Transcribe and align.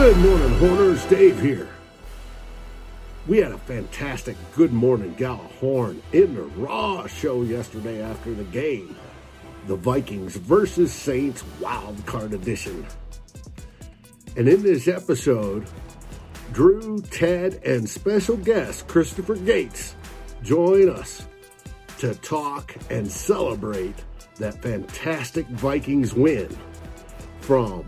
Good 0.00 0.16
morning, 0.16 0.54
Horners. 0.54 1.04
Dave 1.04 1.38
here. 1.42 1.68
We 3.26 3.36
had 3.36 3.52
a 3.52 3.58
fantastic 3.58 4.34
Good 4.54 4.72
Morning 4.72 5.14
Gjallarhorn 5.14 6.00
in 6.14 6.34
the 6.34 6.44
Raw 6.44 7.06
show 7.06 7.42
yesterday 7.42 8.00
after 8.00 8.32
the 8.32 8.44
game. 8.44 8.96
The 9.66 9.76
Vikings 9.76 10.36
versus 10.36 10.90
Saints 10.90 11.44
Wild 11.60 12.06
Card 12.06 12.32
Edition. 12.32 12.86
And 14.38 14.48
in 14.48 14.62
this 14.62 14.88
episode, 14.88 15.68
Drew, 16.54 17.02
Ted, 17.02 17.60
and 17.66 17.86
special 17.86 18.38
guest 18.38 18.88
Christopher 18.88 19.36
Gates 19.36 19.96
join 20.42 20.88
us 20.88 21.26
to 21.98 22.14
talk 22.14 22.74
and 22.88 23.06
celebrate 23.06 24.02
that 24.36 24.62
fantastic 24.62 25.46
Vikings 25.48 26.14
win 26.14 26.48
from 27.42 27.86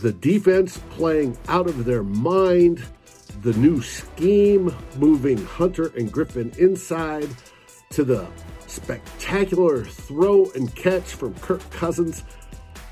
the 0.00 0.12
defense 0.12 0.78
playing 0.90 1.36
out 1.48 1.68
of 1.68 1.84
their 1.84 2.02
mind, 2.02 2.84
the 3.42 3.52
new 3.54 3.80
scheme 3.80 4.74
moving 4.96 5.38
Hunter 5.44 5.92
and 5.96 6.12
Griffen 6.12 6.56
inside 6.58 7.28
to 7.90 8.04
the 8.04 8.26
spectacular 8.66 9.84
throw 9.84 10.50
and 10.54 10.74
catch 10.74 11.04
from 11.04 11.34
Kirk 11.34 11.68
Cousins 11.70 12.24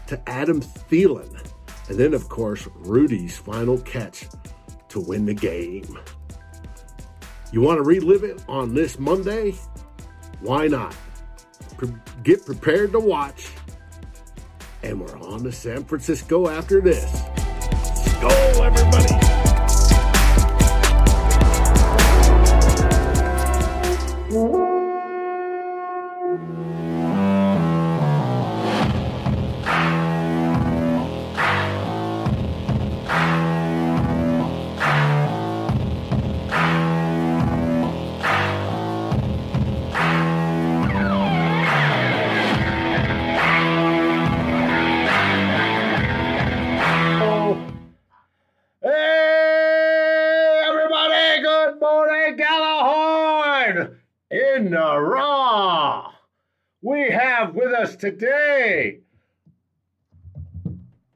to 0.07 0.29
Adam 0.29 0.61
Thielen. 0.61 1.51
And 1.89 1.99
then, 1.99 2.15
of 2.15 2.29
course, 2.29 2.67
Rudy's 2.77 3.37
final 3.37 3.79
catch 3.79 4.27
to 4.89 5.01
win 5.01 5.27
the 5.27 5.35
game. 5.35 5.99
You 7.53 7.61
want 7.61 7.79
to 7.79 7.83
relive 7.83 8.25
it 8.25 8.43
on 8.49 8.75
this 8.75 8.99
Monday? 8.99 9.55
Why 10.41 10.67
not? 10.67 10.97
Pre- 11.77 11.93
get 12.23 12.45
prepared 12.47 12.93
to 12.93 13.01
watch. 13.01 13.51
And 14.85 15.01
we're 15.01 15.19
on 15.21 15.43
to 15.45 15.51
San 15.51 15.83
Francisco 15.85 16.47
after 16.47 16.83
this. 16.83 17.11
Go, 18.21 18.29
everybody. 18.63 19.14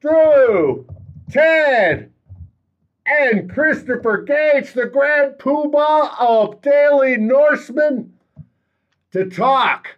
Drew, 0.01 0.87
Ted, 1.31 2.11
and 3.05 3.49
Christopher 3.51 4.21
Gates, 4.21 4.73
the 4.73 4.85
Grand 4.85 5.33
Poobah 5.39 6.11
of 6.19 6.61
Daily 6.61 7.17
Norseman, 7.17 8.13
to 9.11 9.29
talk 9.29 9.97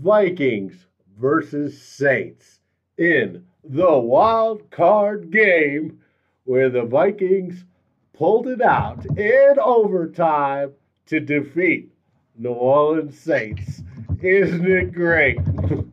Vikings 0.00 0.86
versus 1.18 1.80
Saints 1.80 2.60
in 2.98 3.46
the 3.64 3.98
wild 3.98 4.70
card 4.70 5.30
game 5.30 5.98
where 6.44 6.68
the 6.68 6.82
Vikings 6.82 7.64
pulled 8.12 8.48
it 8.48 8.60
out 8.60 9.06
in 9.16 9.54
overtime 9.58 10.72
to 11.06 11.20
defeat 11.20 11.90
New 12.36 12.50
Orleans 12.50 13.18
Saints. 13.18 13.82
Isn't 14.20 14.70
it 14.70 14.92
great? 14.92 15.38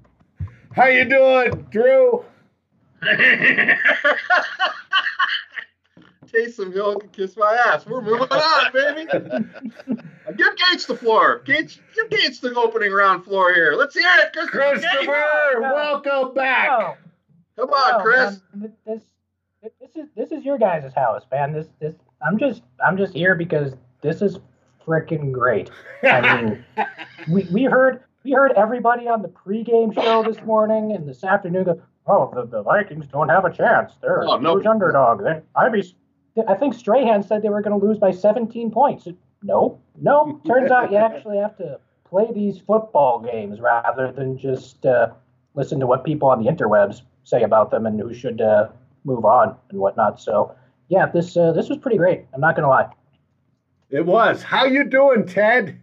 How 0.80 0.88
you 0.88 1.04
doing, 1.04 1.68
Drew? 1.72 2.24
Taste 6.32 6.56
some 6.56 6.74
milk 6.74 7.04
and 7.04 7.12
kiss 7.12 7.36
my 7.36 7.54
ass. 7.68 7.86
We're 7.86 8.00
moving 8.00 8.30
on, 8.30 8.72
baby. 8.72 9.06
give 10.38 10.56
Gates 10.56 10.86
the 10.86 10.96
floor. 10.96 11.42
Gates, 11.44 11.82
give 11.94 12.10
Gates 12.10 12.40
the 12.40 12.56
opening 12.56 12.94
round 12.94 13.26
floor 13.26 13.54
here. 13.54 13.74
Let's 13.74 13.94
hear 13.94 14.08
it, 14.20 14.32
Christopher. 14.32 14.80
Christopher, 14.80 15.60
welcome 15.60 16.34
back. 16.34 16.70
Oh, 16.72 16.94
Come 17.58 17.72
on, 17.72 17.96
oh, 17.96 18.02
Chris. 18.02 18.40
man, 18.54 18.72
this, 18.86 19.02
this 19.82 19.98
is 19.98 20.08
this 20.16 20.32
is 20.32 20.46
your 20.46 20.58
guys' 20.58 20.94
house, 20.94 21.24
man. 21.30 21.52
This 21.52 21.68
this 21.82 21.96
I'm 22.26 22.38
just 22.38 22.62
I'm 22.82 22.96
just 22.96 23.14
here 23.14 23.36
because 23.36 23.74
this 24.02 24.22
is 24.22 24.40
freaking 24.88 25.34
great. 25.34 25.72
I 26.04 26.42
mean, 26.42 26.64
we, 27.28 27.44
we 27.52 27.64
heard 27.66 28.06
we 28.24 28.32
heard 28.32 28.52
everybody 28.54 29.08
on 29.08 29.22
the 29.22 29.28
pregame 29.30 29.94
show 29.94 30.24
this 30.24 30.42
morning 30.46 30.92
and 30.94 31.08
this 31.08 31.24
afternoon 31.24 31.64
go, 31.66 31.82
oh, 32.08 32.32
the, 32.34 32.46
the 32.46 32.62
Vikings 32.64 33.06
don't 33.12 33.30
have 33.30 33.46
a 33.46 33.52
chance. 33.54 33.94
They're 34.02 34.24
Oh, 34.28 34.34
a 34.34 34.42
no. 34.42 34.56
huge 34.56 34.66
underdog. 34.66 35.24
They, 35.24 35.42
I'd 35.56 35.72
be, 35.72 35.96
I 36.48 36.56
think 36.56 36.74
Strahan 36.74 37.24
said 37.24 37.42
they 37.42 37.50
were 37.50 37.62
going 37.62 37.80
to 37.80 37.86
lose 37.86 37.98
by 37.98 38.12
17 38.12 38.72
points. 38.72 39.08
No, 39.42 39.80
no. 40.02 40.42
Turns 40.46 40.72
out 40.72 40.92
you 40.92 40.98
actually 41.10 41.38
have 41.38 41.58
to 41.58 41.80
play 42.06 42.28
these 42.34 42.60
football 42.60 43.20
games 43.20 43.60
rather 43.62 44.12
than 44.12 44.38
just 44.38 44.86
uh, 44.86 45.10
listen 45.54 45.80
to 45.80 45.88
what 45.88 46.04
people 46.04 46.30
on 46.30 46.44
the 46.44 46.50
interwebs 46.52 47.02
say 47.24 47.44
about 47.44 47.72
them 47.72 47.86
and 47.86 48.00
who 48.00 48.14
should 48.14 48.42
uh, 48.42 48.68
move 49.06 49.24
on 49.24 49.56
and 49.70 49.80
whatnot. 49.80 50.20
So, 50.20 50.54
yeah, 50.90 51.06
this 51.06 51.38
uh, 51.38 51.52
this 51.54 51.70
was 51.70 51.78
pretty 51.78 51.98
great. 51.98 52.26
I'm 52.34 52.42
not 52.42 52.56
going 52.56 52.64
to 52.64 52.70
lie. 52.70 52.90
It 53.92 54.06
was. 54.06 54.42
How 54.44 54.66
you 54.66 54.84
doing, 54.84 55.26
Ted? 55.26 55.80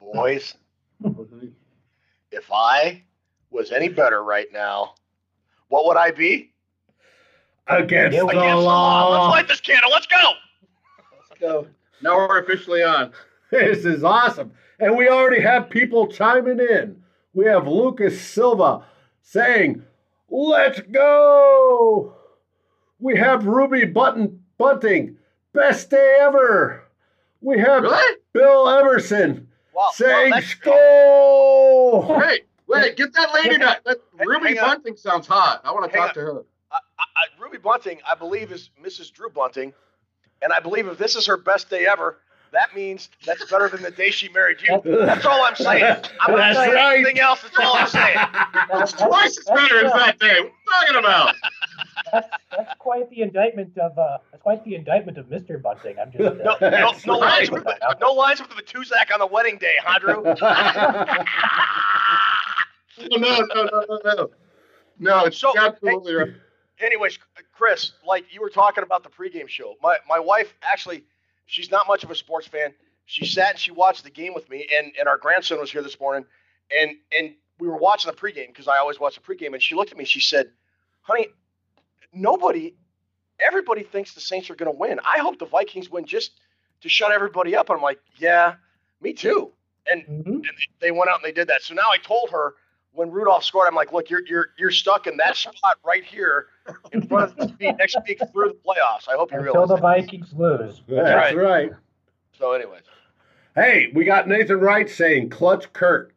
boys, 0.00 0.54
if 2.30 2.50
I 2.52 3.02
was 3.50 3.72
any 3.72 3.88
better 3.88 4.22
right 4.22 4.46
now, 4.52 4.94
what 5.68 5.86
would 5.86 5.96
I 5.96 6.10
be? 6.10 6.52
Against 7.68 8.16
Against 8.16 8.32
the 8.34 8.40
the 8.40 8.56
law. 8.56 9.10
Let's 9.10 9.30
light 9.32 9.48
this 9.48 9.60
candle. 9.60 9.90
Let's 9.90 10.06
go. 10.06 10.32
Let's 11.12 11.40
go. 11.40 11.66
Now 12.02 12.16
we're 12.16 12.40
officially 12.40 12.82
on. 12.82 13.12
This 13.52 13.84
is 13.84 14.02
awesome. 14.02 14.50
And 14.80 14.96
we 14.96 15.08
already 15.08 15.40
have 15.40 15.70
people 15.70 16.08
chiming 16.08 16.58
in. 16.58 17.00
We 17.32 17.44
have 17.46 17.68
Lucas 17.68 18.20
Silva 18.20 18.84
saying, 19.22 19.84
Let's 20.28 20.80
go. 20.80 22.12
We 22.98 23.16
have 23.16 23.46
Ruby 23.46 23.84
Button 23.84 24.42
Bunting, 24.58 25.18
best 25.52 25.90
day 25.90 26.16
ever. 26.20 26.82
We 27.40 27.58
have 27.60 27.84
Really? 27.84 28.16
Bill 28.32 28.68
Everson 28.68 29.45
Well, 29.76 29.92
saying, 29.92 30.30
well, 30.30 30.40
that's- 30.40 30.50
Skull. 30.52 32.18
Wait, 32.18 32.46
wait, 32.66 32.96
get 32.96 33.12
that 33.12 33.34
lady 33.34 33.58
back. 33.58 33.84
That 33.84 33.98
Ruby 34.24 34.48
hang 34.48 34.58
on. 34.58 34.64
Bunting 34.68 34.96
sounds 34.96 35.26
hot. 35.26 35.60
I 35.64 35.72
want 35.72 35.90
to 35.92 35.96
Hang 35.96 36.06
talk 36.08 36.14
to 36.14 36.20
her. 36.20 36.42
I, 36.72 36.76
I, 36.98 37.02
I- 37.02 37.42
Ruby 37.42 37.58
Bunting, 37.58 37.98
I 38.10 38.14
believe, 38.14 38.52
is 38.52 38.70
Mrs. 38.82 39.12
Drew 39.12 39.28
Bunting, 39.28 39.74
and 40.42 40.52
I 40.52 40.60
believe 40.60 40.86
if 40.88 40.96
this 40.98 41.14
is 41.14 41.26
her 41.26 41.36
best 41.36 41.68
day 41.68 41.86
ever, 41.86 42.18
that 42.52 42.74
means 42.74 43.10
that's 43.26 43.50
better 43.50 43.68
than 43.68 43.82
the 43.82 43.90
day 43.90 44.10
she 44.10 44.28
married 44.30 44.58
you. 44.62 44.80
That's 44.84 45.26
all 45.26 45.42
I'm 45.44 45.56
saying. 45.56 45.84
I'm 46.20 46.30
not 46.34 46.36
That's 46.38 46.58
saying 46.58 46.72
right. 46.72 46.94
anything 46.96 47.18
else. 47.20 47.42
That's 47.42 47.58
all 47.58 47.76
I'm 47.76 47.88
saying. 47.88 48.16
It's 48.74 48.92
twice 48.92 49.36
as 49.38 49.44
better 49.44 49.84
as 49.84 49.92
that 49.92 50.18
day. 50.18 50.40
What 50.40 50.40
are 50.40 50.86
you 50.86 50.92
talking 50.92 50.98
about? 50.98 51.34
That's, 52.12 52.28
that's 52.56 52.74
quite 52.78 53.10
the 53.10 53.20
indictment 53.22 53.76
of 53.76 53.98
uh, 53.98 54.18
that's 54.30 54.35
quite 54.46 54.64
the 54.64 54.76
indictment 54.76 55.18
of 55.18 55.26
Mr. 55.26 55.60
Bunting. 55.60 55.96
I'm 56.00 56.12
just 56.12 56.22
uh, 56.24 56.56
No, 56.60 56.70
no, 56.70 56.92
no 57.04 57.18
lines 57.18 57.50
with 57.50 57.64
the, 57.64 57.96
no 58.00 58.12
lines 58.12 58.40
with 58.40 58.50
the 58.50 58.62
Tuzak 58.62 59.12
on 59.12 59.18
the 59.18 59.26
wedding 59.26 59.58
day, 59.58 59.72
huh, 59.82 59.98
Drew? 59.98 60.22
No, 63.10 63.16
no, 63.18 63.40
no, 63.40 63.64
no, 63.64 63.84
no, 63.88 63.98
no. 64.04 64.30
No, 65.00 65.24
it's 65.24 65.36
So, 65.36 65.52
absolutely 65.58 66.14
right. 66.14 66.28
anyways, 66.80 67.18
Chris, 67.52 67.92
like 68.06 68.24
you 68.32 68.40
were 68.40 68.48
talking 68.48 68.84
about 68.84 69.02
the 69.02 69.10
pregame 69.10 69.48
show, 69.48 69.74
my 69.82 69.98
my 70.08 70.18
wife 70.18 70.54
actually, 70.62 71.04
she's 71.44 71.70
not 71.70 71.86
much 71.88 72.04
of 72.04 72.10
a 72.10 72.14
sports 72.14 72.46
fan. 72.46 72.72
She 73.04 73.26
sat 73.26 73.50
and 73.50 73.58
she 73.58 73.70
watched 73.72 74.04
the 74.04 74.10
game 74.10 74.32
with 74.32 74.48
me, 74.48 74.66
and 74.74 74.92
and 74.98 75.08
our 75.08 75.18
grandson 75.18 75.58
was 75.60 75.70
here 75.70 75.82
this 75.82 76.00
morning, 76.00 76.24
and 76.80 76.92
and 77.18 77.34
we 77.58 77.68
were 77.68 77.76
watching 77.76 78.10
the 78.10 78.16
pregame 78.16 78.46
because 78.46 78.66
I 78.68 78.78
always 78.78 78.98
watch 78.98 79.16
the 79.16 79.20
pregame, 79.20 79.52
and 79.52 79.62
she 79.62 79.74
looked 79.74 79.92
at 79.92 79.98
me, 79.98 80.06
she 80.06 80.20
said, 80.20 80.46
"Honey, 81.02 81.26
nobody, 82.14 82.76
everybody 83.40 83.82
thinks 83.82 84.14
the 84.14 84.20
Saints 84.20 84.50
are 84.50 84.54
going 84.54 84.70
to 84.72 84.76
win. 84.78 84.98
I 85.04 85.18
hope 85.18 85.38
the 85.38 85.46
Vikings 85.46 85.90
win 85.90 86.04
just 86.04 86.32
to 86.82 86.88
shut 86.88 87.12
everybody 87.12 87.54
up." 87.56 87.68
And 87.70 87.76
I'm 87.76 87.82
like, 87.82 88.00
"Yeah, 88.18 88.54
me 89.00 89.12
too." 89.12 89.52
And 89.90 90.02
Mhm. 90.02 90.26
and 90.26 90.46
they 90.80 90.90
went 90.90 91.10
out 91.10 91.16
and 91.16 91.24
they 91.24 91.32
did 91.32 91.48
that. 91.48 91.62
So 91.62 91.74
now 91.74 91.88
I 91.92 91.98
told 91.98 92.30
her 92.30 92.54
when 92.92 93.10
Rudolph 93.10 93.44
scored, 93.44 93.68
I'm 93.68 93.74
like, 93.74 93.92
look, 93.92 94.08
you're 94.10 94.26
you're 94.26 94.48
you're 94.58 94.70
stuck 94.70 95.06
in 95.06 95.16
that 95.18 95.36
spot 95.36 95.78
right 95.84 96.02
here 96.04 96.46
in 96.92 97.06
front 97.06 97.30
of 97.30 97.36
the 97.36 97.46
TV 97.46 97.76
next 97.78 97.96
week 98.08 98.20
through 98.32 98.48
the 98.48 98.54
playoffs. 98.66 99.08
I 99.08 99.12
hope 99.16 99.30
you 99.30 99.38
until 99.38 99.52
realize 99.52 99.68
the 99.68 99.74
that. 99.76 99.80
Vikings 99.82 100.32
lose. 100.32 100.82
That's 100.88 101.10
right. 101.10 101.36
right. 101.36 101.72
So, 102.38 102.52
anyways, 102.52 102.82
Hey, 103.54 103.90
we 103.94 104.04
got 104.04 104.28
Nathan 104.28 104.60
Wright 104.60 104.88
saying 104.88 105.30
clutch 105.30 105.72
Kirk. 105.72 106.14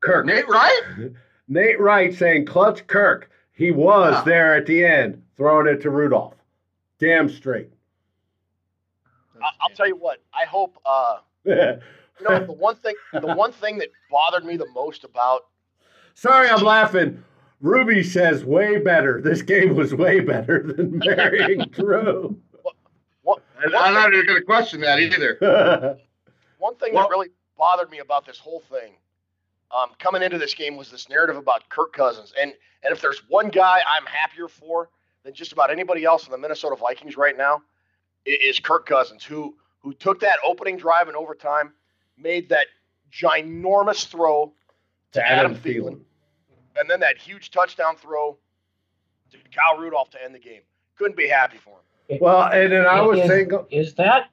Kirk. 0.00 0.26
Nate, 0.26 0.48
right? 0.48 1.10
Nate 1.48 1.80
Wright 1.80 2.12
saying 2.14 2.46
clutch 2.46 2.86
Kirk. 2.86 3.30
He 3.52 3.70
was 3.70 4.14
Yeah. 4.14 4.22
there 4.24 4.54
at 4.56 4.66
the 4.66 4.84
end, 4.84 5.23
throwing 5.36 5.66
it 5.66 5.80
to 5.82 5.90
Rudolph. 5.90 6.34
Damn 6.98 7.28
straight. 7.28 7.70
I, 9.42 9.48
I'll 9.60 9.74
tell 9.74 9.88
you 9.88 9.96
what. 9.96 10.22
I 10.32 10.44
hope. 10.46 10.78
Uh, 10.86 11.18
you 11.44 11.54
know, 12.28 12.46
the 12.46 12.52
one 12.52 12.76
thing, 12.76 12.94
the 13.12 13.34
one 13.34 13.52
thing 13.52 13.78
that 13.78 13.88
bothered 14.10 14.44
me 14.44 14.56
the 14.56 14.68
most 14.74 15.04
about 15.04 15.42
Sorry, 16.14 16.48
I'm 16.48 16.62
laughing. 16.62 17.22
Ruby 17.60 18.02
says 18.04 18.44
way 18.44 18.78
better. 18.78 19.20
This 19.20 19.42
game 19.42 19.74
was 19.74 19.94
way 19.94 20.20
better 20.20 20.62
than 20.62 20.98
marrying 21.04 21.60
Drew. 21.70 22.38
what, 23.22 23.42
And 23.62 23.74
I'm 23.74 23.94
not 23.94 24.12
even 24.14 24.26
going 24.26 24.38
to 24.38 24.44
question 24.44 24.80
that 24.82 25.00
either. 25.00 25.98
one 26.58 26.76
thing 26.76 26.94
Well- 26.94 27.04
that 27.04 27.10
really 27.10 27.28
bothered 27.58 27.90
me 27.90 27.98
about 27.98 28.26
this 28.26 28.38
whole 28.38 28.60
thing 28.60 28.94
um, 29.70 29.90
coming 29.98 30.22
into 30.22 30.38
this 30.38 30.54
game 30.54 30.76
was 30.76 30.90
this 30.90 31.08
narrative 31.08 31.36
about 31.36 31.68
Kirk 31.68 31.92
Cousins. 31.92 32.32
And 32.40 32.52
and 32.82 32.92
if 32.92 33.00
there's 33.00 33.22
one 33.28 33.48
guy 33.48 33.80
I'm 33.88 34.04
happier 34.06 34.46
for 34.46 34.90
than 35.24 35.34
just 35.34 35.52
about 35.52 35.70
anybody 35.70 36.04
else 36.04 36.26
in 36.26 36.32
the 36.32 36.38
Minnesota 36.38 36.76
Vikings 36.76 37.16
right 37.16 37.36
now, 37.36 37.62
is 38.26 38.58
Kirk 38.60 38.86
Cousins, 38.86 39.24
who 39.24 39.56
who 39.80 39.92
took 39.92 40.20
that 40.20 40.38
opening 40.44 40.78
drive 40.78 41.08
in 41.08 41.14
overtime, 41.14 41.72
made 42.16 42.48
that 42.48 42.66
ginormous 43.12 44.06
throw 44.06 44.52
to 45.12 45.26
Adam 45.26 45.54
Thielen. 45.54 46.00
and 46.78 46.88
then 46.88 47.00
that 47.00 47.18
huge 47.18 47.50
touchdown 47.50 47.96
throw 47.96 48.38
to 49.30 49.38
Kyle 49.54 49.78
Rudolph 49.78 50.10
to 50.10 50.22
end 50.22 50.34
the 50.34 50.38
game. 50.38 50.62
Couldn't 50.96 51.16
be 51.16 51.28
happy 51.28 51.58
for 51.58 51.78
him. 52.08 52.18
Well, 52.20 52.42
and 52.44 52.72
then 52.72 52.86
I 52.86 53.00
was 53.00 53.20
is, 53.20 53.26
saying, 53.26 53.50
is 53.70 53.94
that 53.94 54.30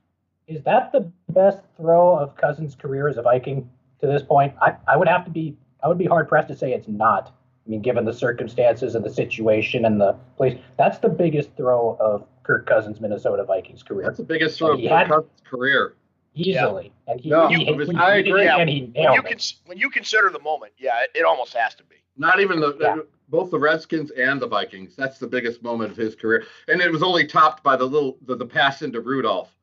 is 0.48 0.64
that 0.64 0.92
the 0.92 1.12
best 1.30 1.60
throw 1.78 2.18
of 2.18 2.36
Cousins' 2.36 2.76
career 2.76 3.08
as 3.08 3.18
a 3.18 3.22
Viking 3.22 3.70
to 4.00 4.08
this 4.08 4.24
point? 4.24 4.54
I, 4.62 4.76
I 4.88 4.98
would 4.98 5.08
have 5.08 5.26
to 5.26 5.32
be 5.32 5.58
I 5.84 5.88
would 5.88 5.98
be 5.98 6.06
hard 6.06 6.28
pressed 6.28 6.50
to 6.50 6.56
say 6.56 6.74
it's 6.74 6.88
not. 6.88 7.34
I 7.66 7.70
mean, 7.70 7.82
given 7.82 8.06
the 8.06 8.14
circumstances 8.14 8.96
and 8.96 9.06
the 9.06 9.14
situation 9.14 9.86
and 9.86 10.02
the 10.02 10.14
place, 10.36 10.58
that's 10.78 10.98
the 10.98 11.10
biggest 11.10 11.56
throw 11.56 11.96
of 12.00 12.26
Kirk 12.44 12.66
Cousins' 12.66 13.00
Minnesota 13.00 13.44
Vikings 13.44 13.84
career 13.84 14.06
That's 14.08 14.18
the 14.18 14.24
biggest 14.24 14.58
throw 14.58 14.74
of 14.74 14.80
He 14.80 14.88
Kirk 14.90 15.08
Cousins' 15.08 15.42
career. 15.46 15.94
easily. 16.34 16.92
And 17.08 17.20
he, 17.20 17.30
No, 17.30 17.48
he, 17.50 17.68
it 17.68 17.76
was- 17.76 17.90
he- 17.90 17.96
I 17.96 18.16
agree. 18.16 18.48
it 18.48 18.50
and 18.50 18.70
he 18.70 18.92
When 18.96 19.14
you, 19.14 19.20
it. 19.20 19.26
cons- 19.26 19.62
when 19.66 19.78
you 19.78 19.90
consider 19.90 20.30
the 20.32 20.40
moment, 20.40 20.74
yeah, 20.80 21.02
it, 21.04 21.20
it 21.20 21.24
almost 21.26 21.54
has 21.54 21.76
to 21.76 21.84
be. 21.84 21.96
Not 22.18 22.40
even 22.40 22.60
the 22.60 22.76
Yeah. 22.80 22.98
both 23.30 23.52
the 23.52 23.60
Redskins 23.60 24.12
and 24.12 24.42
the 24.42 24.48
Vikings. 24.48 24.96
That's 24.96 25.18
the 25.20 25.28
biggest 25.28 25.62
moment 25.64 25.92
of 25.92 25.98
his 25.98 26.16
career, 26.16 26.44
and 26.68 26.82
it 26.82 26.92
was 26.92 27.04
only 27.04 27.26
topped 27.26 27.64
by 27.64 27.76
the 27.76 27.86
little 27.86 28.18
the, 28.26 28.36
the 28.36 28.46
pass 28.46 28.82
into 28.82 29.00
Rudolph, 29.02 29.56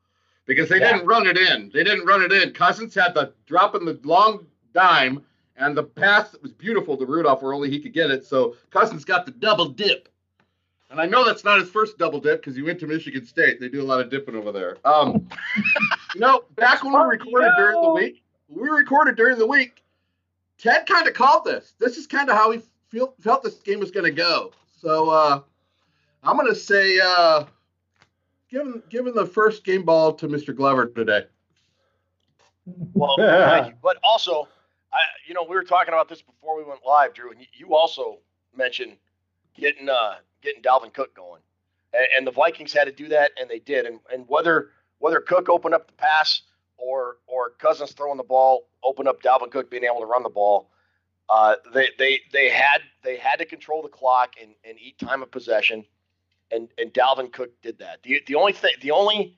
because 0.45 0.69
they 0.69 0.79
Yeah. 0.79 0.93
didn't 0.93 1.07
run 1.07 1.27
it 1.27 1.37
in. 1.37 1.69
They 1.73 1.83
didn't 1.83 2.05
run 2.05 2.21
it 2.21 2.31
in. 2.31 2.53
Cousins 2.53 2.95
had 2.95 3.13
the 3.13 3.33
drop 3.45 3.75
in 3.75 3.83
the 3.85 3.99
long 4.03 4.45
dime, 4.73 5.23
and 5.59 5.75
the 5.75 5.83
pass 5.83 6.31
that 6.31 6.41
was 6.41 6.51
beautiful 6.51 6.97
to 6.97 7.05
Rudolph, 7.05 7.41
where 7.41 7.53
only 7.53 7.69
he 7.69 7.79
could 7.79 7.93
get 7.93 8.09
it. 8.09 8.25
So 8.25 8.55
Cousins 8.71 9.05
got 9.05 9.25
the 9.25 9.31
double 9.31 9.69
dip, 9.69 10.09
and 10.89 10.99
I 10.99 11.05
know 11.05 11.23
that's 11.25 11.43
not 11.43 11.59
his 11.59 11.69
first 11.69 11.97
double 11.97 12.19
dip 12.19 12.41
because 12.41 12.55
he 12.55 12.61
went 12.61 12.79
to 12.79 12.87
Michigan 12.87 13.25
State. 13.25 13.59
They 13.59 13.69
do 13.69 13.81
a 13.81 13.83
lot 13.83 14.01
of 14.01 14.09
dipping 14.09 14.35
over 14.35 14.51
there. 14.51 14.77
Um, 14.85 15.27
you 16.15 16.21
know, 16.21 16.45
back 16.55 16.83
when 16.83 16.93
we 16.93 16.99
recorded 16.99 17.51
during 17.57 17.81
the 17.81 17.91
week, 17.91 18.23
we 18.47 18.69
recorded 18.69 19.15
during 19.15 19.37
the 19.37 19.47
week. 19.47 19.83
Ted 20.57 20.85
kind 20.87 21.07
of 21.07 21.13
called 21.13 21.45
this. 21.45 21.73
This 21.79 21.97
is 21.97 22.07
kind 22.07 22.29
of 22.29 22.35
how 22.35 22.51
he 22.51 22.61
feel, 22.89 23.13
felt 23.21 23.43
this 23.43 23.55
game 23.55 23.79
was 23.79 23.91
going 23.91 24.05
to 24.05 24.11
go. 24.11 24.51
So 24.77 25.09
uh, 25.09 25.41
I'm 26.23 26.35
going 26.35 26.49
to 26.49 26.55
say, 26.55 26.99
uh, 27.01 27.45
given 28.49 28.81
given 28.89 29.13
the 29.13 29.25
first 29.25 29.63
game 29.63 29.83
ball 29.83 30.13
to 30.13 30.27
Mr. 30.27 30.55
Glover 30.55 30.87
today. 30.87 31.25
Well, 32.93 33.15
thank 33.17 33.67
you. 33.67 33.73
But 33.81 33.97
also, 34.03 34.47
I, 34.91 34.97
you 35.27 35.33
know, 35.33 35.43
we 35.47 35.55
were 35.55 35.63
talking 35.63 35.93
about 35.93 36.09
this 36.09 36.21
before 36.21 36.57
we 36.57 36.63
went 36.63 36.81
live, 36.85 37.13
Drew, 37.13 37.31
and 37.31 37.45
you- 37.53 37.75
also 37.75 38.19
mentioned 38.55 38.97
getting 39.55 39.89
uh, 39.89 40.15
getting 40.41 40.61
Dalvin 40.61 40.93
Cook 40.93 41.15
going, 41.15 41.41
and, 41.93 42.05
and 42.17 42.27
the 42.27 42.31
Vikings 42.31 42.73
had 42.73 42.85
to 42.85 42.91
do 42.91 43.07
that, 43.09 43.31
and 43.39 43.49
they 43.49 43.59
did. 43.59 43.85
And 43.85 43.99
and 44.11 44.25
whether 44.27 44.71
whether 44.99 45.19
Cook 45.19 45.49
opened 45.49 45.73
up 45.75 45.87
the 45.87 45.93
pass 45.93 46.41
or 46.77 47.17
or 47.27 47.51
Cousins 47.59 47.91
throwing 47.91 48.17
the 48.17 48.23
ball 48.23 48.67
opened 48.83 49.07
up 49.07 49.21
Dalvin 49.21 49.51
Cook 49.51 49.69
being 49.69 49.83
able 49.83 49.99
to 49.99 50.05
run 50.05 50.23
the 50.23 50.29
ball, 50.29 50.71
uh, 51.29 51.55
they 51.73 51.89
they 51.99 52.19
they 52.33 52.49
had 52.49 52.81
they 53.03 53.17
had 53.17 53.37
to 53.39 53.45
control 53.45 53.81
the 53.83 53.89
clock 53.89 54.33
and, 54.41 54.51
and 54.67 54.79
eat 54.79 54.97
time 54.97 55.21
of 55.21 55.29
possession, 55.29 55.85
and 56.51 56.67
and 56.79 56.91
Dalvin 56.93 57.31
Cook 57.31 57.61
did 57.61 57.77
that. 57.79 58.01
The 58.03 58.21
the 58.25 58.35
only 58.35 58.53
thing 58.53 58.73
the 58.81 58.91
only 58.91 59.37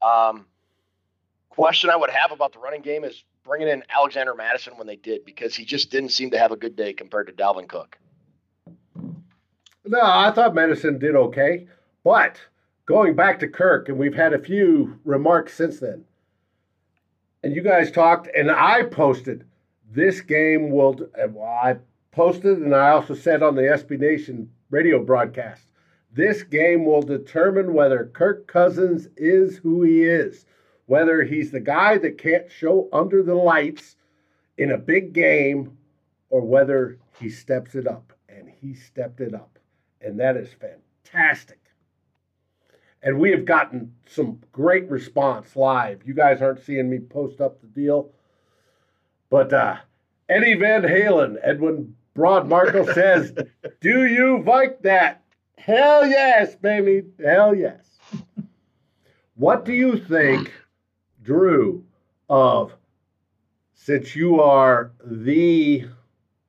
um, 0.00 0.46
question 1.50 1.90
I 1.90 1.96
would 1.96 2.10
have 2.10 2.32
about 2.32 2.52
the 2.52 2.58
running 2.58 2.82
game 2.82 3.04
is 3.04 3.24
bringing 3.46 3.68
in 3.68 3.82
Alexander 3.88 4.34
Mattison 4.34 4.76
when 4.76 4.86
they 4.86 4.96
did 4.96 5.24
because 5.24 5.54
he 5.54 5.64
just 5.64 5.90
didn't 5.90 6.10
seem 6.10 6.30
to 6.32 6.38
have 6.38 6.52
a 6.52 6.56
good 6.56 6.76
day 6.76 6.92
compared 6.92 7.28
to 7.28 7.32
Dalvin 7.32 7.68
Cook. 7.68 7.98
No, 9.84 10.00
I 10.02 10.32
thought 10.32 10.54
Mattison 10.54 10.98
did 10.98 11.14
okay. 11.14 11.68
But 12.02 12.40
going 12.86 13.14
back 13.14 13.38
to 13.40 13.48
Kirk, 13.48 13.88
and 13.88 13.98
we've 13.98 14.14
had 14.14 14.32
a 14.32 14.38
few 14.38 14.98
remarks 15.04 15.54
since 15.54 15.78
then. 15.80 16.04
And 17.42 17.54
you 17.54 17.62
guys 17.62 17.90
talked, 17.90 18.28
and 18.36 18.50
I 18.50 18.82
posted 18.82 19.44
this 19.90 20.20
game 20.20 20.70
will. 20.70 20.98
I 21.40 21.76
posted, 22.10 22.58
and 22.58 22.74
I 22.74 22.90
also 22.90 23.14
said 23.14 23.42
on 23.42 23.54
the 23.54 23.62
SB 23.62 24.00
Nation 24.00 24.50
radio 24.70 25.02
broadcast 25.02 25.66
this 26.16 26.42
game 26.42 26.86
will 26.86 27.02
determine 27.02 27.74
whether 27.74 28.06
Kirk 28.06 28.46
Cousins 28.46 29.08
is 29.18 29.58
who 29.58 29.82
he 29.82 30.02
is, 30.02 30.46
whether 30.86 31.22
he's 31.22 31.50
the 31.50 31.60
guy 31.60 31.98
that 31.98 32.18
can't 32.18 32.50
show 32.50 32.88
under 32.92 33.22
the 33.22 33.34
lights 33.34 33.96
in 34.56 34.70
a 34.70 34.78
big 34.78 35.12
game, 35.12 35.76
or 36.30 36.40
whether 36.40 36.98
he 37.20 37.28
steps 37.28 37.74
it 37.74 37.86
up. 37.86 38.12
And 38.28 38.50
he 38.60 38.74
stepped 38.74 39.20
it 39.20 39.34
up 39.34 39.56
and 40.06 40.20
that 40.20 40.36
is 40.36 40.48
fantastic. 40.52 41.58
And 43.02 43.18
we 43.18 43.30
have 43.30 43.44
gotten 43.44 43.94
some 44.06 44.40
great 44.52 44.88
response 44.88 45.54
live. 45.56 46.02
You 46.06 46.14
guys 46.14 46.40
aren't 46.40 46.64
seeing 46.64 46.88
me 46.88 46.98
post 46.98 47.40
up 47.40 47.60
the 47.60 47.66
deal, 47.66 48.10
but 49.30 49.52
uh, 49.52 49.76
Eddie 50.28 50.54
Van 50.54 50.82
Halen, 50.82 51.36
Edwin 51.42 51.94
Broadmarkle 52.16 52.92
says, 52.94 53.32
"Do 53.80 54.06
you 54.06 54.42
like 54.44 54.82
that? 54.82 55.22
Hell 55.58 56.06
yes, 56.06 56.54
baby, 56.56 57.02
hell 57.22 57.54
yes." 57.54 57.84
what 59.34 59.64
do 59.64 59.72
you 59.72 59.98
think, 59.98 60.52
Drew, 61.26 61.84
of 62.30 62.72
since 63.74 64.14
you 64.14 64.40
are 64.40 64.92
the 65.04 65.86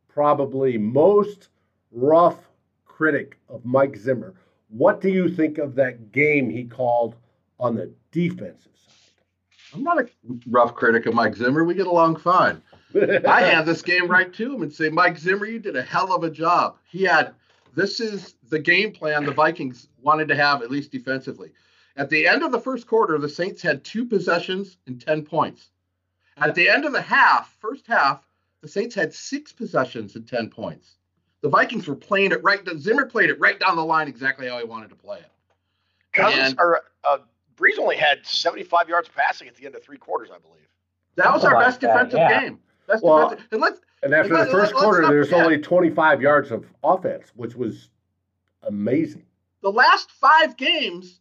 probably 0.07 0.77
most 0.77 1.49
rough 1.91 2.37
critic 2.85 3.39
of 3.49 3.65
Mike 3.65 3.97
Zimmer. 3.97 4.35
What 4.69 5.01
do 5.01 5.09
you 5.09 5.29
think 5.29 5.57
of 5.57 5.75
that 5.75 6.11
game 6.11 6.49
he 6.49 6.63
called 6.63 7.15
on 7.59 7.75
the 7.75 7.91
defensive 8.11 8.71
side? 8.75 9.73
I'm 9.73 9.83
not 9.83 9.99
a 9.99 10.07
rough 10.47 10.75
critic 10.75 11.07
of 11.07 11.15
Mike 11.15 11.35
Zimmer. 11.35 11.63
We 11.63 11.73
get 11.73 11.87
along 11.87 12.17
fine. 12.17 12.61
I 13.27 13.41
hand 13.41 13.67
this 13.67 13.81
game 13.81 14.07
right 14.07 14.31
to 14.33 14.55
him 14.55 14.61
and 14.61 14.71
say, 14.71 14.89
Mike 14.89 15.17
Zimmer, 15.17 15.47
you 15.47 15.59
did 15.59 15.75
a 15.75 15.81
hell 15.81 16.13
of 16.13 16.23
a 16.23 16.29
job. 16.29 16.77
He 16.89 17.03
had 17.03 17.33
this 17.75 17.99
is 17.99 18.35
the 18.49 18.59
game 18.59 18.91
plan 18.91 19.25
the 19.25 19.31
Vikings 19.31 19.87
wanted 20.01 20.27
to 20.27 20.35
have, 20.35 20.61
at 20.61 20.71
least 20.71 20.91
defensively. 20.91 21.51
At 21.97 22.09
the 22.11 22.27
end 22.27 22.43
of 22.43 22.51
the 22.51 22.59
first 22.59 22.85
quarter, 22.85 23.17
the 23.17 23.27
Saints 23.27 23.61
had 23.61 23.83
two 23.83 24.05
possessions 24.05 24.77
and 24.85 25.01
10 25.01 25.23
points. 25.23 25.71
At 26.37 26.53
the 26.53 26.69
end 26.69 26.85
of 26.85 26.91
the 26.93 27.01
half, 27.01 27.57
first 27.59 27.87
half, 27.87 28.23
the 28.61 28.67
Saints 28.67 28.93
had 28.93 29.11
six 29.13 29.51
possessions 29.51 30.15
and 30.15 30.27
10 30.27 30.49
points. 30.49 30.97
The 31.41 31.49
Vikings 31.49 31.87
were 31.87 31.95
playing 31.95 32.31
it 32.31 32.43
right. 32.43 32.59
Zimmer 32.77 33.05
played 33.07 33.31
it 33.31 33.39
right 33.39 33.59
down 33.59 33.75
the 33.75 33.83
line 33.85 34.07
exactly 34.07 34.47
how 34.47 34.59
he 34.59 34.63
wanted 34.63 34.89
to 34.89 34.95
play 34.95 35.17
it. 35.19 35.31
Cousins 36.13 36.49
And- 36.51 36.59
or 36.59 36.83
uh, 37.03 37.17
Brees 37.55 37.79
only 37.79 37.95
had 37.97 38.23
75 38.23 38.87
yards 38.87 39.09
passing 39.09 39.47
at 39.47 39.55
the 39.55 39.65
end 39.65 39.73
of 39.75 39.83
three 39.83 39.97
quarters, 39.97 40.29
I 40.33 40.37
believe. 40.37 40.67
That 41.15 41.33
was 41.33 41.43
our 41.43 41.51
Something 41.51 41.65
best 41.67 41.81
that, 41.81 41.87
defensive 41.93 42.19
yeah. 42.19 42.41
game. 42.41 42.59
Best 42.87 43.03
Well- 43.03 43.29
defensive. 43.29 43.47
And 43.51 43.61
let's 43.61 43.81
and 44.03 44.13
after 44.13 44.29
the 44.29 44.35
Let's- 44.39 44.51
1st 44.51 44.73
let's 44.73 44.73
quarter, 44.73 45.01
not 45.01 45.09
there's 45.09 45.29
forget- 45.29 45.45
only 45.45 45.57
25 45.57 46.21
yards 46.21 46.51
of 46.51 46.65
offense, 46.83 47.31
which 47.35 47.55
was 47.55 47.89
amazing. 48.61 49.25
the 49.61 49.71
last 49.71 50.11
five 50.11 50.55
games, 50.55 51.19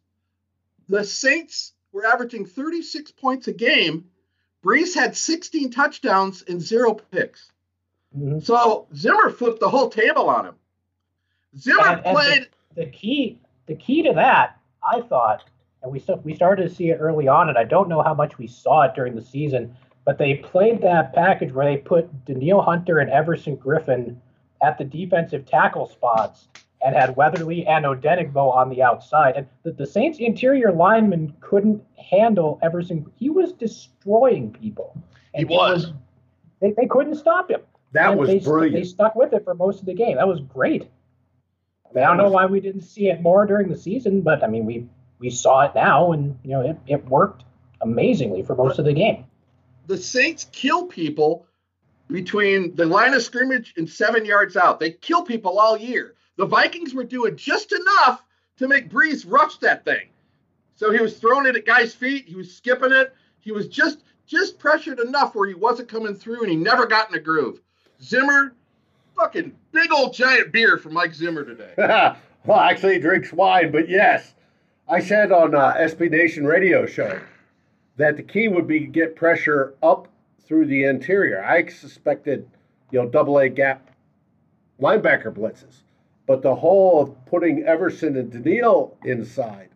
the 0.88 1.04
Saints 1.04 1.72
were 1.92 2.06
averaging 2.06 2.46
36 2.46 3.12
points 3.12 3.48
a 3.48 3.52
game. 3.52 4.06
Brees 4.64 4.94
had 4.94 5.16
16 5.16 5.70
touchdowns 5.70 6.42
and 6.42 6.60
zero 6.60 6.94
picks. 6.94 7.50
Mhm. 8.16 8.42
So 8.44 8.86
Zimmer 8.94 9.30
flipped 9.30 9.60
the 9.60 9.68
whole 9.70 9.88
table 9.88 10.28
on 10.28 10.46
him. 10.46 10.54
Zimmer 11.56 11.80
And- 11.86 12.06
and 12.06 12.16
played. 12.16 12.48
the 12.74 12.86
key 12.86 13.40
the 13.66 13.74
key 13.74 14.02
to 14.02 14.12
that 14.12 14.58
i 14.86 15.00
thought 15.00 15.42
and 15.82 15.90
we 15.90 16.00
we 16.22 16.34
started 16.34 16.68
to 16.68 16.74
see 16.74 16.90
it 16.90 16.98
early 17.00 17.26
on 17.26 17.48
and 17.48 17.56
i 17.58 17.64
don't 17.64 17.88
know 17.88 18.02
how 18.02 18.12
much 18.14 18.36
we 18.38 18.46
saw 18.46 18.82
it 18.82 18.94
during 18.94 19.14
the 19.16 19.22
season 19.22 19.74
but 20.04 20.18
they 20.18 20.34
played 20.36 20.80
that 20.82 21.12
package 21.14 21.52
where 21.52 21.64
they 21.64 21.78
put 21.78 22.24
Danielle 22.26 22.60
Hunter 22.62 22.98
and 23.00 23.10
Everson 23.10 23.56
Griffen 23.56 24.16
at 24.62 24.76
the 24.78 24.84
defensive 24.84 25.46
tackle 25.46 25.86
spots 25.88 26.46
and 26.84 26.94
had 26.94 27.16
Weatherly 27.16 27.66
and 27.66 27.84
Odenigbo 27.84 28.54
on 28.54 28.70
the 28.70 28.82
outside. 28.82 29.34
And 29.36 29.46
the, 29.62 29.72
the 29.72 29.86
Saints 29.86 30.18
interior 30.18 30.72
lineman 30.72 31.34
couldn't 31.40 31.82
handle 31.96 32.58
Everson. 32.62 33.10
He 33.16 33.30
was 33.30 33.52
destroying 33.52 34.52
people. 34.52 34.96
He 35.34 35.44
was. 35.44 35.92
they, 36.60 36.72
they 36.72 36.86
couldn't 36.86 37.16
stop 37.16 37.50
him. 37.50 37.60
That 37.92 38.10
And 38.10 38.20
was 38.20 38.28
they, 38.28 38.40
st- 38.40 38.72
They 38.72 38.84
stuck 38.84 39.14
with 39.16 39.32
it 39.32 39.44
for 39.44 39.54
most 39.54 39.80
of 39.80 39.86
the 39.86 39.94
game. 39.94 40.16
That 40.16 40.28
was 40.28 40.40
great. 40.40 40.88
I, 41.94 42.00
I 42.00 42.02
don't 42.04 42.18
know 42.18 42.30
why 42.30 42.46
we 42.46 42.60
didn't 42.60 42.82
see 42.82 43.08
it 43.08 43.22
more 43.22 43.46
during 43.46 43.68
the 43.68 43.76
season, 43.76 44.20
but 44.20 44.42
I 44.44 44.48
mean, 44.48 44.66
we 44.66 44.86
we 45.18 45.30
saw 45.30 45.62
it 45.62 45.74
now, 45.74 46.12
and 46.12 46.38
you 46.42 46.50
know, 46.50 46.60
it, 46.60 46.76
it 46.86 47.04
worked 47.06 47.44
amazingly 47.80 48.42
for 48.42 48.54
most 48.54 48.78
of 48.78 48.84
the 48.84 48.92
game. 48.92 49.24
The 49.86 49.96
Saints 49.96 50.46
kill 50.52 50.86
people 50.86 51.46
between 52.08 52.74
the 52.76 52.84
line 52.84 53.14
of 53.14 53.22
scrimmage 53.22 53.72
and 53.76 53.88
seven 53.88 54.24
yards 54.24 54.56
out. 54.56 54.78
They 54.78 54.90
kill 54.90 55.22
people 55.22 55.58
all 55.58 55.76
year. 55.76 56.15
The 56.36 56.46
Vikings 56.46 56.94
were 56.94 57.04
doing 57.04 57.36
just 57.36 57.72
enough 57.72 58.24
to 58.58 58.68
make 58.68 58.90
Brees 58.90 59.24
rush 59.26 59.58
that 59.58 59.84
thing. 59.84 60.08
So 60.74 60.92
he 60.92 61.00
was 61.00 61.18
throwing 61.18 61.46
it 61.46 61.56
at 61.56 61.66
guys' 61.66 61.94
feet. 61.94 62.26
He 62.26 62.34
was 62.34 62.54
skipping 62.54 62.92
it. 62.92 63.14
He 63.40 63.52
was 63.52 63.68
just 63.68 64.02
just 64.26 64.58
pressured 64.58 64.98
enough 64.98 65.34
where 65.34 65.46
he 65.46 65.54
wasn't 65.54 65.88
coming 65.88 66.14
through, 66.14 66.42
and 66.42 66.50
he 66.50 66.56
never 66.56 66.84
got 66.84 67.08
in 67.08 67.14
a 67.14 67.20
groove. 67.20 67.60
Zimmer, 68.02 68.54
fucking 69.16 69.54
big 69.72 69.92
old 69.92 70.12
giant 70.12 70.52
beer 70.52 70.76
for 70.78 70.90
Mike 70.90 71.14
Zimmer 71.14 71.44
today. 71.44 71.72
well, 72.44 72.58
actually, 72.58 72.94
he 72.94 72.98
drinks 72.98 73.32
wine, 73.32 73.70
but 73.70 73.88
yes, 73.88 74.34
I 74.88 75.00
said 75.00 75.32
on 75.32 75.54
uh, 75.54 75.74
SB 75.74 76.10
Nation 76.10 76.44
radio 76.44 76.86
show 76.86 77.20
that 77.96 78.16
the 78.16 78.22
key 78.22 78.48
would 78.48 78.66
be 78.66 78.80
to 78.80 78.86
get 78.86 79.16
pressure 79.16 79.74
up 79.82 80.08
through 80.46 80.66
the 80.66 80.84
interior. 80.84 81.42
I 81.42 81.66
suspected, 81.66 82.48
you 82.90 83.00
know, 83.00 83.08
double 83.08 83.38
A 83.38 83.48
gap 83.48 83.90
linebacker 84.80 85.32
blitzes, 85.32 85.82
but 86.26 86.42
the 86.42 86.54
whole 86.54 87.02
of 87.02 87.26
putting 87.26 87.62
Everson 87.64 88.16
and 88.16 88.30
Danielle 88.30 88.96
inside 89.04 89.68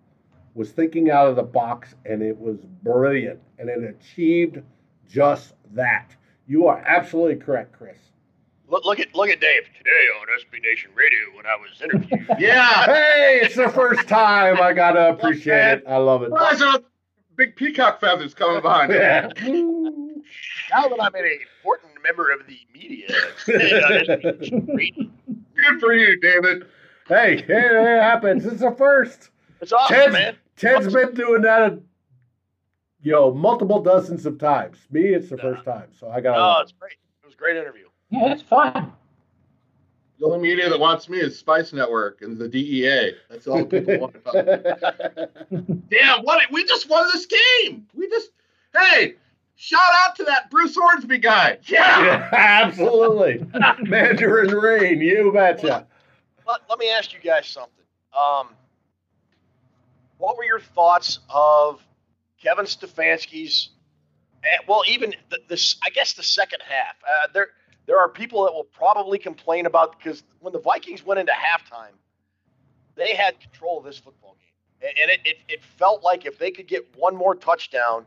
was 0.54 0.70
thinking 0.72 1.10
out 1.10 1.28
of 1.28 1.36
the 1.36 1.42
box, 1.42 1.94
and 2.04 2.22
it 2.22 2.38
was 2.38 2.58
brilliant, 2.82 3.40
and 3.58 3.68
it 3.68 3.82
achieved 3.82 4.60
just 5.08 5.54
that. 5.72 6.14
You 6.46 6.66
are 6.66 6.82
absolutely 6.86 7.36
correct, 7.36 7.72
Chris. 7.72 7.96
Look, 8.68 8.84
look 8.84 9.00
at 9.00 9.14
look 9.14 9.28
at 9.28 9.40
Dave 9.40 9.62
today 9.78 10.06
on 10.20 10.26
SB 10.38 10.62
Nation 10.62 10.90
Radio 10.94 11.18
when 11.34 11.44
I 11.46 11.56
was 11.56 11.80
interviewed. 11.82 12.26
yeah. 12.38 12.84
Hey, 12.84 13.40
it's 13.42 13.56
the 13.56 13.68
first 13.68 14.06
time. 14.08 14.60
I 14.60 14.72
gotta 14.72 15.10
appreciate 15.10 15.78
it. 15.78 15.84
I 15.88 15.96
love 15.96 16.22
it. 16.22 16.30
Well, 16.30 16.80
big 17.36 17.56
peacock 17.56 18.00
feathers 18.00 18.34
coming 18.34 18.62
behind. 18.62 18.92
Yeah. 18.92 19.28
now 20.70 20.88
that 20.88 20.98
I'm 21.00 21.14
an 21.14 21.38
important 21.56 21.92
member 22.02 22.30
of 22.30 22.46
the 22.46 22.58
media, 22.72 23.08
good 25.60 25.80
for 25.80 25.92
you, 25.92 26.18
David. 26.20 26.66
Hey, 27.08 27.34
it, 27.38 27.50
it 27.50 28.00
happens. 28.02 28.46
It's 28.46 28.62
a 28.62 28.74
first. 28.74 29.30
It's 29.60 29.72
awesome, 29.72 29.96
Ted's, 29.96 30.12
man. 30.12 30.36
Ted's 30.56 30.86
Awesome. 30.86 30.92
been 31.08 31.14
doing 31.14 31.42
that, 31.42 31.80
you 33.02 33.12
know, 33.12 33.32
multiple 33.34 33.82
dozens 33.82 34.26
of 34.26 34.38
times. 34.38 34.78
Me, 34.90 35.06
it's 35.14 35.28
the 35.30 35.36
Yeah. 35.36 35.42
first 35.42 35.64
time, 35.64 35.88
so 35.98 36.08
I 36.10 36.20
got. 36.20 36.36
Oh, 36.38 36.62
it's 36.62 36.72
great. 36.72 36.92
It 37.22 37.26
was 37.26 37.34
a 37.34 37.36
great 37.36 37.56
interview. 37.56 37.86
Yeah, 38.10 38.32
it's 38.32 38.42
fun. 38.42 38.92
The 40.18 40.26
only 40.26 40.38
media 40.50 40.68
that 40.68 40.78
wants 40.78 41.08
me 41.08 41.18
is 41.18 41.38
Spice 41.38 41.72
Network 41.72 42.20
and 42.20 42.36
the 42.38 42.46
DEA. 42.46 43.14
That's 43.30 43.46
all 43.46 43.64
people 43.64 43.98
want 43.98 44.12
to 44.12 44.20
talk 44.20 44.34
Damn, 45.90 46.22
what 46.24 46.42
we 46.52 46.64
just 46.66 46.90
won 46.90 47.08
this 47.12 47.26
game. 47.26 47.86
We 47.94 48.08
just 48.10 48.30
hey, 48.76 49.14
shout 49.60 49.80
out 50.02 50.16
to 50.16 50.24
that 50.24 50.50
Bruce 50.50 50.74
Hornsby 50.74 51.18
guy. 51.18 51.58
Yeah. 51.66 52.04
yeah, 52.04 52.28
absolutely. 52.32 53.44
Mandolin 53.82 54.54
Rain, 54.56 55.00
you 55.02 55.30
betcha. 55.34 55.86
Let, 56.46 56.60
let 56.68 56.78
me 56.78 56.90
ask 56.90 57.12
you 57.12 57.20
guys 57.20 57.46
something. 57.46 57.84
Um, 58.18 58.48
what 60.16 60.38
were 60.38 60.44
your 60.44 60.60
thoughts 60.60 61.18
of 61.28 61.80
Kevin 62.42 62.64
Stefanski's? 62.64 63.68
eh, 64.44 64.56
Well, 64.66 64.82
even 64.88 65.14
the, 65.28 65.38
this, 65.48 65.76
I 65.84 65.90
guess 65.90 66.14
the 66.14 66.22
second 66.22 66.60
half. 66.66 66.96
Uh, 67.04 67.28
there, 67.34 67.48
there 67.86 67.98
are 68.00 68.08
people 68.08 68.44
that 68.44 68.52
will 68.52 68.64
probably 68.64 69.18
complain 69.18 69.66
about 69.66 69.98
because 69.98 70.22
when 70.40 70.54
the 70.54 70.58
Vikings 70.60 71.04
went 71.04 71.20
into 71.20 71.32
halftime, 71.32 71.92
they 72.96 73.14
had 73.14 73.38
control 73.40 73.78
of 73.78 73.84
this 73.84 73.98
football 73.98 74.36
game, 74.40 74.88
and, 74.88 74.98
and 75.02 75.10
it, 75.10 75.20
it, 75.28 75.36
it 75.52 75.62
felt 75.62 76.02
like 76.02 76.24
if 76.24 76.38
they 76.38 76.50
could 76.50 76.66
get 76.66 76.82
one 76.96 77.14
more 77.14 77.34
touchdown, 77.34 78.04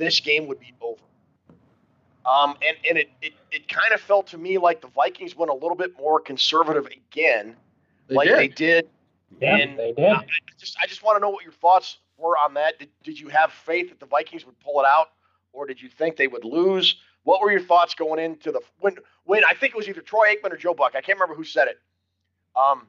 this 0.00 0.18
game 0.20 0.48
would 0.48 0.58
be 0.58 0.72
over. 0.80 1.00
Um, 2.26 2.56
and 2.66 2.76
and 2.88 2.98
it, 2.98 3.10
it, 3.22 3.32
it 3.50 3.68
kind 3.68 3.92
of 3.94 4.00
felt 4.00 4.26
to 4.28 4.38
me 4.38 4.58
like 4.58 4.80
the 4.80 4.88
Vikings 4.88 5.36
went 5.36 5.50
a 5.50 5.54
little 5.54 5.74
bit 5.76 5.96
more 5.98 6.20
conservative 6.20 6.86
again, 6.86 7.56
They 8.08 8.14
like 8.14 8.28
did. 8.28 8.38
they 8.38 8.48
did. 8.48 8.88
Yeah, 9.40 9.56
And 9.56 9.78
they 9.78 9.92
did. 9.92 10.04
I 10.06 10.16
I 10.16 10.24
just 10.58 10.76
I 10.82 10.86
just 10.86 11.02
want 11.02 11.16
to 11.16 11.20
know 11.20 11.30
what 11.30 11.44
your 11.44 11.52
thoughts 11.52 11.98
were 12.18 12.36
on 12.36 12.54
that. 12.54 12.78
Did, 12.78 12.88
did 13.04 13.18
you 13.20 13.28
have 13.28 13.52
faith 13.52 13.88
that 13.90 14.00
the 14.00 14.06
Vikings 14.06 14.44
would 14.44 14.58
pull 14.60 14.80
it 14.80 14.86
out, 14.86 15.08
or 15.52 15.66
did 15.66 15.80
you 15.80 15.88
think 15.88 16.16
they 16.16 16.26
would 16.28 16.44
lose? 16.44 16.96
What 17.22 17.40
were 17.40 17.50
your 17.50 17.60
thoughts 17.62 17.94
going 17.94 18.22
into 18.22 18.50
the 18.52 18.60
when 18.80 18.96
when 19.24 19.42
I 19.44 19.54
think 19.54 19.72
it 19.72 19.76
was 19.76 19.88
either 19.88 20.00
Troy 20.02 20.34
Aikman 20.34 20.52
or 20.52 20.56
Joe 20.56 20.74
Buck. 20.74 20.94
I 20.94 21.00
can't 21.00 21.16
remember 21.18 21.34
who 21.34 21.44
said 21.44 21.68
it. 21.68 21.78
Um, 22.56 22.86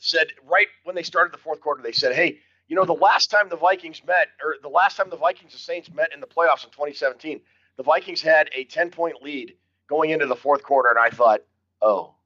said 0.00 0.28
right 0.44 0.66
when 0.84 0.96
they 0.96 1.02
started 1.02 1.32
the 1.32 1.38
fourth 1.38 1.60
quarter, 1.60 1.82
they 1.82 1.92
said, 1.92 2.14
"Hey, 2.14 2.38
you 2.74 2.80
know, 2.80 2.84
the 2.84 2.92
last 2.92 3.30
time 3.30 3.48
the 3.48 3.56
Vikings 3.56 4.02
met, 4.04 4.30
or 4.42 4.56
the 4.60 4.68
last 4.68 4.96
time 4.96 5.08
the 5.08 5.16
Vikings 5.16 5.52
and 5.52 5.60
Saints 5.60 5.88
met 5.94 6.12
in 6.12 6.18
the 6.18 6.26
playoffs 6.26 6.64
in 6.64 6.70
2017, 6.70 7.40
the 7.76 7.84
Vikings 7.84 8.20
had 8.20 8.50
a 8.52 8.64
10 8.64 8.90
point 8.90 9.22
lead 9.22 9.54
going 9.86 10.10
into 10.10 10.26
the 10.26 10.34
fourth 10.34 10.64
quarter, 10.64 10.88
and 10.88 10.98
I 10.98 11.08
thought, 11.08 11.42
oh, 11.82 12.16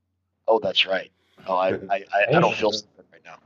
oh, 0.47 0.59
that's 0.59 0.87
right. 0.87 1.11
Oh, 1.47 1.55
I, 1.55 1.75
I, 1.75 2.05
I, 2.15 2.37
I 2.37 2.41
don't 2.41 2.55
feel 2.55 2.73
so 2.73 2.87
good 2.97 3.05
right 3.13 3.21
now. 3.27 3.37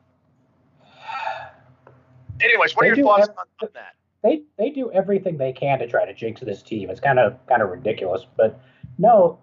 Anyways, 2.40 2.76
what 2.76 2.87
are 2.87 2.90
They 2.90 2.97
your 2.99 3.04
thoughts 3.04 3.28
on, 3.30 3.47
on 3.62 3.68
that? 3.75 3.97
they 4.23 4.42
they 4.56 4.71
do 4.71 4.92
everything 4.92 5.37
they 5.37 5.52
can 5.52 5.80
to 5.80 5.88
try 5.88 6.06
to 6.06 6.14
jinx 6.14 6.40
this 6.40 6.62
team. 6.62 6.88
It's 6.88 7.00
kind 7.00 7.18
of 7.18 7.44
kind 7.49 7.62
of 7.62 7.71
ridiculous, 7.71 8.25
but 8.37 8.61
no, 8.99 9.40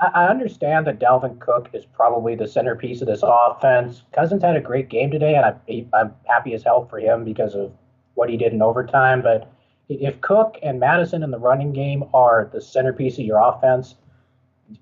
I, 0.00 0.26
understand 0.26 0.86
that 0.86 0.98
Dalvin 0.98 1.38
Cook 1.38 1.70
is 1.72 1.86
probably 1.86 2.34
the 2.34 2.48
centerpiece 2.48 3.00
of 3.00 3.06
this 3.06 3.22
offense. 3.22 4.02
Cousins 4.12 4.42
had 4.42 4.56
a 4.56 4.60
great 4.60 4.88
game 4.88 5.10
today, 5.10 5.36
and 5.36 5.86
I'm 5.94 6.14
happy 6.24 6.52
as 6.54 6.64
hell 6.64 6.86
for 6.86 6.98
him 6.98 7.24
because 7.24 7.54
of 7.54 7.72
what 8.14 8.28
he 8.28 8.36
did 8.36 8.52
in 8.52 8.60
overtime. 8.60 9.22
But 9.22 9.50
if 9.88 10.20
Cook 10.20 10.58
and 10.62 10.80
Mattison 10.80 11.22
in 11.22 11.30
the 11.30 11.38
running 11.38 11.72
game 11.72 12.04
are 12.12 12.50
the 12.52 12.60
centerpiece 12.60 13.18
of 13.18 13.24
your 13.24 13.38
offense, 13.38 13.94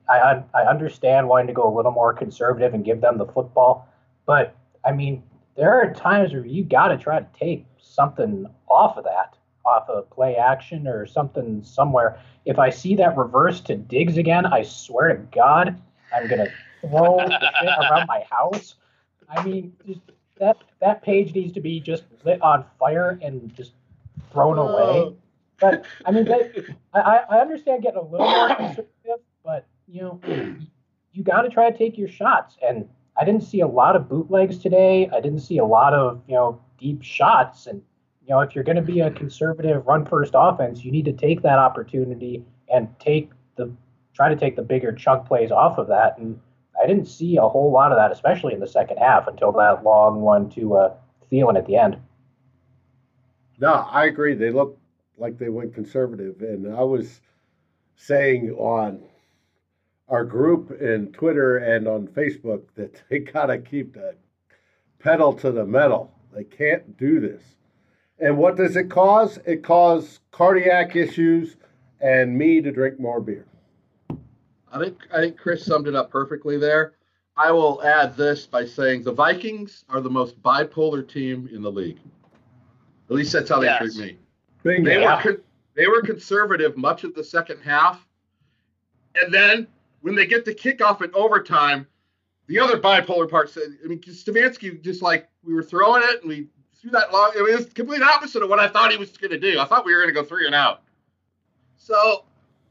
I 0.09 0.43
I 0.55 0.63
understand 0.63 1.29
wanting 1.29 1.49
to 1.49 1.53
go 1.53 1.73
a 1.73 1.75
little 1.75 1.93
more 1.93 2.15
conservative 2.15 2.75
and 2.75 2.85
give 2.85 3.01
them 3.01 3.19
the 3.19 3.27
football, 3.27 3.89
but 4.27 4.55
I 4.85 4.93
mean 4.93 5.23
there 5.57 5.73
are 5.73 5.93
times 5.93 6.33
where 6.33 6.47
you 6.47 6.65
got 6.65 6.89
to 6.89 6.97
try 6.97 7.19
to 7.19 7.27
take 7.39 7.67
something 7.79 8.47
off 8.69 8.97
of 8.97 9.05
that, 9.05 9.37
off 9.65 9.89
of 9.89 10.11
play 10.11 10.37
action 10.37 10.87
or 10.87 11.07
something 11.07 11.63
somewhere. 11.63 12.21
If 12.45 12.59
I 12.59 12.71
see 12.71 12.95
that 12.97 13.17
reverse 13.17 13.61
to 13.63 13.77
Diggs 13.77 14.17
again, 14.17 14.47
I 14.47 14.63
swear 14.63 15.09
to 15.09 15.23
God, 15.35 15.81
I'm 16.15 16.29
gonna 16.29 16.49
throw 16.81 17.19
shit 17.29 17.69
around 17.91 18.07
my 18.07 18.25
house. 18.31 18.75
I 19.29 19.45
mean, 19.45 19.73
just, 19.87 20.01
that 20.39 20.57
that 20.81 21.03
page 21.03 21.35
needs 21.35 21.53
to 21.53 21.61
be 21.61 21.81
just 21.81 22.05
lit 22.25 22.43
on 22.43 22.65
fire 22.79 23.19
and 23.23 23.55
just 23.55 23.73
thrown 24.33 24.59
away. 24.59 25.15
But 25.61 25.85
I 26.05 26.11
mean, 26.11 26.25
they, 26.25 26.51
I 26.93 27.01
I- 27.01 27.41
understand 27.41 27.83
getting 27.83 28.01
a 28.01 28.03
little 28.03 28.27
more 28.29 28.49
conservative, 28.57 29.21
but 29.45 29.67
you 29.87 30.03
know, 30.03 30.21
you 31.13 31.23
got 31.23 31.43
to 31.43 31.49
try 31.49 31.71
to 31.71 31.77
take 31.77 31.97
your 31.97 32.09
shots. 32.09 32.57
And 32.67 32.89
I 33.17 33.25
didn't 33.25 33.43
see 33.43 33.61
a 33.61 33.67
lot 33.67 33.95
of 33.95 34.09
bootlegs 34.09 34.59
today. 34.59 35.09
I 35.13 35.21
didn't 35.21 35.41
see 35.41 35.59
a 35.59 35.65
lot 35.65 35.95
of 35.95 36.23
you 36.27 36.35
know 36.35 36.61
deep 36.79 37.03
shots. 37.03 37.67
And 37.67 37.83
know, 38.33 38.41
if 38.41 38.55
you're 38.55 38.65
going 38.65 38.77
to 38.77 38.83
be 38.83 39.01
a 39.01 39.11
conservative 39.11 39.87
run 39.87 40.05
first 40.05 40.33
offense, 40.35 40.85
you 40.85 40.91
need 40.91 41.05
to 41.05 41.13
take 41.13 41.43
that 41.43 41.59
opportunity 41.59 42.45
and 42.73 42.89
take 42.99 43.31
the 43.57 43.73
try 44.15 44.29
to 44.29 44.37
take 44.37 44.57
the 44.57 44.63
bigger 44.63 44.93
chunk 44.93 45.27
plays 45.27 45.51
off 45.51 45.79
of 45.79 45.89
that. 45.89 46.19
And 46.19 46.41
I 46.83 46.87
didn't 46.87 47.07
see 47.07 47.37
a 47.37 47.49
whole 47.49 47.71
lot 47.71 47.93
of 47.93 47.99
that, 47.99 48.11
especially 48.11 48.55
in 48.55 48.61
the 48.61 48.67
second 48.67 48.99
half, 48.99 49.27
until 49.27 49.53
that 49.53 49.85
long 49.85 50.21
one 50.21 50.51
to 50.51 50.77
uh, 50.77 50.95
Thielen 51.31 51.57
at 51.57 51.67
the 51.67 51.77
end. 51.77 51.97
No, 53.59 53.73
I 53.73 54.07
agree. 54.07 54.35
They 54.35 54.51
look 54.51 54.79
like 55.19 55.39
they 55.39 55.49
went 55.49 55.75
conservative, 55.75 56.41
and 56.41 56.75
I 56.75 56.83
was 56.83 57.21
saying 57.97 58.51
on 58.53 59.03
our 60.09 60.25
group 60.25 60.81
in 60.81 61.13
Twitter 61.13 61.59
and 61.59 61.87
on 61.87 62.09
Facebook 62.09 62.63
that 62.77 63.03
they 63.11 63.21
gotta 63.21 63.59
keep 63.59 63.95
the 63.95 64.17
pedal 64.99 65.33
to 65.35 65.53
the 65.53 65.65
metal. 65.65 66.13
They 66.35 66.45
can't 66.45 66.97
do 66.97 67.21
this. 67.21 67.43
And 68.23 68.39
what 68.39 68.57
does 68.57 68.77
it 68.77 68.89
cause? 68.89 69.39
It 69.47 69.65
causes 69.65 70.21
cardiac 70.31 70.95
issues 70.95 71.57
and 72.01 72.39
me 72.39 72.61
to 72.63 72.71
drink 72.71 73.01
more 73.01 73.21
beer. 73.21 73.45
I 74.71 74.79
think 74.79 74.97
I 75.13 75.19
think 75.21 75.37
Chris 75.37 75.67
summed 75.67 75.89
it 75.89 75.97
up 75.97 76.11
perfectly 76.11 76.57
there. 76.57 76.95
I 77.37 77.51
will 77.51 77.83
add 77.83 78.17
this 78.17 78.47
by 78.47 78.65
saying 78.65 79.03
the 79.03 79.13
Vikings 79.13 79.85
are 79.89 80.01
the 80.01 80.09
most 80.09 80.41
bipolar 80.41 81.07
team 81.07 81.49
in 81.53 81.63
the 81.63 81.71
league. 81.71 81.99
At 83.11 83.17
least 83.17 83.33
that's 83.33 83.51
how 83.51 83.59
they 83.59 83.67
Yes. 83.67 83.95
treat 83.95 83.97
me. 83.97 84.19
Bingo. 84.63 84.89
They 84.89 84.99
were 84.99 85.19
con- 85.21 85.43
they 85.75 85.87
were 85.89 86.03
conservative 86.03 86.77
much 86.77 87.03
of 87.03 87.15
the 87.15 87.25
second 87.25 87.61
half, 87.61 88.07
and 89.17 89.35
then 89.35 89.67
when 90.03 90.15
they 90.15 90.27
get 90.27 90.45
the 90.45 90.55
kickoff 90.55 91.03
in 91.03 91.11
overtime, 91.13 91.87
the 92.47 92.61
other 92.61 92.79
bipolar 92.79 93.29
part 93.29 93.51
said, 93.51 93.77
I 93.85 93.89
mean, 93.89 94.01
Stefanski 94.01 94.81
just 94.81 95.03
like 95.03 95.29
we 95.43 95.55
were 95.55 95.63
throwing 95.63 96.03
it 96.05 96.21
and 96.21 96.29
we 96.29 96.49
threw 96.83 96.91
that 96.91 97.13
long. 97.13 97.33
It 97.37 97.43
was 97.43 97.67
complete 97.67 98.03
opposite 98.03 98.43
of 98.43 98.51
what 98.51 98.59
I 98.59 98.69
thought 98.69 98.91
he 98.91 98.99
was 98.99 99.11
going 99.17 99.31
to 99.31 99.39
do. 99.39 99.59
I 99.59 99.65
thought 99.65 99.85
we 99.87 99.95
were 99.95 100.03
going 100.03 100.15
to 100.15 100.21
go 100.21 100.27
three 100.27 100.47
and 100.47 100.55
out. 100.55 100.83
So 101.79 102.25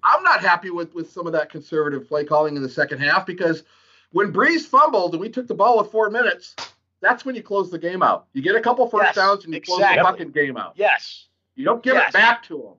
I'm 0.04 0.24
not 0.24 0.42
happy 0.42 0.70
with 0.70 0.94
with 0.94 1.12
some 1.12 1.26
of 1.28 1.34
that 1.34 1.50
conservative 1.50 2.08
play 2.08 2.24
calling 2.24 2.56
in 2.56 2.62
the 2.62 2.70
second 2.70 3.00
half 3.00 3.26
because 3.26 3.64
when 4.12 4.32
Brees 4.34 4.62
fumbled 4.62 5.14
and 5.14 5.22
we 5.22 5.30
took 5.30 5.48
the 5.48 5.56
ball 5.56 5.78
with 5.78 5.92
four 5.92 6.10
minutes, 6.10 6.56
that's 7.02 7.24
when 7.26 7.36
you 7.36 7.42
close 7.42 7.72
the 7.72 7.80
game 7.80 8.04
out. 8.04 8.28
You 8.34 8.42
get 8.42 8.56
a 8.56 8.62
couple 8.62 8.88
first 8.90 9.06
Yes, 9.06 9.16
downs 9.16 9.46
and 9.46 9.54
you 9.54 9.62
close 9.62 9.80
the 9.80 10.02
fucking 10.04 10.32
game 10.32 10.58
out. 10.58 10.74
Yes. 10.76 11.28
You 11.56 11.66
don't 11.66 11.82
give 11.82 11.96
Yes. 11.96 12.10
it 12.10 12.14
back 12.14 12.44
to 12.44 12.58
him. 12.58 12.74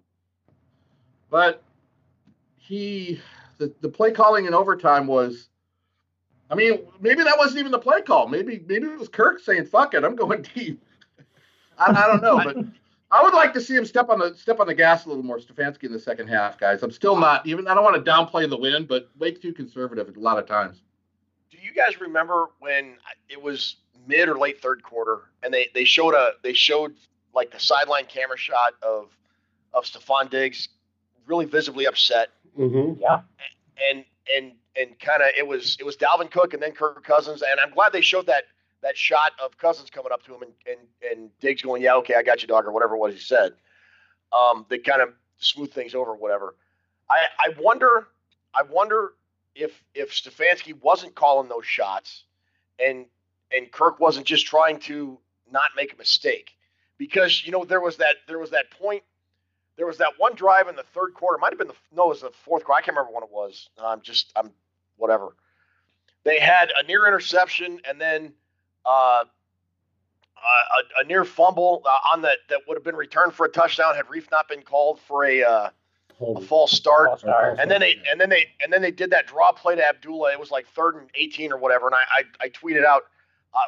But 1.30 1.62
he, 2.56 3.20
the, 3.58 3.72
the 3.80 3.88
play 3.88 4.12
calling 4.12 4.44
in 4.44 4.54
overtime 4.54 5.06
was, 5.06 5.48
I 6.50 6.54
mean, 6.54 6.80
maybe 7.00 7.22
that 7.24 7.38
wasn't 7.38 7.60
even 7.60 7.72
the 7.72 7.78
play 7.78 8.02
call. 8.02 8.28
Maybe 8.28 8.62
maybe 8.66 8.86
it 8.86 8.98
was 8.98 9.08
Kirk 9.08 9.40
saying, 9.40 9.64
"Fuck 9.66 9.94
it, 9.94 10.04
I'm 10.04 10.16
going 10.16 10.44
deep." 10.54 10.82
I, 11.78 11.90
I 11.90 12.06
don't 12.06 12.22
know, 12.22 12.36
but 12.44 12.56
I 13.10 13.22
would 13.22 13.34
like 13.34 13.52
to 13.54 13.60
see 13.60 13.74
him 13.74 13.84
step 13.84 14.08
on 14.08 14.18
the 14.18 14.34
step 14.36 14.60
on 14.60 14.66
the 14.66 14.74
gas 14.74 15.04
a 15.04 15.08
little 15.08 15.22
more, 15.22 15.38
Stefanski, 15.38 15.84
in 15.84 15.92
the 15.92 15.98
second 15.98 16.28
half, 16.28 16.58
guys. 16.58 16.82
I'm 16.82 16.90
still 16.90 17.16
not 17.16 17.46
even. 17.46 17.66
I 17.68 17.74
don't 17.74 17.84
want 17.84 18.02
to 18.02 18.10
downplay 18.10 18.48
the 18.48 18.56
win, 18.56 18.86
but 18.86 19.10
way 19.18 19.32
too 19.32 19.52
conservative 19.52 20.14
a 20.16 20.20
lot 20.20 20.38
of 20.38 20.46
times. 20.46 20.82
Do 21.50 21.58
you 21.62 21.72
guys 21.72 22.00
remember 22.00 22.46
when 22.60 22.96
it 23.28 23.40
was 23.40 23.76
mid 24.06 24.28
or 24.28 24.38
late 24.38 24.60
third 24.60 24.82
quarter 24.82 25.30
and 25.44 25.54
they, 25.54 25.68
they 25.74 25.84
showed 25.84 26.14
a 26.14 26.32
they 26.42 26.52
showed 26.52 26.94
like 27.34 27.52
the 27.52 27.60
sideline 27.60 28.04
camera 28.06 28.36
shot 28.36 28.72
of 28.82 29.10
of 29.72 29.84
Stefon 29.84 30.28
Diggs 30.28 30.68
really 31.26 31.44
visibly 31.44 31.86
upset 31.86 32.28
Mm-hmm. 32.58 33.00
Yeah. 33.00 33.20
and 33.90 34.04
and 34.36 34.52
and 34.76 34.98
kind 35.00 35.22
of 35.22 35.28
it 35.38 35.46
was 35.46 35.76
it 35.80 35.84
was 35.86 35.96
Dalvin 35.96 36.30
Cook 36.30 36.52
and 36.52 36.62
then 36.62 36.72
Kirk 36.72 37.02
Cousins 37.04 37.42
and 37.42 37.58
I'm 37.60 37.72
glad 37.72 37.92
they 37.92 38.00
showed 38.02 38.26
that 38.26 38.44
that 38.82 38.96
shot 38.96 39.32
of 39.42 39.56
Cousins 39.58 39.90
coming 39.90 40.12
up 40.12 40.22
to 40.24 40.34
him 40.34 40.42
and 40.42 40.52
and, 40.66 41.10
and 41.10 41.30
Diggs 41.40 41.62
going 41.62 41.82
yeah 41.82 41.94
okay 41.96 42.14
I 42.16 42.22
got 42.22 42.42
you 42.42 42.48
dog 42.48 42.66
or 42.66 42.72
whatever 42.72 42.94
it 42.94 42.98
was 42.98 43.14
he 43.14 43.20
said 43.20 43.52
um 44.32 44.66
they 44.68 44.78
kind 44.78 45.02
of 45.02 45.10
smooth 45.38 45.72
things 45.72 45.94
over 45.94 46.14
whatever 46.14 46.54
I 47.10 47.24
I 47.38 47.54
wonder 47.60 48.08
I 48.54 48.62
wonder 48.62 49.14
if 49.54 49.82
if 49.94 50.12
Stefanski 50.12 50.80
wasn't 50.80 51.14
calling 51.14 51.48
those 51.48 51.66
shots 51.66 52.24
and 52.78 53.06
and 53.54 53.70
Kirk 53.70 54.00
wasn't 54.00 54.26
just 54.26 54.46
trying 54.46 54.78
to 54.80 55.18
not 55.50 55.70
make 55.76 55.92
a 55.92 55.96
mistake 55.96 56.52
because 56.98 57.44
you 57.44 57.52
know 57.52 57.64
there 57.64 57.80
was 57.80 57.96
that 57.98 58.16
there 58.26 58.38
was 58.38 58.50
that 58.50 58.70
point 58.70 59.02
there 59.76 59.86
was 59.86 59.98
that 59.98 60.12
one 60.18 60.34
drive 60.34 60.68
in 60.68 60.76
the 60.76 60.82
third 60.82 61.14
quarter. 61.14 61.38
Might 61.38 61.52
have 61.52 61.58
been 61.58 61.68
the 61.68 61.74
no, 61.94 62.04
it 62.04 62.08
was 62.08 62.20
the 62.20 62.30
fourth 62.44 62.64
quarter. 62.64 62.78
I 62.78 62.84
can't 62.84 62.96
remember 62.96 63.14
when 63.14 63.22
it 63.22 63.30
was. 63.32 63.68
I'm 63.82 64.00
just 64.02 64.32
I'm 64.36 64.52
whatever. 64.96 65.36
They 66.24 66.38
had 66.38 66.70
a 66.78 66.86
near 66.86 67.06
interception 67.06 67.80
and 67.88 68.00
then 68.00 68.32
uh, 68.86 69.24
a, 70.42 71.00
a 71.00 71.04
near 71.04 71.24
fumble 71.24 71.82
uh, 71.84 71.98
on 72.12 72.22
that 72.22 72.38
that 72.48 72.60
would 72.66 72.76
have 72.76 72.84
been 72.84 72.96
returned 72.96 73.32
for 73.32 73.46
a 73.46 73.48
touchdown 73.48 73.94
had 73.94 74.06
Reiff 74.06 74.30
not 74.30 74.48
been 74.48 74.62
called 74.62 75.00
for 75.00 75.24
a 75.24 75.42
uh, 75.42 75.70
a 76.20 76.40
false 76.40 76.72
start. 76.72 77.08
False 77.08 77.20
start. 77.20 77.58
And 77.58 77.70
then 77.70 77.80
they 77.80 77.96
and 78.10 78.20
then 78.20 78.28
they 78.28 78.46
and 78.62 78.72
then 78.72 78.82
they 78.82 78.90
did 78.90 79.10
that 79.10 79.26
draw 79.26 79.52
play 79.52 79.76
to 79.76 79.84
Abdullah. 79.86 80.32
It 80.32 80.40
was 80.40 80.50
like 80.50 80.66
third 80.68 80.96
and 80.96 81.08
18 81.14 81.52
or 81.52 81.58
whatever. 81.58 81.86
And 81.86 81.94
I 81.94 82.02
I, 82.40 82.46
I 82.46 82.48
tweeted 82.48 82.84
out, 82.84 83.02
uh, 83.54 83.58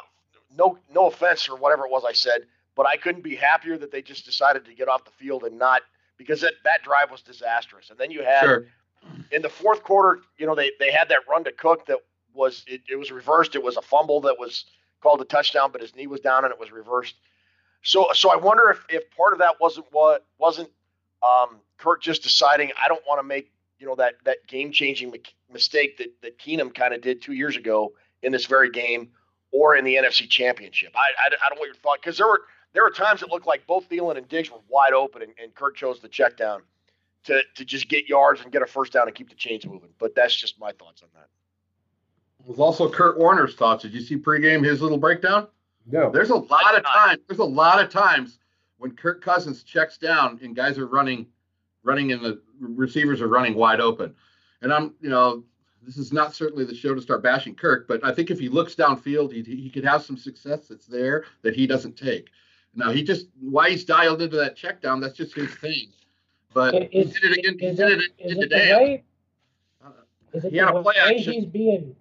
no 0.57 0.77
no 0.93 1.07
offense 1.07 1.47
or 1.49 1.57
whatever 1.57 1.85
it 1.85 1.91
was 1.91 2.03
I 2.07 2.13
said, 2.13 2.41
but 2.75 2.85
I 2.87 2.97
couldn't 2.97 3.23
be 3.23 3.35
happier 3.35 3.77
that 3.77 3.91
they 3.91 4.01
just 4.01 4.25
decided 4.25 4.65
to 4.65 4.73
get 4.73 4.87
off 4.87 5.05
the 5.05 5.11
field 5.11 5.43
and 5.43 5.57
not 5.57 5.81
because 6.17 6.41
that, 6.41 6.53
that 6.63 6.81
drive 6.83 7.11
was 7.11 7.21
disastrous. 7.21 7.89
And 7.89 7.99
then 7.99 8.11
you 8.11 8.23
had 8.23 8.43
Sure. 8.43 8.65
in 9.31 9.41
the 9.41 9.49
fourth 9.49 9.83
quarter, 9.83 10.21
you 10.37 10.45
know, 10.45 10.55
they 10.55 10.71
they 10.79 10.91
had 10.91 11.09
that 11.09 11.19
run 11.29 11.43
to 11.45 11.51
Cook 11.51 11.85
that 11.87 11.99
was 12.33 12.63
it, 12.67 12.81
it 12.89 12.95
was 12.97 13.11
reversed. 13.11 13.55
It 13.55 13.63
was 13.63 13.75
a 13.77 13.81
fumble 13.81 14.21
that 14.21 14.37
was 14.39 14.65
called 15.05 15.21
a 15.21 15.25
touchdown, 15.25 15.69
but 15.71 15.81
his 15.81 15.95
knee 15.95 16.07
was 16.07 16.19
down 16.19 16.45
and 16.45 16.51
it 16.51 16.59
was 16.59 16.71
reversed. 16.71 17.13
So 17.83 18.07
so 18.13 18.31
I 18.31 18.37
wonder 18.37 18.71
if 18.71 18.83
if 18.89 19.11
part 19.11 19.33
of 19.33 19.39
that 19.39 19.61
wasn't 19.61 19.85
what 19.91 20.25
wasn't 20.39 20.69
um, 21.21 21.59
Kirk 21.77 22.01
just 22.01 22.23
deciding 22.23 22.71
I 22.83 22.87
don't 22.87 23.03
want 23.07 23.19
to 23.19 23.23
make 23.23 23.51
you 23.77 23.85
know 23.85 23.93
that 23.95 24.15
that 24.25 24.47
game 24.47 24.71
changing 24.71 25.13
mistake 25.53 25.99
that 25.99 26.07
that 26.23 26.39
Keenum 26.39 26.73
kind 26.73 26.95
of 26.95 27.01
did 27.01 27.21
two 27.21 27.33
years 27.33 27.55
ago 27.55 27.93
in 28.23 28.31
this 28.31 28.47
very 28.47 28.71
game 28.71 29.09
or 29.51 29.75
in 29.75 29.85
the 29.85 29.93
NFC 29.93 30.27
Championship. 30.27 30.91
I 30.95 30.99
I, 30.99 31.27
I 31.27 31.49
don't 31.49 31.57
know 31.57 31.59
what 31.59 31.67
your 31.67 31.75
thought 31.75 31.99
because 32.01 32.17
there 32.17 32.27
were 32.27 32.41
there 32.73 32.81
were 32.81 32.89
times 32.89 33.21
it 33.21 33.29
looked 33.29 33.45
like 33.45 33.67
both 33.67 33.87
Thielen 33.87 34.17
and 34.17 34.27
Diggs 34.27 34.49
were 34.49 34.61
wide 34.67 34.93
open 34.93 35.21
and, 35.21 35.33
and 35.41 35.53
Kirk 35.53 35.75
chose 35.75 35.99
the 35.99 36.09
check 36.09 36.35
down 36.35 36.63
to 37.25 37.43
to 37.57 37.63
just 37.63 37.89
get 37.89 38.09
yards 38.09 38.41
and 38.41 38.51
get 38.51 38.63
a 38.63 38.65
first 38.65 38.93
down 38.93 39.07
and 39.07 39.15
keep 39.15 39.29
the 39.29 39.35
chains 39.35 39.67
moving. 39.67 39.89
But 39.99 40.15
that's 40.15 40.35
just 40.35 40.59
my 40.59 40.71
thoughts 40.71 41.03
on 41.03 41.09
that. 41.13 41.27
It 42.45 42.49
was 42.49 42.59
also 42.59 42.87
Kurt 42.89 43.17
Warner's 43.17 43.55
thoughts. 43.55 43.81
Did 43.81 43.93
you 43.93 44.01
see 44.01 44.17
pregame 44.17 44.63
his 44.63 44.79
little 44.79 44.99
breakdown? 44.99 45.47
No. 45.87 46.11
There's 46.11 46.29
a 46.29 46.35
lot 46.35 46.77
of 46.77 46.83
times. 46.85 47.19
There's 47.27 47.39
a 47.39 47.43
lot 47.43 47.83
of 47.83 47.89
times 47.89 48.37
when 48.77 48.91
Kirk 48.91 49.23
Cousins 49.23 49.63
checks 49.63 49.97
down 49.97 50.39
and 50.43 50.55
guys 50.55 50.77
are 50.77 50.85
running, 50.85 51.25
running 51.83 52.11
and 52.11 52.23
the 52.23 52.41
receivers 52.59 53.19
are 53.19 53.27
running 53.27 53.55
wide 53.55 53.81
open. 53.81 54.13
And 54.61 54.71
I'm, 54.71 54.93
you 55.01 55.09
know, 55.09 55.43
this 55.81 55.97
is 55.97 56.13
not 56.13 56.35
certainly 56.35 56.65
the 56.65 56.75
show 56.75 56.93
to 56.93 57.01
start 57.01 57.23
bashing 57.23 57.55
Kirk, 57.55 57.87
but 57.87 58.03
I 58.05 58.11
think 58.13 58.29
if 58.29 58.39
he 58.39 58.47
looks 58.49 58.75
downfield, 58.75 59.31
he, 59.33 59.41
he 59.43 59.69
could 59.71 59.83
have 59.85 60.03
some 60.03 60.17
success 60.17 60.67
that's 60.67 60.85
there 60.85 61.25
that 61.41 61.55
he 61.55 61.65
doesn't 61.65 61.97
take. 61.97 62.29
Now 62.75 62.91
he 62.91 63.03
just 63.03 63.27
why 63.39 63.71
he's 63.71 63.85
dialed 63.85 64.21
into 64.21 64.37
that 64.37 64.55
check 64.55 64.81
down. 64.81 64.99
That's 64.99 65.15
just 65.15 65.33
his 65.33 65.53
thing. 65.55 65.87
But 66.53 66.73
he 66.91 66.99
Is, 66.99 67.13
did 67.13 67.23
it 67.31 67.37
again. 67.39 67.57
He 67.59 67.65
is 67.67 67.77
did 67.77 67.91
it, 67.91 67.99
it, 67.99 68.11
is 68.19 68.31
in 68.33 68.37
it 68.43 68.49
the 68.49 68.55
today. 68.55 68.75
way? 68.75 69.03
Is 70.33 70.43
it 70.45 70.51
He 70.51 70.57
had 70.57 70.69
a 70.75 70.81
play 70.83 70.95
action. 70.99 71.33
he's 71.33 71.45
being? 71.45 71.95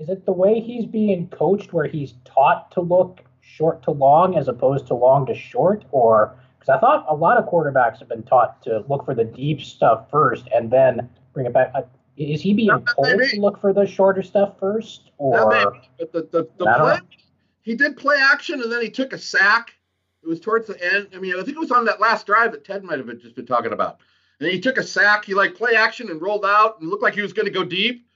Is 0.00 0.08
it 0.08 0.24
the 0.24 0.32
way 0.32 0.60
he's 0.60 0.86
being 0.86 1.28
coached, 1.28 1.74
where 1.74 1.86
he's 1.86 2.14
taught 2.24 2.72
to 2.72 2.80
look 2.80 3.20
short 3.42 3.82
to 3.82 3.90
long 3.90 4.34
as 4.36 4.48
opposed 4.48 4.86
to 4.86 4.94
long 4.94 5.26
to 5.26 5.34
short, 5.34 5.84
or 5.92 6.38
because 6.58 6.74
I 6.74 6.80
thought 6.80 7.04
a 7.08 7.14
lot 7.14 7.36
of 7.36 7.44
quarterbacks 7.44 7.98
have 7.98 8.08
been 8.08 8.22
taught 8.22 8.62
to 8.62 8.82
look 8.88 9.04
for 9.04 9.14
the 9.14 9.24
deep 9.24 9.60
stuff 9.60 10.10
first 10.10 10.48
and 10.54 10.70
then 10.70 11.10
bring 11.34 11.44
it 11.44 11.52
back. 11.52 11.70
Uh, 11.74 11.82
Is 12.16 12.40
he 12.40 12.54
being 12.54 12.70
told 12.96 13.20
to 13.22 13.40
look 13.40 13.60
for 13.60 13.74
the 13.74 13.86
shorter 13.86 14.22
stuff 14.22 14.58
first, 14.58 15.10
or 15.18 15.50
may 15.50 15.64
be, 15.64 15.80
but 15.98 16.12
the 16.12 16.22
the, 16.30 16.48
the 16.56 16.64
play, 16.64 16.98
he 17.60 17.74
did 17.74 17.98
play 17.98 18.16
action 18.18 18.62
and 18.62 18.72
then 18.72 18.80
he 18.80 18.88
took 18.88 19.12
a 19.12 19.18
sack. 19.18 19.74
It 20.22 20.28
was 20.28 20.40
towards 20.40 20.66
the 20.66 20.82
end. 20.94 21.08
I 21.14 21.18
mean, 21.18 21.34
I 21.34 21.42
think 21.42 21.56
it 21.56 21.60
was 21.60 21.70
on 21.70 21.84
that 21.86 22.00
last 22.00 22.24
drive 22.24 22.52
that 22.52 22.64
Ted 22.64 22.84
might 22.84 22.98
have 22.98 23.20
just 23.20 23.34
been 23.34 23.46
talking 23.46 23.72
about. 23.72 23.98
And 24.38 24.50
he 24.50 24.60
took 24.60 24.78
a 24.78 24.82
sack. 24.82 25.26
He 25.26 25.34
like 25.34 25.54
play 25.54 25.76
action 25.76 26.10
and 26.10 26.20
rolled 26.22 26.46
out 26.46 26.80
and 26.80 26.88
looked 26.88 27.02
like 27.02 27.14
he 27.14 27.22
was 27.22 27.34
going 27.34 27.46
to 27.46 27.52
go 27.52 27.64
deep. 27.64 28.06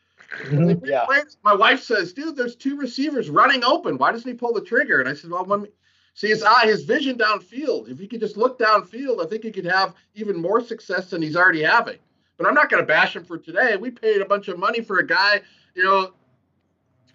And 0.46 0.58
mm-hmm. 0.70 0.86
Yeah. 0.86 1.06
My 1.42 1.54
wife 1.54 1.82
says, 1.82 2.12
"Dude, 2.12 2.36
there's 2.36 2.56
two 2.56 2.76
receivers 2.76 3.30
running 3.30 3.64
open. 3.64 3.98
Why 3.98 4.12
doesn't 4.12 4.28
he 4.28 4.36
pull 4.36 4.52
the 4.52 4.60
trigger?" 4.60 5.00
And 5.00 5.08
I 5.08 5.14
said, 5.14 5.30
"Well, 5.30 5.44
let 5.44 5.60
me 5.60 5.68
see 6.14 6.28
his 6.28 6.42
eye, 6.42 6.66
his 6.66 6.84
vision 6.84 7.16
downfield. 7.16 7.90
If 7.90 7.98
he 7.98 8.06
could 8.06 8.20
just 8.20 8.36
look 8.36 8.58
downfield, 8.58 9.24
I 9.24 9.28
think 9.28 9.44
he 9.44 9.50
could 9.50 9.66
have 9.66 9.94
even 10.14 10.40
more 10.40 10.60
success 10.60 11.10
than 11.10 11.22
he's 11.22 11.36
already 11.36 11.62
having." 11.62 11.98
But 12.36 12.48
I'm 12.48 12.54
not 12.54 12.68
going 12.68 12.82
to 12.82 12.86
bash 12.86 13.14
him 13.14 13.24
for 13.24 13.38
today. 13.38 13.76
We 13.76 13.90
paid 13.90 14.20
a 14.20 14.26
bunch 14.26 14.48
of 14.48 14.58
money 14.58 14.80
for 14.80 14.98
a 14.98 15.06
guy. 15.06 15.40
You 15.74 15.84
know, 15.84 16.12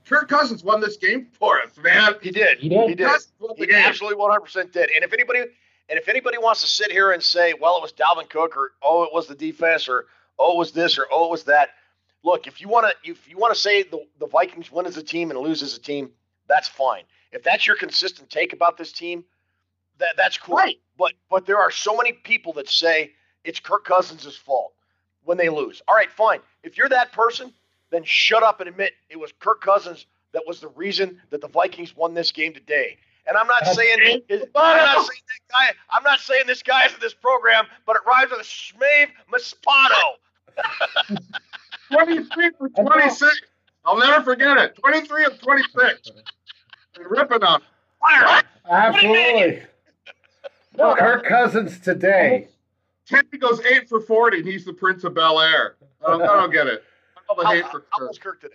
Kirk 0.06 0.28
Cousins 0.28 0.64
won 0.64 0.82
this 0.82 0.98
game 0.98 1.28
for 1.34 1.62
us, 1.62 1.78
man. 1.78 2.16
He 2.22 2.32
did. 2.32 2.60
He 2.60 2.70
did. 2.70 2.90
He 2.90 2.96
did. 2.96 3.08
Cousins 3.08 3.34
won 3.40 3.54
the 3.58 3.66
He 3.66 3.72
game. 3.72 3.84
absolutely 3.86 4.18
100% 4.24 4.72
did. 4.72 4.90
And 4.90 5.04
if 5.04 5.14
anybody 5.14 5.40
and 5.90 5.98
if 5.98 6.08
anybody 6.08 6.38
wants 6.38 6.62
to 6.62 6.68
sit 6.68 6.92
here 6.92 7.12
and 7.12 7.22
say, 7.22 7.54
well, 7.54 7.78
it 7.78 7.82
was 7.82 7.94
Dalvin 7.94 8.30
Cook 8.30 8.56
or 8.56 8.72
oh, 8.82 9.04
it 9.04 9.14
was 9.14 9.28
the 9.28 9.36
defense 9.36 9.90
or 9.90 10.06
oh, 10.38 10.54
it 10.54 10.58
was 10.58 10.72
this 10.72 10.98
or 10.98 11.08
oh, 11.12 11.26
it 11.26 11.32
was 11.32 11.44
that. 11.46 11.70
Look, 12.24 12.48
if 12.48 12.60
you 12.62 12.68
want 12.68 12.88
to 12.88 13.10
if 13.10 13.30
you 13.30 13.38
want 13.38 13.54
to 13.54 13.60
say 13.60 13.84
the, 13.84 14.06
the 14.20 14.28
Vikings 14.28 14.72
win 14.72 14.86
as 14.86 14.98
a 14.98 15.04
team 15.04 15.32
and 15.32 15.40
lose 15.40 15.64
as 15.64 15.76
a 15.76 15.80
team, 15.80 16.12
that's 16.48 16.68
fine. 16.68 17.04
If 17.32 17.44
that's 17.44 17.66
your 17.68 17.76
consistent 17.76 18.30
take 18.30 18.54
about 18.54 18.78
this 18.78 18.92
team, 18.92 19.24
that 20.00 20.16
that's 20.18 20.38
cool. 20.38 20.58
Right. 20.58 20.78
But 20.98 21.14
but 21.30 21.46
there 21.46 21.58
are 21.58 21.72
so 21.72 21.96
many 21.96 22.14
people 22.14 22.54
that 22.54 22.68
say 22.68 23.12
it's 23.44 23.60
Kirk 23.60 23.86
Cousins' 23.86 24.36
fault 24.36 24.74
when 25.24 25.38
they 25.38 25.50
lose. 25.50 25.82
All 25.88 25.96
right, 25.96 26.12
fine. 26.12 26.40
If 26.64 26.78
you're 26.78 26.90
that 26.90 27.12
person, 27.14 27.54
then 27.92 28.04
shut 28.04 28.44
up 28.44 28.60
and 28.60 28.70
admit 28.70 28.94
it 29.10 29.20
was 29.20 29.32
Kirk 29.40 29.62
Cousins 29.62 30.06
that 30.34 30.44
was 30.46 30.60
the 30.60 30.68
reason 30.70 31.22
that 31.30 31.42
the 31.42 31.48
Vikings 31.48 31.96
won 31.96 32.14
this 32.14 32.32
game 32.32 32.54
today. 32.54 32.98
And 33.28 33.38
I'm 33.38 33.48
not 33.48 33.64
That's 33.64 33.76
saying 33.76 34.22
I'm 34.30 34.40
not 34.56 35.06
saying 35.06 35.22
that 35.28 35.52
guy. 35.52 35.74
I'm 35.92 36.04
not 36.04 36.20
saying 36.20 36.44
this 36.48 36.64
guy 36.64 36.86
is 36.86 36.94
in 36.94 37.00
this 37.00 37.14
program, 37.14 37.66
but 37.86 37.96
it 37.96 38.02
rhymes 38.08 38.32
with 38.32 38.42
Schmave 38.42 39.10
Maspato. 39.32 41.18
23 41.92 42.52
for 42.58 42.70
26. 42.70 43.42
I'll 43.86 43.98
never 43.98 44.24
forget 44.24 44.58
it. 44.58 44.76
23 44.76 45.26
of 45.26 45.40
26. 45.42 46.12
And 46.96 47.06
ripping 47.10 47.44
on. 47.44 47.62
Fire. 48.02 48.42
Absolutely. 48.70 49.62
No, 50.78 50.96
Kirk 50.96 51.26
Cousins 51.26 51.80
today. 51.80 52.36
it's- 52.36 52.54
Teddy 53.08 53.40
goes 53.40 53.60
8 53.66 53.90
for 53.90 54.00
40, 54.02 54.38
and 54.40 54.48
he's 54.48 54.66
the 54.66 54.74
Prince 54.74 55.04
of 55.04 55.16
Bel 55.16 55.40
Air. 55.40 55.78
I 56.06 56.12
don't, 56.12 56.22
I 56.22 56.26
don't 56.28 56.52
get 56.52 56.68
it. 56.68 56.84
All 57.28 57.36
the 57.36 57.44
How, 57.44 57.54
hate 57.54 57.66
for 57.72 57.84
how 57.90 57.98
Kirk. 58.00 58.08
was 58.10 58.20
Kirk 58.20 58.42
today? 58.42 58.54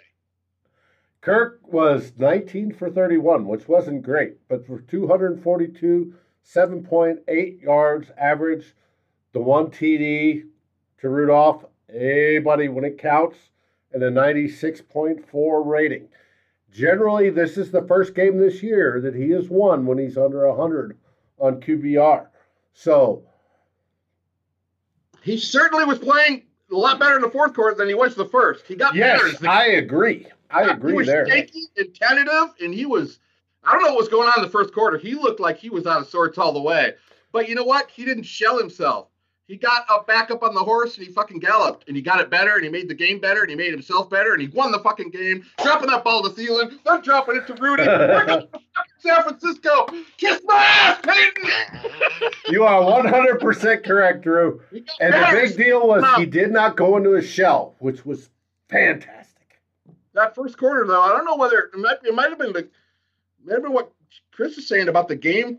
Kirk 1.20 1.60
was 1.64 2.12
19 2.18 2.72
for 2.74 2.88
31, 2.90 3.46
which 3.46 3.66
wasn't 3.66 4.02
great, 4.04 4.36
but 4.48 4.64
for 4.64 4.80
242, 4.80 6.14
7.8 6.44 7.62
yards 7.62 8.10
average, 8.16 8.74
the 9.32 9.40
one 9.40 9.70
TD 9.72 10.44
to 11.00 11.08
Rudolph, 11.08 11.64
hey 11.98 12.38
buddy, 12.38 12.68
when 12.68 12.84
it 12.84 12.98
counts, 12.98 13.36
and 13.92 14.02
a 14.02 14.10
96.4 14.10 15.66
rating. 15.66 16.08
Generally, 16.72 17.30
this 17.30 17.56
is 17.56 17.70
the 17.70 17.82
first 17.86 18.14
game 18.14 18.36
this 18.38 18.62
year 18.62 19.00
that 19.00 19.14
he 19.14 19.30
has 19.30 19.48
won 19.48 19.86
when 19.86 19.96
he's 19.98 20.18
under 20.18 20.48
100 20.48 20.98
on 21.38 21.60
QBR. 21.60 22.26
So, 22.72 23.22
He 25.22 25.38
certainly 25.38 25.84
was 25.84 26.00
playing 26.00 26.42
a 26.72 26.76
lot 26.76 26.98
better 26.98 27.14
in 27.16 27.22
the 27.22 27.30
fourth 27.30 27.54
quarter 27.54 27.76
than 27.76 27.86
he 27.88 27.94
was 27.94 28.16
the 28.16 28.26
first. 28.26 28.66
He 28.66 28.74
got 28.74 28.94
better. 28.94 29.24
yes, 29.26 29.34
as 29.34 29.40
the- 29.40 29.48
I 29.50 29.64
agree. 29.66 30.26
I 30.50 30.64
he 30.64 30.70
agree 30.70 30.92
was 30.94 31.06
there. 31.06 31.26
shaky 31.28 31.66
and 31.76 31.94
tentative, 31.94 32.54
and 32.60 32.74
he 32.74 32.86
was. 32.86 33.20
I 33.62 33.72
don't 33.72 33.82
know 33.82 33.88
what 33.90 33.98
was 33.98 34.08
going 34.08 34.28
on 34.28 34.34
in 34.38 34.42
the 34.42 34.50
first 34.50 34.74
quarter. 34.74 34.98
He 34.98 35.14
looked 35.14 35.40
like 35.40 35.56
he 35.56 35.70
was 35.70 35.86
out 35.86 36.00
of 36.00 36.08
sorts 36.08 36.36
all 36.38 36.52
the 36.52 36.60
way. 36.60 36.94
But 37.32 37.48
you 37.48 37.54
know 37.54 37.64
what? 37.64 37.88
He 37.90 38.04
didn't 38.04 38.24
shell 38.24 38.58
himself. 38.58 39.08
He 39.46 39.56
got 39.56 39.84
up 39.90 40.06
back 40.06 40.30
up 40.30 40.42
on 40.42 40.54
the 40.54 40.62
horse 40.62 40.96
and 40.96 41.06
he 41.06 41.12
fucking 41.12 41.38
galloped 41.38 41.86
and 41.86 41.94
he 41.94 42.02
got 42.02 42.18
it 42.20 42.30
better 42.30 42.54
and 42.54 42.64
he 42.64 42.70
made 42.70 42.88
the 42.88 42.94
game 42.94 43.20
better 43.20 43.42
and 43.42 43.50
he 43.50 43.56
made 43.56 43.72
himself 43.72 44.08
better 44.08 44.32
and 44.32 44.40
he 44.40 44.48
won 44.48 44.72
the 44.72 44.78
fucking 44.78 45.10
game, 45.10 45.44
dropping 45.62 45.90
that 45.90 46.02
ball 46.02 46.22
to 46.22 46.30
Thielen, 46.30 46.78
then 46.86 47.02
dropping 47.02 47.36
it 47.36 47.46
to 47.48 47.54
Rudy. 47.54 47.82
We're 47.86 48.24
going 48.24 48.40
to 48.40 48.48
San 49.00 49.22
Francisco. 49.22 49.86
Kiss 50.16 50.40
my 50.44 50.54
ass, 50.56 50.98
Payton. 51.02 51.50
You 52.48 52.64
are 52.64 52.80
100% 52.80 53.84
correct, 53.84 54.22
Drew. 54.22 54.62
And 54.98 55.12
the 55.12 55.28
big 55.32 55.56
deal 55.58 55.86
was 55.86 56.02
he 56.16 56.24
did 56.24 56.50
not 56.50 56.76
go 56.76 56.96
into 56.96 57.10
his 57.12 57.28
shell, 57.28 57.74
which 57.80 58.06
was 58.06 58.30
fantastic. 58.70 59.60
that 60.14 60.34
first 60.34 60.56
quarter 60.56 60.86
though, 60.86 61.02
I 61.02 61.10
don't 61.10 61.26
know 61.26 61.36
whether 61.36 61.58
it 61.58 61.78
might, 61.78 61.98
it 62.02 62.14
might 62.14 62.30
have 62.30 62.38
been 62.38 62.54
the 62.54 62.66
might 63.44 63.54
have 63.54 63.62
been 63.62 63.74
what 63.74 63.92
Chris 64.32 64.56
is 64.56 64.66
saying 64.66 64.88
about 64.88 65.08
the 65.08 65.16
game 65.16 65.58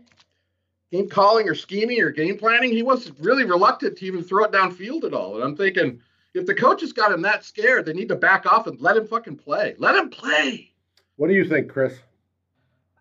game 0.92 1.08
calling 1.08 1.48
or 1.48 1.54
scheming 1.54 2.00
or 2.00 2.10
game 2.10 2.38
planning. 2.38 2.70
He 2.70 2.82
was 2.82 3.12
really 3.18 3.44
reluctant 3.44 3.98
to 3.98 4.06
even 4.06 4.22
throw 4.22 4.44
it 4.44 4.52
downfield 4.52 5.04
at 5.04 5.14
all. 5.14 5.34
And 5.36 5.44
I'm 5.44 5.56
thinking 5.56 6.00
if 6.34 6.46
the 6.46 6.54
coaches 6.54 6.92
got 6.92 7.12
him 7.12 7.22
that 7.22 7.44
scared, 7.44 7.86
they 7.86 7.92
need 7.92 8.08
to 8.08 8.16
back 8.16 8.46
off 8.46 8.66
and 8.66 8.80
let 8.80 8.96
him 8.96 9.06
fucking 9.06 9.36
play. 9.36 9.74
Let 9.78 9.96
him 9.96 10.10
play. 10.10 10.72
What 11.16 11.28
do 11.28 11.34
you 11.34 11.44
think, 11.44 11.70
Chris? 11.70 11.98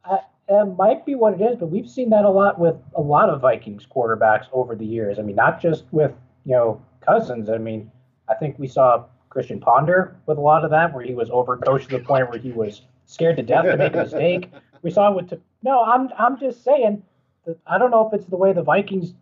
Uh, 0.09 0.17
it 0.47 0.77
might 0.77 1.05
be 1.05 1.15
what 1.15 1.39
it 1.39 1.43
is, 1.43 1.57
but 1.57 1.67
we've 1.67 1.89
seen 1.89 2.09
that 2.11 2.23
a 2.23 2.29
lot 2.29 2.59
with 2.59 2.75
a 2.95 3.01
lot 3.01 3.29
of 3.29 3.41
Vikings 3.41 3.85
quarterbacks 3.85 4.45
over 4.53 4.75
the 4.75 4.85
years. 4.85 5.19
I 5.19 5.23
mean, 5.23 5.35
not 5.35 5.61
just 5.61 5.85
with 5.91 6.13
you 6.45 6.53
know 6.53 6.81
Cousins. 7.01 7.49
I 7.49 7.57
mean, 7.57 7.91
I 8.29 8.35
think 8.35 8.57
we 8.59 8.67
saw 8.67 9.05
Christian 9.29 9.59
Ponder 9.59 10.15
with 10.27 10.37
a 10.37 10.41
lot 10.41 10.63
of 10.63 10.71
that, 10.71 10.93
where 10.93 11.03
he 11.03 11.13
was 11.13 11.29
overcoached 11.29 11.89
to 11.89 11.97
the 11.97 12.03
point 12.03 12.29
where 12.29 12.39
he 12.39 12.51
was 12.51 12.83
scared 13.05 13.37
to 13.37 13.43
death 13.43 13.65
to 13.65 13.77
make 13.77 13.93
a 13.93 14.03
mistake. 14.03 14.49
We 14.81 14.91
saw 14.91 15.11
it 15.11 15.15
with 15.15 15.29
t- 15.31 15.43
no. 15.63 15.83
I'm 15.83 16.09
I'm 16.15 16.39
just 16.39 16.63
saying 16.63 17.01
that 17.01 17.01
I 17.67 17.77
don't 17.77 17.91
know 17.91 18.07
if 18.07 18.13
it's 18.13 18.29
the 18.29 18.37
way 18.37 18.53
the 18.53 18.63
Vikings 18.63 19.13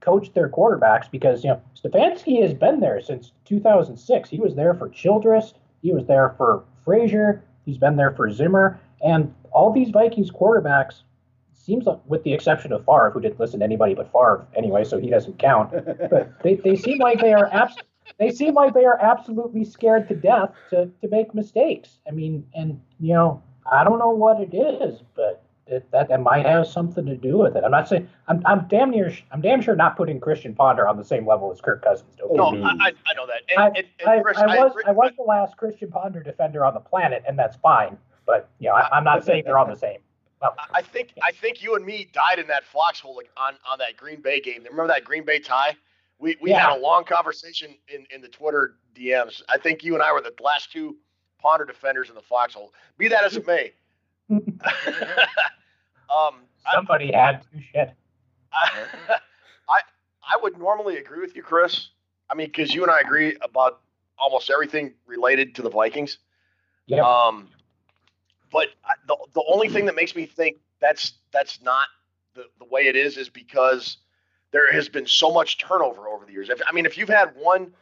coach 0.00 0.32
their 0.32 0.48
quarterbacks 0.48 1.10
because 1.10 1.42
you 1.42 1.50
know 1.50 1.62
Stefanski 1.76 2.40
has 2.42 2.54
been 2.54 2.80
there 2.80 3.00
since 3.00 3.32
2006. 3.44 4.30
He 4.30 4.38
was 4.38 4.54
there 4.54 4.74
for 4.74 4.88
Childress. 4.88 5.54
He 5.82 5.92
was 5.92 6.06
there 6.06 6.34
for 6.36 6.64
Frazier. 6.84 7.42
He's 7.64 7.78
been 7.78 7.96
there 7.96 8.12
for 8.12 8.30
Zimmer. 8.30 8.80
And 9.02 9.34
all 9.52 9.72
these 9.72 9.90
Vikings 9.90 10.30
quarterbacks 10.30 11.02
seems 11.54 11.86
like, 11.86 12.00
with 12.06 12.22
the 12.24 12.32
exception 12.32 12.72
of 12.72 12.84
Favre, 12.84 13.10
who 13.10 13.20
didn't 13.20 13.38
listen 13.38 13.60
to 13.60 13.64
anybody 13.64 13.94
but 13.94 14.10
Favre 14.10 14.46
anyway, 14.56 14.84
so 14.84 14.98
he 14.98 15.10
doesn't 15.10 15.38
count. 15.38 15.70
But 16.10 16.32
they, 16.42 16.54
they 16.54 16.76
seem 16.76 16.98
like 16.98 17.20
they 17.20 17.34
are 17.34 17.52
abs- 17.52 17.76
they 18.18 18.30
seem 18.30 18.54
like 18.54 18.72
they 18.72 18.86
are 18.86 18.98
absolutely 18.98 19.64
scared 19.64 20.08
to 20.08 20.14
death 20.14 20.50
to, 20.70 20.90
to 21.02 21.08
make 21.08 21.34
mistakes. 21.34 21.98
I 22.08 22.12
mean, 22.12 22.46
and 22.54 22.80
you 22.98 23.12
know, 23.12 23.42
I 23.70 23.84
don't 23.84 23.98
know 23.98 24.10
what 24.10 24.40
it 24.40 24.54
is, 24.54 25.02
but 25.14 25.42
it, 25.68 25.90
that 25.90 26.08
that 26.08 26.20
might 26.20 26.46
have 26.46 26.66
something 26.66 27.04
to 27.06 27.16
do 27.16 27.36
with 27.38 27.56
it. 27.56 27.64
I'm 27.64 27.70
not 27.70 27.88
saying 27.88 28.08
I'm 28.26 28.42
I'm 28.46 28.66
damn 28.68 28.90
near 28.90 29.12
I'm 29.30 29.40
damn 29.40 29.60
sure 29.60 29.76
not 29.76 29.96
putting 29.96 30.18
Christian 30.20 30.54
Ponder 30.54 30.88
on 30.88 30.96
the 30.96 31.04
same 31.04 31.26
level 31.26 31.52
as 31.52 31.60
Kirk 31.60 31.82
Cousins. 31.82 32.14
Don't 32.16 32.34
No, 32.34 32.44
I, 32.44 32.88
I 32.88 32.92
I 33.06 33.14
know 33.14 33.26
that. 33.26 33.42
And, 33.50 33.60
I, 33.60 33.66
and, 33.66 33.86
and 34.00 34.08
I, 34.08 34.22
Chris, 34.22 34.38
I 34.38 34.46
was 34.46 34.72
I 34.86 34.92
was 34.92 35.12
the 35.16 35.24
last 35.24 35.56
Christian 35.56 35.90
Ponder 35.90 36.22
defender 36.22 36.64
on 36.64 36.74
the 36.74 36.80
planet, 36.80 37.22
and 37.28 37.38
that's 37.38 37.56
fine. 37.56 37.98
But 38.26 38.48
you 38.58 38.68
know, 38.68 38.74
I, 38.74 38.88
I'm 38.96 39.04
not 39.04 39.24
saying 39.24 39.44
they're 39.44 39.58
on 39.58 39.68
the 39.70 39.76
same. 39.76 39.98
level. 40.42 40.56
I 40.74 40.82
think 40.82 41.12
I 41.22 41.32
think 41.32 41.62
you 41.62 41.74
and 41.76 41.84
me 41.84 42.08
died 42.12 42.38
in 42.38 42.46
that 42.48 42.64
foxhole 42.64 43.16
like, 43.16 43.30
on 43.36 43.54
on 43.70 43.78
that 43.78 43.96
Green 43.96 44.20
Bay 44.20 44.40
game. 44.40 44.62
Remember 44.64 44.88
that 44.88 45.04
Green 45.04 45.24
Bay 45.24 45.38
tie? 45.38 45.76
We 46.18 46.36
we 46.40 46.50
Yeah. 46.50 46.68
had 46.70 46.76
a 46.76 46.80
long 46.80 47.04
conversation 47.04 47.76
in 47.88 48.06
in 48.10 48.20
the 48.20 48.28
Twitter 48.28 48.76
DMs. 48.94 49.42
I 49.48 49.58
think 49.58 49.84
you 49.84 49.94
and 49.94 50.02
I 50.02 50.12
were 50.12 50.20
the 50.20 50.34
last 50.40 50.72
two 50.72 50.96
ponder 51.38 51.64
defenders 51.64 52.08
in 52.08 52.14
the 52.14 52.22
foxhole. 52.22 52.72
Be 52.96 53.08
that 53.08 53.24
as 53.24 53.36
it 53.36 53.46
may. 53.46 53.72
um, 56.10 56.34
I, 56.66 56.74
Somebody 56.74 57.12
had 57.12 57.42
to 57.42 57.60
shit. 57.72 57.94
I, 58.52 58.84
I 59.68 59.80
I 60.22 60.38
would 60.42 60.58
normally 60.58 60.96
agree 60.96 61.20
with 61.20 61.36
you, 61.36 61.42
Chris. 61.42 61.88
I 62.30 62.34
mean, 62.34 62.48
because 62.48 62.74
you 62.74 62.82
and 62.82 62.90
I 62.90 63.00
agree 63.00 63.36
about 63.40 63.80
almost 64.18 64.50
everything 64.50 64.94
related 65.06 65.54
to 65.56 65.62
the 65.62 65.70
Vikings. 65.70 66.18
Yep. 66.86 67.04
Um, 67.04 67.48
but 68.50 68.68
I, 68.84 68.92
the 69.06 69.16
the 69.34 69.44
only 69.48 69.68
thing 69.68 69.86
that 69.86 69.94
makes 69.94 70.14
me 70.14 70.26
think 70.26 70.56
that's 70.80 71.14
that's 71.32 71.62
not 71.62 71.86
the, 72.34 72.44
the 72.58 72.64
way 72.64 72.82
it 72.82 72.96
is 72.96 73.16
is 73.16 73.28
because 73.28 73.98
there 74.50 74.72
has 74.72 74.88
been 74.88 75.06
so 75.06 75.32
much 75.32 75.58
turnover 75.58 76.08
over 76.08 76.24
the 76.24 76.32
years. 76.32 76.48
If, 76.48 76.60
I 76.66 76.72
mean, 76.72 76.86
if 76.86 76.96
you've 76.96 77.08
had 77.08 77.34
one 77.36 77.72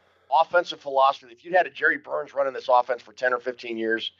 offensive 0.41 0.81
philosophy, 0.81 1.31
if 1.31 1.45
you'd 1.45 1.55
had 1.55 1.67
a 1.67 1.69
Jerry 1.69 1.97
Burns 1.97 2.33
running 2.33 2.53
this 2.53 2.67
offense 2.69 3.01
for 3.01 3.13
ten 3.13 3.33
or 3.33 3.39
fifteen 3.39 3.77
years, 3.77 4.11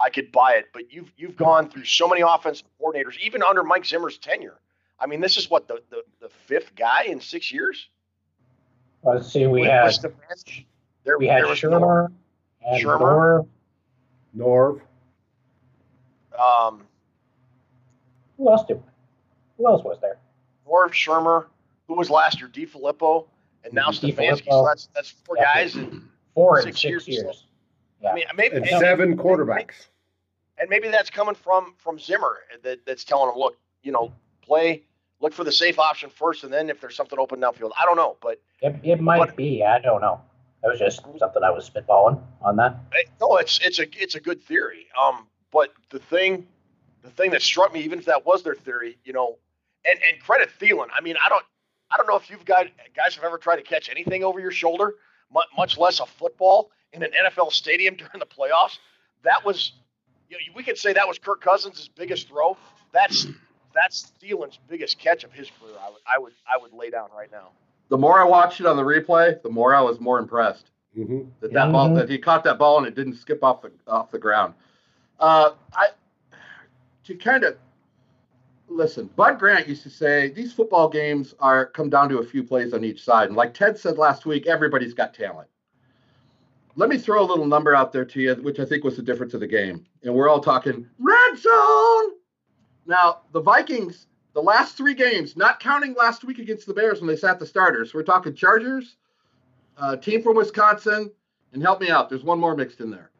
I 0.00 0.10
could 0.10 0.30
buy 0.32 0.54
it. 0.54 0.66
But 0.72 0.92
you've 0.92 1.12
you've 1.16 1.36
gone 1.36 1.68
through 1.70 1.84
so 1.84 2.08
many 2.08 2.22
offensive 2.22 2.66
coordinators, 2.80 3.18
even 3.24 3.42
under 3.42 3.62
Mike 3.62 3.84
Zimmer's 3.84 4.18
tenure. 4.18 4.58
I 5.00 5.06
mean, 5.06 5.20
this 5.20 5.36
is 5.36 5.50
what 5.50 5.68
the 5.68 5.82
the, 5.90 6.02
the 6.20 6.28
fifth 6.28 6.74
guy 6.76 7.04
in 7.04 7.20
six 7.20 7.52
years. 7.52 7.88
Let's 9.02 9.30
see. 9.32 9.46
We 9.46 9.60
With- 9.62 9.70
had 9.70 9.84
with 9.84 9.94
Stefanski. 10.02 10.64
There, 11.04 11.18
we 11.18 11.26
had 11.26 11.42
there 11.42 11.48
was 11.48 11.62
no- 11.62 11.70
Shurmur 11.70 12.12
and 12.66 12.84
Shurmur. 12.84 13.46
Moore. 14.34 14.80
Norv. 16.36 16.38
um, 16.38 16.82
Who 18.36 18.50
else 18.50 18.64
did? 18.66 18.82
Who 19.56 19.66
else 19.68 19.82
was 19.82 19.98
there? 20.00 20.18
Norv 20.68 20.90
Shurmur, 20.90 21.46
who 21.88 21.94
was 21.94 22.10
last 22.10 22.38
year, 22.40 22.48
DeFilippo, 22.48 23.26
and 23.64 23.72
now 23.72 23.88
Mhm. 23.88 24.14
Stefanski. 24.14 24.50
So 24.50 24.64
that's 24.66 24.88
that's 24.94 25.10
four 25.10 25.36
Yeah. 25.38 25.44
guys. 25.54 25.74
And, 25.76 26.08
Four 26.34 26.58
in 26.58 26.64
Six 26.66 26.76
six, 26.80 26.84
years. 26.84 27.08
years. 27.08 27.44
I 28.06 28.14
mean, 28.14 28.24
maybe 28.36 28.56
And 28.56 28.66
and, 28.66 28.80
seven 28.80 29.16
quarterbacks. 29.16 29.86
and 30.58 30.68
maybe 30.70 30.88
that's 30.88 31.10
coming 31.10 31.34
from 31.34 31.74
from 31.78 31.98
Zimmer 31.98 32.38
that, 32.62 32.84
that's 32.86 33.04
telling 33.04 33.32
him, 33.32 33.38
look, 33.38 33.56
you 33.82 33.92
know, 33.92 34.12
play, 34.42 34.82
look 35.20 35.32
for 35.32 35.44
the 35.44 35.52
safe 35.52 35.78
option 35.78 36.10
first, 36.10 36.44
and 36.44 36.52
then 36.52 36.70
if 36.70 36.80
there's 36.80 36.94
something 36.96 37.18
open 37.18 37.40
downfield, 37.40 37.72
I 37.78 37.84
don't 37.84 37.96
know, 37.96 38.16
but 38.20 38.40
It, 38.60 38.76
it 38.82 39.00
might 39.00 39.18
But- 39.18 39.36
be. 39.36 39.64
I 39.64 39.78
don't 39.78 40.00
know. 40.00 40.20
That 40.62 40.68
was 40.70 40.78
just 40.80 41.02
something 41.18 41.42
I 41.44 41.50
was 41.50 41.70
spitballing 41.70 42.20
on 42.42 42.56
that. 42.56 42.76
no, 43.20 43.36
it's 43.36 43.58
it's 43.60 43.78
a 43.78 43.86
it's 44.02 44.16
a 44.16 44.20
good 44.20 44.42
theory. 44.42 44.88
Um, 45.00 45.28
but 45.52 45.72
the 45.90 46.00
thing, 46.00 46.48
the 47.02 47.10
thing 47.10 47.30
that 47.30 47.42
struck 47.42 47.72
me, 47.72 47.80
even 47.82 48.00
if 48.00 48.04
that 48.06 48.26
was 48.26 48.42
their 48.42 48.56
theory, 48.56 48.98
you 49.04 49.12
know, 49.12 49.38
and 49.84 49.98
and 50.10 50.20
credit 50.20 50.50
Thielen. 50.60 50.88
I 50.92 51.00
mean, 51.00 51.14
I 51.24 51.28
don't 51.28 51.44
I 51.92 51.96
don't 51.96 52.08
know 52.08 52.16
if 52.16 52.28
you've 52.28 52.44
got 52.44 52.66
guys 52.96 53.14
have 53.14 53.22
ever 53.22 53.38
tried 53.38 53.56
to 53.56 53.62
catch 53.62 53.88
anything 53.88 54.24
over 54.24 54.40
your 54.40 54.50
shoulder, 54.50 54.94
much, 55.32 55.46
much 55.56 55.78
less 55.78 56.00
a 56.00 56.06
football 56.06 56.70
in 56.92 57.02
an 57.02 57.10
NFL 57.26 57.52
stadium 57.52 57.94
during 57.98 58.18
the 58.18 58.26
playoffs. 58.26 58.78
That 59.24 59.44
was, 59.44 59.72
you 60.28 60.36
know, 60.36 60.42
we 60.54 60.62
could 60.62 60.78
say 60.78 60.92
that 60.92 61.06
was 61.08 61.18
Kirk 61.18 61.40
Cousins' 61.40 61.88
biggest 61.96 62.28
throw. 62.28 62.56
That's 62.92 63.26
that's 63.74 64.12
Thielen's 64.22 64.58
biggest 64.68 64.98
catch 64.98 65.24
of 65.24 65.32
his 65.32 65.50
career. 65.60 65.74
I 65.80 65.90
would 65.90 66.00
I 66.06 66.18
would 66.18 66.32
I 66.48 66.56
would 66.60 66.72
lay 66.72 66.90
down 66.90 67.08
right 67.16 67.30
now. 67.30 67.48
The 67.90 67.98
more 67.98 68.20
I 68.20 68.24
watched 68.24 68.60
it 68.60 68.66
on 68.66 68.76
the 68.76 68.82
replay, 68.82 69.40
the 69.42 69.48
more 69.48 69.74
I 69.74 69.80
was 69.80 70.00
more 70.00 70.18
impressed. 70.18 70.70
hmm 70.94 71.20
that 71.40 71.52
that 71.52 71.72
ball 71.72 71.88
Mhm. 71.90 71.96
that 71.96 72.08
he 72.08 72.18
caught 72.18 72.44
that 72.44 72.58
ball 72.58 72.78
and 72.78 72.86
it 72.86 72.94
didn't 72.94 73.16
skip 73.16 73.42
off 73.44 73.62
the 73.62 73.70
off 73.86 74.10
the 74.10 74.18
ground. 74.18 74.54
Uh, 75.20 75.50
I 75.74 75.88
to 77.04 77.14
kind 77.14 77.44
of 77.44 77.56
listen. 78.68 79.10
Bud 79.16 79.38
Grant 79.38 79.68
used 79.68 79.82
to 79.82 79.90
say 79.90 80.28
these 80.28 80.52
football 80.52 80.88
games 80.88 81.34
are 81.40 81.66
come 81.66 81.90
down 81.90 82.08
to 82.08 82.18
a 82.18 82.24
few 82.24 82.42
plays 82.42 82.72
on 82.72 82.84
each 82.84 83.02
side, 83.02 83.28
and 83.28 83.36
like 83.36 83.54
Ted 83.54 83.78
said 83.78 83.98
last 83.98 84.26
week, 84.26 84.46
everybody's 84.46 84.94
got 84.94 85.14
talent. 85.14 85.48
Let 86.76 86.88
me 86.88 86.98
throw 86.98 87.22
a 87.22 87.26
little 87.26 87.46
number 87.46 87.74
out 87.74 87.92
there 87.92 88.04
to 88.04 88.20
you, 88.20 88.34
which 88.36 88.60
I 88.60 88.64
think 88.64 88.84
was 88.84 88.96
the 88.96 89.02
difference 89.02 89.34
of 89.34 89.40
the 89.40 89.46
game, 89.46 89.84
and 90.02 90.14
we're 90.14 90.28
all 90.28 90.40
talking 90.40 90.86
red 90.98 91.38
zone. 91.38 92.12
Now 92.86 93.22
the 93.32 93.40
Vikings, 93.40 94.06
the 94.34 94.42
last 94.42 94.76
three 94.76 94.94
games, 94.94 95.36
not 95.36 95.60
counting 95.60 95.94
last 95.94 96.24
week 96.24 96.38
against 96.38 96.66
the 96.66 96.74
Bears 96.74 97.00
when 97.00 97.08
they 97.08 97.16
sat 97.16 97.38
the 97.38 97.46
starters, 97.46 97.94
we're 97.94 98.02
talking 98.02 98.34
Chargers, 98.34 98.96
uh, 99.76 99.96
team 99.96 100.22
from 100.22 100.36
Wisconsin, 100.36 101.10
and 101.52 101.62
help 101.62 101.80
me 101.80 101.90
out. 101.90 102.08
There's 102.08 102.24
one 102.24 102.38
more 102.38 102.56
mixed 102.56 102.80
in 102.80 102.90
there. 102.90 103.10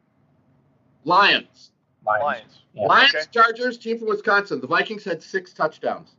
Lions. 1.03 1.71
Lions. 2.09 2.23
Lions. 2.23 2.61
Yeah. 2.73 2.85
Lions, 2.87 3.15
Okay. 3.15 3.25
Chargers, 3.31 3.77
team 3.77 3.99
from 3.99 4.07
Wisconsin. 4.09 4.59
The 4.61 4.67
Vikings 4.67 5.03
had 5.03 5.21
six 5.21 5.53
touchdowns 5.53 6.09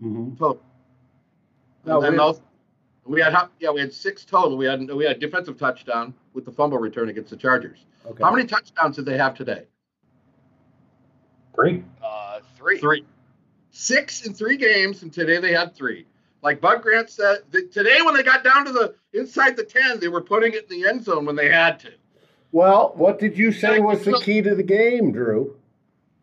hmm 0.00 0.34
total. 0.34 0.62
No, 1.84 1.96
and 1.96 2.04
then 2.04 2.12
we- 2.12 2.18
those, 2.18 2.40
we 3.04 3.20
had 3.20 3.34
yeah, 3.60 3.70
we 3.70 3.80
had 3.80 3.92
six 3.94 4.24
total. 4.24 4.56
We 4.56 4.66
had 4.66 4.90
we 4.92 5.04
had 5.04 5.20
defensive 5.20 5.56
touchdown 5.58 6.12
with 6.34 6.44
the 6.44 6.52
fumble 6.52 6.78
return 6.78 7.08
against 7.08 7.30
the 7.30 7.36
Chargers. 7.36 7.78
Okay. 8.04 8.22
How 8.22 8.32
many 8.32 8.46
touchdowns 8.46 8.96
did 8.96 9.06
they 9.06 9.16
have 9.16 9.34
today? 9.34 9.64
Three. 11.54 11.84
Uh, 12.04 12.40
three. 12.56 12.78
Three. 12.78 13.04
Six 13.70 14.26
in 14.26 14.34
three 14.34 14.56
games, 14.56 15.02
and 15.02 15.12
today 15.12 15.38
they 15.38 15.52
had 15.52 15.74
three. 15.74 16.06
Like 16.42 16.60
Bud 16.60 16.82
Grant 16.82 17.10
said, 17.10 17.38
th- 17.52 17.72
today 17.72 17.98
when 18.02 18.14
they 18.14 18.22
got 18.22 18.44
down 18.44 18.64
to 18.66 18.72
the 18.72 18.94
inside 19.12 19.56
the 19.56 19.64
ten, 19.64 19.98
they 20.00 20.08
were 20.08 20.20
putting 20.20 20.52
it 20.52 20.70
in 20.70 20.80
the 20.80 20.88
end 20.88 21.04
zone 21.04 21.24
when 21.26 21.36
they 21.36 21.48
had 21.50 21.78
to. 21.80 21.90
Well, 22.56 22.92
what 22.94 23.18
did 23.18 23.36
you 23.36 23.52
say 23.52 23.80
was 23.80 24.02
the 24.02 24.18
key 24.24 24.40
to 24.40 24.54
the 24.54 24.62
game, 24.62 25.12
Drew? 25.12 25.58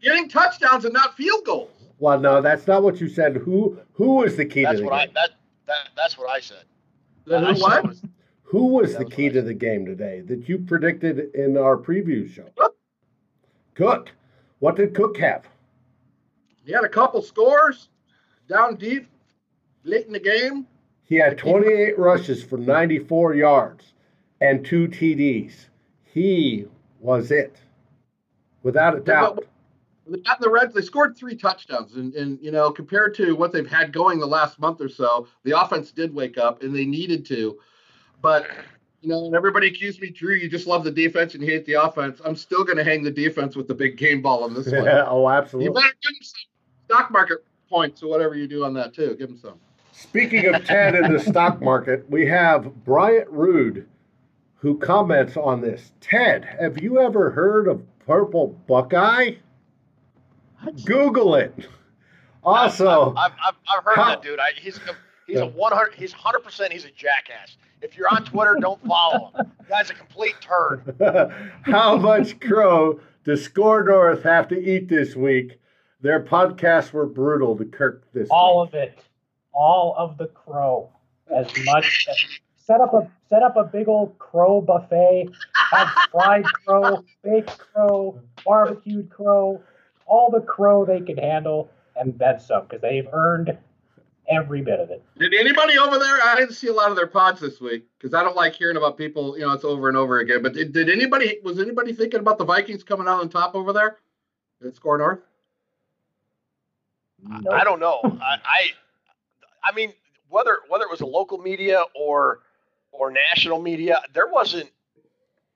Getting 0.02 0.28
touchdowns 0.28 0.84
and 0.84 0.91
not 0.91 1.15
field 1.15 1.46
goals. 1.46 1.69
Well, 2.00 2.19
no, 2.19 2.41
that's 2.41 2.65
not 2.65 2.82
what 2.82 3.00
you 3.00 3.08
said. 3.08 3.36
Who 3.38 3.78
who 3.93 4.15
was 4.15 4.36
the 4.36 4.43
key 4.46 4.63
That's 4.63 4.78
to 4.78 4.82
the 4.82 4.86
what 4.89 4.96
I 4.96 5.06
game? 5.06 5.13
that 5.13 5.30
that 5.67 5.89
that's 5.96 6.17
what 6.17 6.32
I 6.32 6.39
said. 6.39 6.63
Then 7.28 7.46
I 7.46 7.50
who 7.54 7.56
said 7.58 7.62
what? 7.62 7.88
was- 7.88 8.02
Who 8.46 8.65
was 8.65 8.93
the 8.98 9.04
was 9.06 9.13
key 9.13 9.26
what 9.26 9.34
to 9.34 9.41
the 9.43 9.54
game 9.54 9.86
today 9.86 10.22
that 10.22 10.50
you 10.50 10.58
predicted 10.58 11.36
in 11.36 11.56
our 11.56 11.78
preview 11.78 12.28
show? 12.28 12.50
Cook. 13.76 14.10
What 14.58 14.76
did 14.76 14.96
Cook 14.96 15.15
have? 15.19 15.46
He 16.65 16.72
had 16.72 16.84
a 16.84 16.89
couple 16.89 17.22
scores 17.22 17.89
down 18.50 18.78
deep 18.78 19.08
late 19.84 20.08
in 20.08 20.13
the 20.13 20.19
game. 20.19 20.65
He 21.04 21.17
had 21.17 21.38
28 21.38 22.00
rushes 22.00 22.43
for 22.43 22.58
94 22.58 23.36
yards 23.36 23.93
and 24.41 24.65
two 24.65 24.88
TDs. 24.88 25.67
He 26.13 26.65
was 26.99 27.32
it, 27.32 27.58
without 28.62 28.95
a 28.95 28.99
doubt. 28.99 29.45
They 30.06 30.19
got 30.19 30.38
in 30.38 30.41
the 30.41 30.49
Reds. 30.49 30.73
They 30.73 30.82
scored 30.82 31.17
three 31.17 31.36
touchdowns, 31.36 31.95
and, 31.95 32.13
and 32.13 32.38
you 32.39 32.52
know, 32.52 32.69
compared 32.69 33.15
to 33.15 33.34
what 33.34 33.52
they've 33.52 33.69
had 33.69 33.91
going 33.91 34.19
the 34.19 34.28
last 34.28 34.60
month 34.60 34.80
or 34.80 34.89
so, 34.89 35.28
the 35.43 35.60
offense 35.60 35.91
did 35.91 36.13
wake 36.13 36.38
up, 36.38 36.62
and 36.62 36.76
they 36.76 36.86
needed 36.86 37.26
to. 37.28 37.58
But 38.21 38.47
you 39.02 39.10
know, 39.10 39.26
and 39.26 39.36
everybody 39.36 39.67
accused 39.67 40.02
me, 40.02 40.12
Drew, 40.12 40.36
you 40.36 40.47
just 40.47 40.67
love 40.67 40.84
the 40.84 40.91
defense 40.91 41.34
and 41.34 41.43
you 41.43 41.49
hate 41.49 41.65
the 41.65 41.73
offense. 41.73 42.21
I'm 42.23 42.36
still 42.36 42.63
going 42.63 42.78
to 42.78 42.84
hang 42.84 43.04
the 43.04 43.12
defense 43.12 43.56
with 43.56 43.67
the 43.67 43.73
big 43.73 43.97
game 43.97 44.21
ball 44.21 44.43
on 44.43 44.54
this 44.54 44.67
one. 44.67 44.86
Yeah, 44.86 45.06
oh, 45.10 45.28
absolutely. 45.28 45.65
You 45.65 45.73
better 45.73 45.93
give 46.02 46.12
him 46.12 46.23
some 46.23 46.41
stock 46.86 47.12
market 47.12 47.43
points 47.69 48.02
or 48.04 48.10
whatever 48.10 48.36
you 48.36 48.47
do 48.47 48.63
on 48.63 48.73
that 48.76 48.93
too. 48.93 49.15
Give 49.17 49.30
him 49.30 49.38
some. 49.38 49.56
Speaking 49.91 50.54
of 50.54 50.63
Ted 50.63 50.95
in 50.95 51.12
the 51.12 51.19
stock 51.19 51.62
market, 51.62 52.10
we 52.10 52.26
have 52.28 52.84
Bryant 52.86 53.30
Rude 53.30 53.88
who 54.63 54.78
comments 54.78 55.36
on 55.36 55.60
this. 55.60 55.91
Ted, 55.99 56.45
have 56.58 56.82
you 56.82 56.97
ever 57.02 57.30
heard 57.32 57.67
of 57.67 57.84
Purple 58.08 58.47
Buckeye? 58.65 59.32
Google 60.86 61.36
it. 61.36 61.67
Also, 62.45 63.13
I've, 63.17 63.34
I've, 63.45 63.56
I've 63.67 63.84
heard 63.84 63.95
How- 63.95 64.06
that 64.06 64.21
dude. 64.23 64.39
I, 64.39 64.52
he's 64.58 64.78
a, 64.78 64.95
he's 65.28 65.41
a 65.41 65.45
100. 65.47 65.95
He's 65.95 66.13
100. 66.13 66.39
percent 66.39 66.71
He's 66.71 66.86
a 66.86 66.91
jackass. 66.91 67.58
If 67.82 67.97
you're 67.97 68.08
on 68.08 68.23
Twitter, 68.23 68.56
don't 68.62 68.82
follow 68.88 69.34
him. 69.36 69.52
The 69.60 69.65
guy's 69.67 69.89
a 69.89 69.93
complete 69.93 70.36
turd. 70.39 70.95
how 71.63 71.97
much 71.97 72.39
crow 72.39 73.02
does 73.26 73.45
Skor 73.45 73.86
North 73.86 74.23
have 74.23 74.47
to 74.47 74.56
eat 74.58 74.88
this 74.88 75.13
week? 75.13 75.60
Their 75.99 76.23
podcasts 76.23 76.93
were 76.93 77.06
brutal 77.06 77.58
to 77.58 77.65
Kirk 77.65 78.06
this 78.13 78.23
week. 78.23 78.32
All 78.32 78.62
week. 78.62 78.69
of 78.69 78.73
it, 78.76 78.99
all 79.54 79.93
of 79.97 80.17
the 80.17 80.28
crow, 80.28 80.89
as 81.36 81.47
much. 81.65 82.08
Set 82.65 82.80
up 82.80 82.93
a 82.93 83.10
set 83.30 83.43
up 83.43 83.58
a 83.58 83.63
big 83.63 83.88
old 83.88 84.17
crow 84.19 84.62
buffet. 84.62 85.30
Have 85.71 85.89
fried 86.12 86.45
crow, 86.45 87.04
baked 87.23 87.58
crow, 87.58 88.21
barbecued 88.45 89.10
crow, 89.10 89.62
all 90.06 90.32
the 90.32 90.41
crow 90.41 90.86
they 90.86 91.02
can 91.02 91.17
handle, 91.17 91.69
and 91.95 92.17
then 92.17 92.39
some, 92.39 92.63
because 92.63 92.82
they've 92.82 93.08
earned 93.12 93.58
every 94.30 94.62
bit 94.62 94.80
of 94.80 94.89
it. 94.91 95.04
Did 95.17 95.34
anybody 95.34 95.78
over 95.78 95.99
there? 95.99 96.19
I 96.23 96.36
didn't 96.38 96.54
see 96.54 96.67
a 96.67 96.73
lot 96.73 96.89
of 96.89 96.95
their 96.95 97.08
pods 97.08 97.41
this 97.41 97.60
week 97.60 97.84
because 97.97 98.13
I 98.13 98.23
don't 98.23 98.36
like 98.36 98.54
hearing 98.54 98.78
about 98.78 98.97
people. 98.97 99.38
You 99.38 99.45
know, 99.45 99.52
it's 99.52 99.65
over 99.65 99.89
and 99.89 99.97
over 99.97 100.19
again. 100.19 100.41
But 100.41 100.54
did, 100.54 100.71
did 100.71 100.89
anybody? 100.89 101.39
Was 101.43 101.60
anybody 101.60 101.93
thinking 101.93 102.21
about 102.21 102.38
the 102.38 102.45
Vikings 102.45 102.84
coming 102.84 103.08
out 103.08 103.19
on 103.19 103.30
top 103.30 103.56
over 103.56 103.73
there 103.73 103.97
at 104.65 104.73
Skor 104.76 104.97
North? 104.97 105.19
Nope. 107.28 107.54
I 107.54 107.63
don't 107.63 107.80
know. 107.80 107.99
I, 108.04 108.38
I 108.43 108.71
I 109.63 109.73
mean 109.76 109.93
whether 110.30 110.60
whether 110.67 110.84
it 110.84 110.91
was 110.91 111.02
a 111.02 111.06
local 111.06 111.38
media 111.38 111.84
or 111.95 112.39
or 112.94 113.12
national 113.12 113.62
media, 113.62 114.02
there 114.14 114.28
wasn't. 114.28 114.70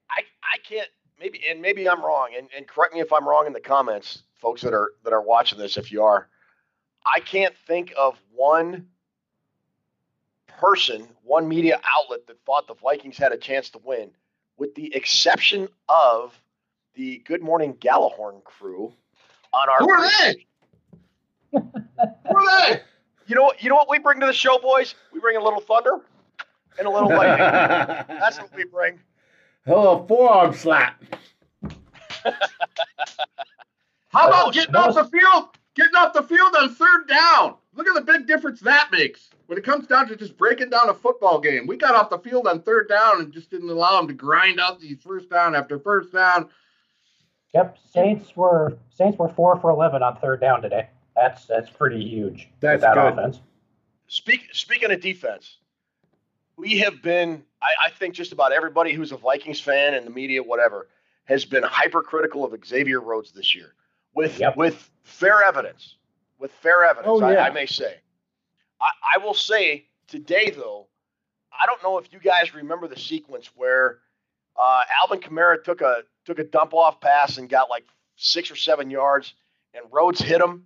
I 0.10 0.22
I 0.44 0.58
can't 0.68 0.90
maybe 1.20 1.42
and 1.50 1.62
maybe 1.62 1.88
I'm 1.88 2.04
wrong 2.04 2.30
and, 2.38 2.50
and 2.56 2.68
correct 2.68 2.94
me 2.94 3.00
if 3.00 3.14
I'm 3.14 3.28
wrong 3.28 3.48
in 3.48 3.54
the 3.54 3.62
comments, 3.62 4.24
folks 4.36 4.62
that 4.62 4.74
are 4.74 4.92
that 5.04 5.14
are 5.14 5.22
watching 5.22 5.58
this. 5.58 5.78
If 5.78 5.92
you 5.92 6.04
are, 6.04 6.28
I 7.06 7.20
can't 7.20 7.56
think 7.68 7.94
of 7.98 8.20
one 8.34 8.88
person, 10.48 11.08
one 11.24 11.48
media 11.48 11.80
outlet 11.86 12.26
that 12.28 12.44
thought 12.46 12.68
the 12.68 12.74
Vikings 12.74 13.18
had 13.18 13.32
a 13.32 13.38
chance 13.38 13.70
to 13.72 13.80
win, 13.84 14.10
with 14.58 14.74
the 14.76 14.94
exception 14.96 15.70
of 15.88 16.34
the 16.96 17.20
Good 17.26 17.42
Morning 17.44 17.76
Gjallarhorn 17.76 18.44
crew 18.44 18.92
on 19.54 19.70
our 19.70 19.80
Who 19.80 19.90
are 19.90 20.10
they? 20.10 20.46
Who 21.52 22.38
are 22.38 22.72
they? 22.72 22.82
You 23.28 23.36
know 23.36 23.44
what? 23.44 23.62
You 23.62 23.70
know 23.70 23.76
what 23.76 23.90
we 23.90 24.00
bring 24.00 24.20
to 24.22 24.26
the 24.26 24.34
show, 24.34 24.58
boys? 24.58 24.96
We 25.14 25.20
bring 25.20 25.38
a 25.38 25.44
little 25.44 25.62
thunder 25.62 26.02
and 26.78 26.88
a 26.88 26.90
little 26.90 27.10
lightning. 27.10 27.38
That's 28.20 28.38
what 28.40 28.56
we 28.56 28.64
bring. 28.66 29.00
Oh, 29.68 29.74
Hello, 29.82 30.06
forearm 30.08 30.54
slap. 30.54 31.04
How 34.10 34.28
about 34.28 34.48
Oh, 34.48 34.52
getting 34.52 34.76
off 34.76 34.96
the 34.96 35.06
field? 35.06 35.50
Getting 35.76 35.96
off 35.96 36.14
the 36.14 36.24
field 36.24 36.56
on 36.56 36.74
third 36.74 37.08
down. 37.08 37.56
Look 37.76 37.88
at 37.88 37.94
the 37.94 38.02
big 38.02 38.26
difference 38.26 38.60
that 38.62 38.90
makes 38.92 39.30
when 39.46 39.58
it 39.58 39.64
comes 39.64 39.86
down 39.88 40.08
to 40.08 40.16
just 40.16 40.36
breaking 40.38 40.70
down 40.72 40.90
a 40.90 40.94
football 40.94 41.40
game. 41.40 41.68
We 41.68 41.78
got 41.78 41.94
off 41.96 42.10
the 42.10 42.18
field 42.18 42.48
on 42.48 42.62
third 42.64 42.90
down 42.90 43.22
and 43.22 43.32
just 43.32 43.52
didn't 43.52 43.70
allow 43.70 43.98
them 43.98 44.08
to 44.08 44.14
grind 44.14 44.60
out 44.60 44.80
these 44.80 45.02
first 45.02 45.30
down 45.30 45.54
after 45.56 45.78
first 45.78 46.12
down. 46.14 46.50
Yep, 47.54 47.78
Saints 47.92 48.36
were 48.36 48.78
Saints 48.94 49.18
were 49.20 49.30
four 49.30 49.60
for 49.60 49.70
eleven 49.70 50.02
on 50.02 50.18
third 50.18 50.42
down 50.42 50.62
today. 50.62 50.90
That's 51.16 51.46
that's 51.46 51.70
pretty 51.70 52.04
huge. 52.04 52.50
That's 52.60 52.82
that 52.82 52.96
good. 52.96 53.14
offense. 53.14 53.42
Speak, 54.08 54.48
speaking 54.54 54.92
of 54.92 55.02
defense, 55.02 55.58
we 56.58 56.80
have 56.80 57.02
been, 57.02 57.44
I, 57.62 57.70
I 57.88 57.90
think 57.92 58.16
just 58.16 58.32
about 58.32 58.52
everybody 58.52 58.94
who's 58.94 59.12
a 59.12 59.18
Vikings 59.18 59.60
fan 59.60 59.94
and 59.94 60.06
the 60.06 60.12
media, 60.12 60.42
whatever, 60.44 60.88
has 61.26 61.46
been 61.46 61.64
hypercritical 61.64 62.44
of 62.44 62.54
Xavier 62.66 63.00
Rhodes 63.00 63.32
this 63.32 63.56
year 63.56 63.74
with 64.14 64.40
Yep. 64.40 64.58
with 64.58 64.90
fair 65.04 65.44
evidence. 65.44 65.96
With 66.40 66.52
fair 66.52 66.84
evidence, 66.86 67.08
Oh, 67.10 67.20
yeah. 67.32 67.44
I, 67.44 67.48
I 67.48 67.50
may 67.52 67.66
say. 67.66 67.96
I, 68.82 68.90
I 69.16 69.18
will 69.20 69.34
say 69.34 69.86
today, 70.08 70.52
though, 70.56 70.88
I 71.52 71.66
don't 71.66 71.82
know 71.84 71.98
if 71.98 72.12
you 72.14 72.20
guys 72.20 72.54
remember 72.54 72.88
the 72.88 73.00
sequence 73.00 73.50
where 73.56 74.00
uh, 74.56 74.82
Alvin 75.02 75.20
Kamara 75.20 75.64
took 75.64 75.82
a 75.82 76.04
took 76.26 76.40
a 76.40 76.44
dump 76.44 76.74
off 76.74 77.00
pass 77.02 77.38
and 77.38 77.50
got 77.50 77.70
like 77.70 77.86
six 78.16 78.52
or 78.52 78.56
seven 78.56 78.90
yards, 78.92 79.34
and 79.74 79.84
Rhodes 79.92 80.20
hit 80.22 80.42
him. 80.42 80.66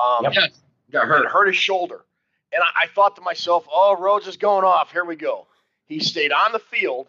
Um, 0.00 0.24
Yep. 0.32 0.52
Got 0.90 1.06
hurt. 1.08 1.26
hurt 1.26 1.46
his 1.46 1.56
shoulder. 1.56 2.04
And 2.52 2.62
I, 2.62 2.84
I 2.84 2.86
thought 2.88 3.16
to 3.16 3.22
myself, 3.22 3.66
oh, 3.72 3.96
Rhodes 3.98 4.26
is 4.26 4.36
going 4.36 4.64
off. 4.64 4.92
Here 4.92 5.04
we 5.04 5.16
go. 5.16 5.46
He 5.86 6.00
stayed 6.00 6.32
on 6.32 6.52
the 6.52 6.58
field, 6.58 7.08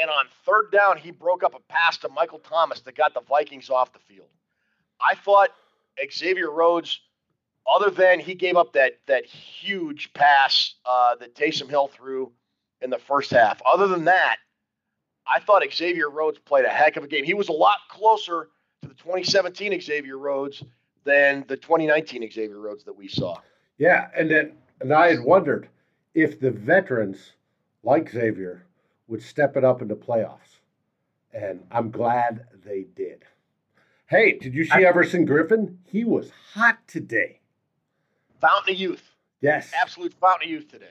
and 0.00 0.10
on 0.10 0.26
third 0.46 0.70
down, 0.70 0.96
he 0.96 1.10
broke 1.10 1.42
up 1.42 1.54
a 1.54 1.60
pass 1.72 1.98
to 1.98 2.08
Michael 2.08 2.38
Thomas 2.38 2.80
that 2.80 2.96
got 2.96 3.14
the 3.14 3.20
Vikings 3.20 3.70
off 3.70 3.92
the 3.92 3.98
field. 3.98 4.28
I 5.00 5.14
thought 5.14 5.50
Xavier 6.10 6.50
Rhodes, 6.50 7.00
other 7.72 7.90
than 7.90 8.20
he 8.20 8.34
gave 8.34 8.56
up 8.56 8.72
that 8.74 9.00
that 9.06 9.26
huge 9.26 10.12
pass 10.14 10.74
uh, 10.84 11.16
that 11.16 11.34
Taysom 11.34 11.68
Hill 11.68 11.88
threw 11.88 12.32
in 12.80 12.90
the 12.90 12.98
first 12.98 13.30
half, 13.30 13.60
other 13.70 13.86
than 13.86 14.04
that, 14.04 14.36
I 15.26 15.40
thought 15.40 15.62
Xavier 15.72 16.10
Rhodes 16.10 16.38
played 16.38 16.64
a 16.64 16.70
heck 16.70 16.96
of 16.96 17.04
a 17.04 17.06
game. 17.06 17.24
He 17.24 17.34
was 17.34 17.48
a 17.48 17.52
lot 17.52 17.78
closer 17.88 18.48
to 18.82 18.88
the 18.88 18.94
2017 18.94 19.80
Xavier 19.80 20.18
Rhodes 20.18 20.62
than 21.04 21.44
the 21.48 21.56
2019 21.56 22.30
Xavier 22.30 22.58
Rhodes 22.58 22.84
that 22.84 22.96
we 22.96 23.08
saw. 23.08 23.38
Yeah, 23.78 24.08
and 24.16 24.30
then 24.30 24.52
and 24.80 24.92
I 24.92 25.08
had 25.10 25.20
wondered 25.24 25.68
if 26.14 26.38
the 26.40 26.50
veterans 26.50 27.32
like 27.82 28.10
Xavier 28.10 28.66
would 29.08 29.22
step 29.22 29.56
it 29.56 29.64
up 29.64 29.82
in 29.82 29.88
the 29.88 29.94
playoffs, 29.96 30.58
and 31.32 31.64
I'm 31.70 31.90
glad 31.90 32.46
they 32.64 32.86
did. 32.94 33.24
Hey, 34.06 34.38
did 34.38 34.54
you 34.54 34.64
see 34.64 34.72
I- 34.84 34.88
Everson 34.88 35.26
Griffen? 35.26 35.76
He 35.84 36.04
was 36.04 36.30
hot 36.52 36.78
today. 36.86 37.40
Fountain 38.40 38.74
of 38.74 38.80
youth, 38.80 39.14
Yes. 39.40 39.72
absolute 39.80 40.12
fountain 40.14 40.48
of 40.48 40.50
youth 40.52 40.68
today. 40.68 40.86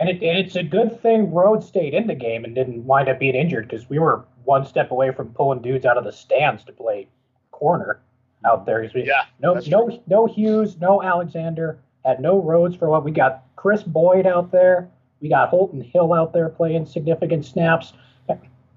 And, 0.00 0.08
it, 0.08 0.22
and 0.22 0.38
it's 0.38 0.54
a 0.54 0.62
good 0.62 1.00
thing 1.02 1.32
Rhodes 1.32 1.66
stayed 1.66 1.92
in 1.92 2.06
the 2.06 2.14
game 2.14 2.44
and 2.44 2.54
didn't 2.54 2.86
wind 2.86 3.08
up 3.08 3.18
being 3.18 3.34
injured 3.34 3.66
because 3.68 3.90
we 3.90 3.98
were 3.98 4.26
one 4.44 4.64
step 4.64 4.92
away 4.92 5.10
from 5.10 5.30
pulling 5.34 5.60
dudes 5.60 5.84
out 5.84 5.96
of 5.96 6.04
the 6.04 6.12
stands 6.12 6.62
to 6.66 6.72
play 6.72 7.08
corner 7.50 8.00
out 8.44 8.64
there. 8.64 8.80
'Cause 8.80 8.94
we- 8.94 9.02
Yeah, 9.06 9.24
no, 9.40 9.54
that's 9.54 9.66
no, 9.66 10.00
no 10.06 10.26
Hughes, 10.26 10.78
no 10.80 11.02
Alexander, 11.02 11.80
had 12.08 12.20
no 12.20 12.40
Rhodes 12.40 12.74
for 12.74 12.88
what 12.88 13.04
we 13.04 13.10
got. 13.10 13.44
Kris 13.56 13.82
Boyd 13.82 14.26
out 14.26 14.50
there, 14.50 14.88
we 15.20 15.28
got 15.28 15.50
Holton 15.50 15.82
Hill 15.82 16.14
out 16.14 16.32
there 16.32 16.48
playing 16.48 16.86
significant 16.86 17.44
snaps. 17.44 17.92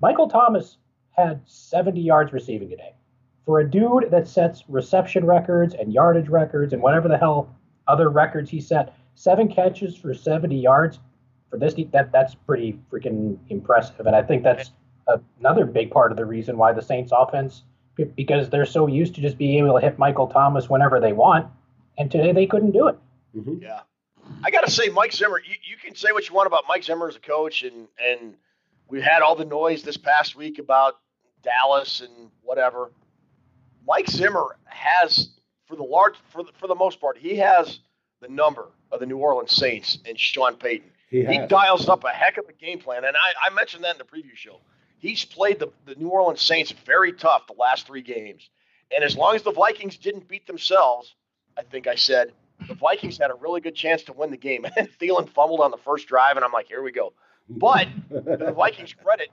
Michael 0.01 0.27
Thomas 0.27 0.77
had 1.11 1.41
70 1.45 2.01
yards 2.01 2.33
receiving 2.33 2.69
today. 2.69 2.93
For 3.45 3.61
a 3.61 3.69
dude 3.69 4.11
that 4.11 4.27
sets 4.27 4.63
reception 4.67 5.25
records 5.25 5.75
and 5.75 5.93
yardage 5.93 6.27
records 6.27 6.73
and 6.73 6.81
whatever 6.81 7.07
the 7.07 7.17
hell 7.17 7.55
other 7.87 8.09
records 8.09 8.49
he 8.49 8.59
set, 8.59 8.93
seven 9.15 9.47
catches 9.47 9.95
for 9.95 10.13
70 10.13 10.59
yards 10.59 10.99
for 11.49 11.57
this 11.57 11.75
that 11.91 12.11
that's 12.11 12.35
pretty 12.35 12.79
freaking 12.91 13.37
impressive. 13.49 14.07
And 14.07 14.15
I 14.15 14.23
think 14.23 14.43
that's 14.43 14.71
another 15.39 15.65
big 15.65 15.91
part 15.91 16.11
of 16.11 16.17
the 16.17 16.25
reason 16.25 16.57
why 16.57 16.73
the 16.73 16.81
Saints 16.81 17.11
offense 17.15 17.63
because 18.15 18.49
they're 18.49 18.65
so 18.65 18.87
used 18.87 19.15
to 19.15 19.21
just 19.21 19.37
being 19.37 19.63
able 19.63 19.79
to 19.79 19.85
hit 19.85 19.99
Michael 19.99 20.27
Thomas 20.27 20.69
whenever 20.69 20.99
they 20.99 21.13
want, 21.13 21.47
and 21.97 22.09
today 22.09 22.31
they 22.31 22.45
couldn't 22.45 22.71
do 22.71 22.87
it. 22.87 22.97
Mhm. 23.35 23.61
Yeah. 23.61 23.81
I 24.43 24.51
got 24.51 24.65
to 24.65 24.71
say, 24.71 24.89
Mike 24.89 25.13
Zimmer, 25.13 25.39
you, 25.39 25.55
you 25.63 25.77
can 25.77 25.95
say 25.95 26.11
what 26.11 26.27
you 26.29 26.35
want 26.35 26.47
about 26.47 26.63
Mike 26.67 26.83
Zimmer 26.83 27.07
as 27.07 27.15
a 27.15 27.19
coach, 27.19 27.63
and, 27.63 27.87
and 27.99 28.35
we 28.87 29.01
had 29.01 29.21
all 29.21 29.35
the 29.35 29.45
noise 29.45 29.83
this 29.83 29.97
past 29.97 30.35
week 30.35 30.59
about 30.59 30.95
Dallas 31.41 32.01
and 32.01 32.29
whatever. 32.41 32.91
Mike 33.87 34.07
Zimmer 34.09 34.57
has, 34.65 35.29
for 35.65 35.75
the 35.75 35.83
large, 35.83 36.15
for 36.29 36.43
the, 36.43 36.51
for 36.59 36.67
the 36.67 36.75
most 36.75 37.01
part, 37.01 37.17
he 37.17 37.37
has 37.37 37.79
the 38.21 38.27
number 38.27 38.67
of 38.91 38.99
the 38.99 39.05
New 39.07 39.17
Orleans 39.17 39.51
Saints 39.55 39.97
and 40.05 40.19
Sean 40.19 40.55
Payton. 40.55 40.91
He 41.09 41.25
He 41.25 41.39
dials 41.47 41.89
up 41.89 42.03
a 42.03 42.09
heck 42.09 42.37
of 42.37 42.45
a 42.47 42.53
game 42.53 42.79
plan, 42.79 43.03
and 43.03 43.17
I, 43.17 43.47
I 43.49 43.53
mentioned 43.53 43.83
that 43.83 43.93
in 43.93 43.97
the 43.97 44.03
preview 44.03 44.35
show. 44.35 44.59
he's 44.99 45.25
played 45.25 45.57
the, 45.59 45.69
the 45.85 45.95
New 45.95 46.09
Orleans 46.09 46.41
Saints 46.41 46.71
very 46.85 47.11
tough 47.11 47.47
the 47.47 47.53
last 47.59 47.87
three 47.87 48.03
games. 48.03 48.47
And 48.95 49.03
as 49.03 49.17
long 49.17 49.35
as 49.35 49.41
the 49.41 49.51
Vikings 49.51 49.97
didn't 49.97 50.27
beat 50.27 50.45
themselves, 50.45 51.15
I 51.57 51.63
think 51.63 51.87
I 51.87 51.95
said 51.95 52.33
the 52.71 52.75
Vikings 52.79 53.17
had 53.17 53.31
a 53.31 53.35
really 53.35 53.59
good 53.61 53.75
chance 53.75 54.03
to 54.03 54.13
win 54.13 54.31
the 54.31 54.37
game. 54.37 54.65
And 54.77 54.87
Thielen 54.99 55.29
fumbled 55.29 55.59
on 55.59 55.71
the 55.71 55.77
first 55.77 56.07
drive, 56.07 56.35
and 56.37 56.45
I'm 56.45 56.51
like, 56.51 56.67
here 56.67 56.81
we 56.81 56.91
go. 56.91 57.13
But 57.49 57.87
to 58.09 58.37
the 58.37 58.53
Vikings' 58.55 58.93
credit, 58.93 59.29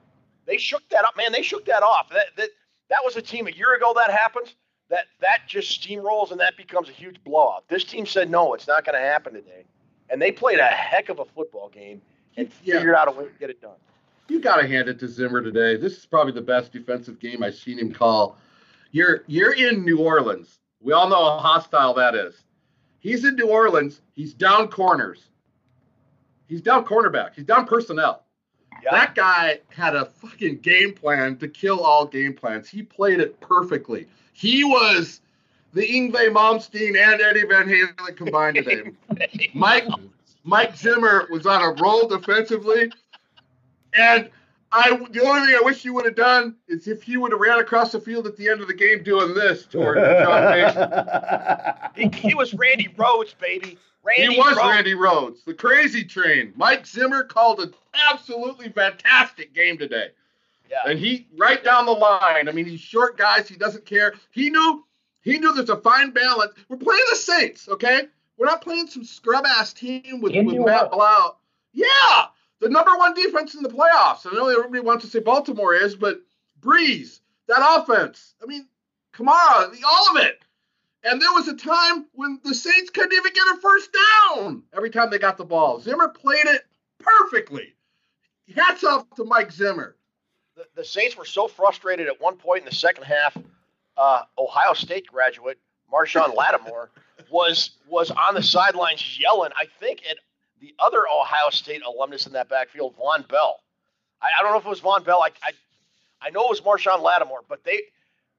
they 0.47 0.59
shook 0.59 0.89
that 0.91 1.05
up, 1.05 1.17
man. 1.17 1.31
They 1.33 1.43
shook 1.43 1.65
that 1.67 1.83
off. 1.83 2.09
That 2.11 2.27
that 2.37 2.49
that 2.91 2.99
was 3.05 3.17
a 3.17 3.23
team 3.23 3.47
a 3.47 3.51
year 3.51 3.75
ago 3.77 3.93
that 3.97 4.11
happened. 4.11 4.53
That 4.91 5.05
that 5.21 5.41
just 5.47 5.81
steamrolls 5.81 6.31
and 6.33 6.41
that 6.41 6.57
becomes 6.57 6.89
a 6.89 6.93
huge 6.93 7.23
blowout. 7.23 7.69
This 7.69 7.85
team 7.85 8.07
said 8.07 8.31
no, 8.31 8.55
it's 8.55 8.67
not 8.67 8.85
going 8.85 8.95
to 9.01 9.07
happen 9.07 9.35
today, 9.35 9.65
and 10.11 10.21
they 10.21 10.33
played 10.33 10.59
a 10.59 10.65
heck 10.67 11.09
of 11.11 11.21
a 11.21 11.25
football 11.25 11.69
game 11.69 12.03
and 12.37 12.49
Yeah. 12.65 12.79
figured 12.79 12.95
out 12.97 13.07
a 13.09 13.13
way 13.13 13.25
to 13.27 13.31
get 13.39 13.51
it 13.51 13.61
done. 13.61 13.77
You 14.29 14.41
got 14.41 14.57
to 14.57 14.67
hand 14.67 14.89
it 14.89 14.99
to 15.01 15.09
Zimmer 15.09 15.41
today. 15.43 15.77
This 15.77 15.97
is 15.97 16.07
probably 16.07 16.33
the 16.33 16.43
best 16.43 16.73
defensive 16.73 17.19
game 17.21 17.43
I've 17.43 17.55
seen 17.55 17.79
him 17.79 17.93
call. 17.93 18.37
You're 18.91 19.23
you're 19.27 19.53
in 19.53 19.85
New 19.85 19.99
Orleans. 20.01 20.59
We 20.81 20.93
all 20.93 21.09
know 21.09 21.17
how 21.23 21.39
hostile 21.39 21.95
that 21.95 22.15
is. 22.15 22.43
He's 23.01 23.25
in 23.25 23.37
New 23.37 23.49
Orleans. 23.49 24.01
He's 24.15 24.35
down 24.35 24.69
corners. 24.69 25.29
He's 26.49 26.63
down 26.63 26.85
cornerback. 26.85 27.35
He's 27.35 27.45
down 27.45 27.67
personnel. 27.67 28.25
Yeah, 28.83 28.91
That 28.93 29.15
guy 29.15 29.61
had 29.69 29.95
a 29.95 30.07
fucking 30.07 30.59
game 30.59 30.95
plan 30.95 31.37
to 31.39 31.49
kill 31.49 31.81
all 31.81 32.07
game 32.07 32.35
plans. 32.35 32.69
He 32.69 32.83
played 32.83 33.21
it 33.21 33.39
perfectly. 33.41 34.07
He 34.33 34.65
was 34.65 35.21
the 35.75 35.83
Yngwie 35.83 36.33
Malmsteen 36.33 36.97
and 36.97 37.21
Eddie 37.21 37.45
Van 37.47 37.67
Halen 37.67 38.17
combined 38.17 38.57
today. 38.57 38.93
Mike 39.55 39.87
Mike 40.45 40.77
Zimmer 40.77 41.27
was 41.31 41.45
on 41.45 41.61
a 41.61 41.83
roll 41.83 42.07
defensively, 42.09 42.91
and 43.93 44.31
I 44.71 44.91
the 45.11 45.25
only 45.25 45.47
thing 45.47 45.57
I 45.57 45.63
wish 45.63 45.83
he 45.83 45.91
would 45.91 46.05
have 46.05 46.15
done 46.15 46.57
is 46.69 46.89
if 46.89 47.03
he 47.03 47.17
would 47.17 47.33
have 47.33 47.41
ran 47.41 47.59
across 47.59 47.93
the 47.93 48.01
field 48.01 48.27
at 48.27 48.37
the 48.37 48.49
end 48.49 48.61
of 48.61 48.69
the 48.69 48.75
game 48.75 49.03
doing 49.03 49.35
this 49.35 49.67
toward 49.67 49.97
John 49.97 50.45
Mason. 50.51 52.13
he, 52.13 52.29
he 52.29 52.35
was 52.35 52.53
Randy 52.55 52.89
Rhoads, 52.97 53.35
baby. 53.39 53.79
Randy 54.03 54.35
He 54.35 54.39
was 54.39 54.57
Rhoads. 54.57 54.71
Randy 54.71 54.95
Rhoads, 54.95 55.45
the 55.45 55.55
crazy 55.55 56.05
train. 56.05 56.53
Mike 56.57 56.87
Zimmer 56.87 57.25
called 57.25 57.61
an 57.61 57.75
absolutely 58.11 58.69
fantastic 58.71 59.55
game 59.55 59.79
today. 59.79 60.09
Yeah. 60.71 60.83
And 60.87 60.99
he 60.99 61.27
right 61.37 61.63
down 61.65 61.87
the 61.87 61.93
line. 61.93 62.49
I 62.49 62.53
mean, 62.53 62.67
he's 62.67 62.81
short 62.81 63.17
guys. 63.17 63.49
He 63.49 63.57
doesn't 63.57 63.87
care. 63.87 64.15
He 64.31 64.51
knew 64.51 64.85
he 65.23 65.39
knew 65.39 65.53
there's 65.55 65.71
a 65.71 65.77
fine 65.77 66.11
balance. 66.11 66.53
We're 66.69 66.77
playing 66.77 67.05
the 67.11 67.17
Saints, 67.17 67.69
okay? 67.69 68.03
We're 68.37 68.47
not 68.47 68.63
playing 68.63 68.87
some 68.87 69.05
scrub 69.05 69.45
ass 69.47 69.73
team 69.73 70.21
with, 70.21 70.35
with 70.35 70.45
Matt 70.45 70.57
Orleans. 70.57 70.91
Blau. 70.93 71.37
Yeah, 71.73 72.27
the 72.61 72.69
number 72.69 72.97
one 72.97 73.15
defense 73.15 73.55
in 73.55 73.63
the 73.63 73.69
playoffs. 73.69 74.27
I 74.27 74.35
know 74.35 74.49
everybody 74.49 74.81
wants 74.81 75.05
to 75.05 75.11
say 75.11 75.21
Baltimore 75.21 75.75
is, 75.75 75.95
but 75.95 76.21
Brees, 76.61 77.21
that 77.47 77.81
offense. 77.81 78.35
I 78.43 78.47
mean, 78.47 78.67
Kamara, 79.15 79.73
the, 79.73 79.85
all 79.87 80.17
of 80.17 80.25
it. 80.25 80.41
And 81.05 81.23
there 81.23 81.33
was 81.33 81.47
a 81.49 81.55
time 81.55 82.07
when 82.13 82.41
the 82.43 82.55
Saints 82.55 82.91
couldn't 82.91 83.13
even 83.13 83.33
get 83.33 83.47
a 83.47 83.61
first 83.61 83.91
down 83.93 84.63
every 84.75 84.91
time 84.91 85.11
they 85.11 85.19
got 85.19 85.37
the 85.37 85.45
ball. 85.45 85.81
Zimmer 85.81 86.09
played 86.09 86.47
it 86.47 86.63
perfectly. 86.99 87.75
Hats 88.55 88.83
off 88.83 89.09
to 89.17 89.25
Mike 89.25 89.53
Zimmer. 89.53 89.97
the, 90.57 90.65
the 90.75 90.85
Saints 90.85 91.17
were 91.17 91.25
so 91.25 91.47
frustrated 91.47 92.09
at 92.09 92.21
one 92.21 92.37
point 92.37 92.61
in 92.61 92.65
the 92.65 92.75
second 92.75 93.05
half. 93.05 93.37
Uh, 93.97 94.23
Ohio 94.39 94.75
State 94.75 95.07
graduate 95.07 95.59
Marshon 95.93 96.35
Lattimore 96.35 96.91
was 97.31 97.71
was 97.89 98.11
on 98.11 98.35
the 98.35 98.43
sidelines 98.43 99.19
yelling. 99.19 99.53
I 99.57 99.67
think 99.81 100.03
at 100.09 100.17
the 100.61 100.75
other 100.79 101.03
Ohio 101.13 101.51
State 101.51 101.83
alumnus 101.83 102.27
in 102.27 102.33
that 102.33 102.49
backfield, 102.49 102.97
Vonn 102.97 103.27
Bell. 103.29 103.61
I, 104.21 104.27
I 104.39 104.43
don't 104.43 104.53
know 104.53 104.59
if 104.59 104.67
it 104.67 104.69
was 104.69 104.81
Vonn 104.81 105.05
Bell. 105.05 105.23
I, 105.23 105.31
I 105.43 105.53
I 106.21 106.31
know 106.31 106.45
it 106.47 106.51
was 106.51 106.61
Marshon 106.61 107.01
Lattimore, 107.01 107.43
but 107.49 107.65
they 107.65 107.83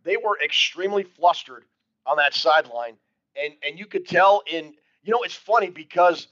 they 0.04 0.18
were 0.18 0.38
extremely 0.44 1.04
flustered 1.04 1.66
on 2.06 2.18
that 2.18 2.34
sideline, 2.34 2.96
and 3.42 3.54
and 3.68 3.80
you 3.80 3.86
could 3.86 4.08
tell 4.08 4.44
in 4.52 4.74
you 5.04 5.12
know 5.12 5.22
it's 5.24 5.36
funny 5.36 5.70
because 5.70 6.28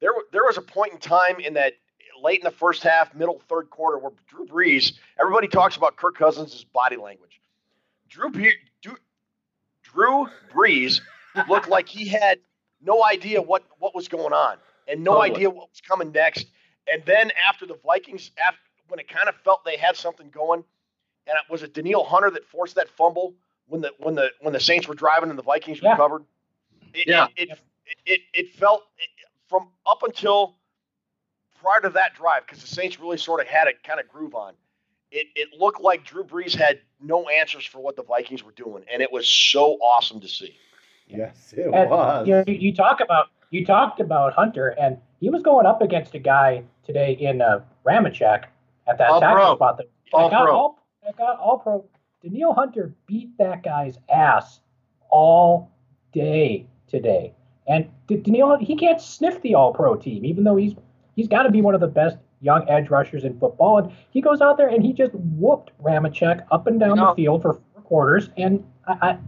there 0.00 0.12
there 0.32 0.44
was 0.44 0.56
a 0.56 0.62
point 0.62 0.92
in 0.92 0.98
time 0.98 1.38
in 1.40 1.54
that 1.54 1.74
late 2.20 2.40
in 2.40 2.44
the 2.44 2.50
first 2.50 2.82
half, 2.82 3.14
middle 3.14 3.40
third 3.48 3.70
quarter, 3.70 3.98
where 3.98 4.12
Drew 4.28 4.46
Brees, 4.46 4.92
everybody 5.18 5.48
talks 5.48 5.76
about 5.76 5.96
Kirk 5.96 6.18
Cousins' 6.18 6.64
body 6.64 6.96
language. 6.96 7.40
Drew, 8.08 8.30
Drew, 8.30 8.96
Drew 9.82 10.28
Brees 10.52 11.00
looked 11.48 11.68
like 11.68 11.88
he 11.88 12.06
had 12.06 12.38
no 12.82 13.04
idea 13.04 13.40
what, 13.40 13.64
what 13.78 13.94
was 13.94 14.08
going 14.08 14.32
on 14.32 14.58
and 14.90 15.02
no 15.04 15.12
Totally. 15.12 15.30
idea 15.36 15.50
what 15.50 15.68
was 15.70 15.80
coming 15.80 16.10
next. 16.12 16.46
And 16.92 17.02
then 17.04 17.30
after 17.48 17.66
the 17.66 17.78
Vikings, 17.84 18.30
after, 18.46 18.58
when 18.88 18.98
it 18.98 19.08
kind 19.08 19.28
of 19.28 19.36
felt 19.36 19.64
they 19.64 19.76
had 19.76 19.96
something 19.96 20.28
going, 20.30 20.64
and 21.26 21.36
it 21.36 21.50
was 21.52 21.62
it 21.62 21.74
Danielle 21.74 22.04
Hunter 22.04 22.30
that 22.30 22.44
forced 22.44 22.74
that 22.74 22.88
fumble 22.88 23.34
when 23.68 23.80
the 23.80 23.92
when 23.98 24.14
the 24.14 24.30
when 24.40 24.52
the 24.52 24.60
Saints 24.60 24.88
were 24.88 24.94
driving 24.94 25.30
and 25.30 25.38
the 25.38 25.42
Vikings 25.42 25.80
Yeah. 25.82 25.92
recovered. 25.92 26.24
It, 26.92 27.06
Yeah. 27.06 27.28
It, 27.36 27.50
it, 27.50 27.58
it, 28.06 28.20
it 28.34 28.54
felt 28.54 28.82
from 29.48 29.68
up 29.86 30.02
until 30.02 30.56
prior 31.60 31.80
to 31.82 31.90
that 31.90 32.14
drive, 32.14 32.46
because 32.46 32.60
the 32.60 32.66
Saints 32.68 32.98
really 32.98 33.18
sort 33.18 33.40
of 33.40 33.46
had 33.46 33.68
a 33.68 33.72
kind 33.86 34.00
of 34.00 34.08
groove 34.08 34.34
on. 34.34 34.54
It, 35.12 35.26
it 35.34 35.48
looked 35.58 35.80
like 35.80 36.04
Drew 36.04 36.24
Brees 36.24 36.54
had 36.54 36.80
no 37.00 37.28
answers 37.28 37.64
for 37.66 37.80
what 37.80 37.96
the 37.96 38.02
Vikings 38.04 38.42
were 38.44 38.52
doing, 38.52 38.84
and 38.92 39.02
it 39.02 39.10
was 39.12 39.28
so 39.28 39.72
awesome 39.82 40.20
to 40.20 40.28
see. 40.28 40.56
Yes, 41.08 41.52
it 41.56 41.66
And, 41.66 41.90
was. 41.90 42.26
you, 42.28 42.34
know, 42.34 42.44
you, 42.46 42.54
you 42.54 42.74
talk 42.74 43.00
about 43.00 43.26
you 43.50 43.64
talked 43.64 44.00
about 44.00 44.32
Hunter, 44.34 44.68
and 44.80 44.96
he 45.20 45.28
was 45.30 45.42
going 45.42 45.66
up 45.66 45.82
against 45.82 46.14
a 46.14 46.18
guy 46.18 46.62
today 46.84 47.12
in 47.12 47.40
uh, 47.42 47.60
Ramczyk 47.86 48.44
at 48.88 48.98
that 48.98 49.10
All 49.10 49.20
tackle 49.20 49.36
pro. 49.44 49.54
spot. 49.56 49.76
That, 49.78 49.86
All 50.12 50.28
that 50.28 50.36
got 50.36 50.44
pro. 50.44 50.56
all 50.56 50.78
that 51.04 51.16
got 51.16 51.38
all 51.38 51.58
pro. 51.58 51.84
Danielle 52.22 52.52
Hunter 52.54 52.94
beat 53.06 53.30
that 53.38 53.62
guy's 53.62 53.98
ass 54.12 54.60
all 55.08 55.70
day 56.12 56.66
today, 56.86 57.32
and 57.68 57.88
Danielle 58.08 58.58
he 58.58 58.76
can't 58.76 59.00
sniff 59.00 59.40
the 59.42 59.54
all 59.54 59.72
pro 59.72 59.94
team, 59.96 60.24
even 60.24 60.44
though 60.44 60.56
he's 60.56 60.74
he's 61.16 61.28
got 61.28 61.44
to 61.44 61.50
be 61.50 61.62
one 61.62 61.74
of 61.74 61.80
the 61.80 61.86
best 61.88 62.16
young 62.42 62.68
edge 62.68 62.88
rushers 62.90 63.24
in 63.24 63.38
football. 63.38 63.78
And 63.78 63.92
he 64.10 64.20
goes 64.20 64.40
out 64.40 64.56
there 64.56 64.68
and 64.68 64.82
he 64.84 64.92
just 64.92 65.12
whooped 65.14 65.72
Ramczyk 65.82 66.44
up 66.50 66.66
and 66.66 66.78
down 66.80 66.96
No. 66.96 67.10
the 67.10 67.14
field 67.16 67.42
for 67.42 67.54
four 67.54 67.82
quarters, 67.82 68.30
and 68.36 68.64
I. 68.86 69.18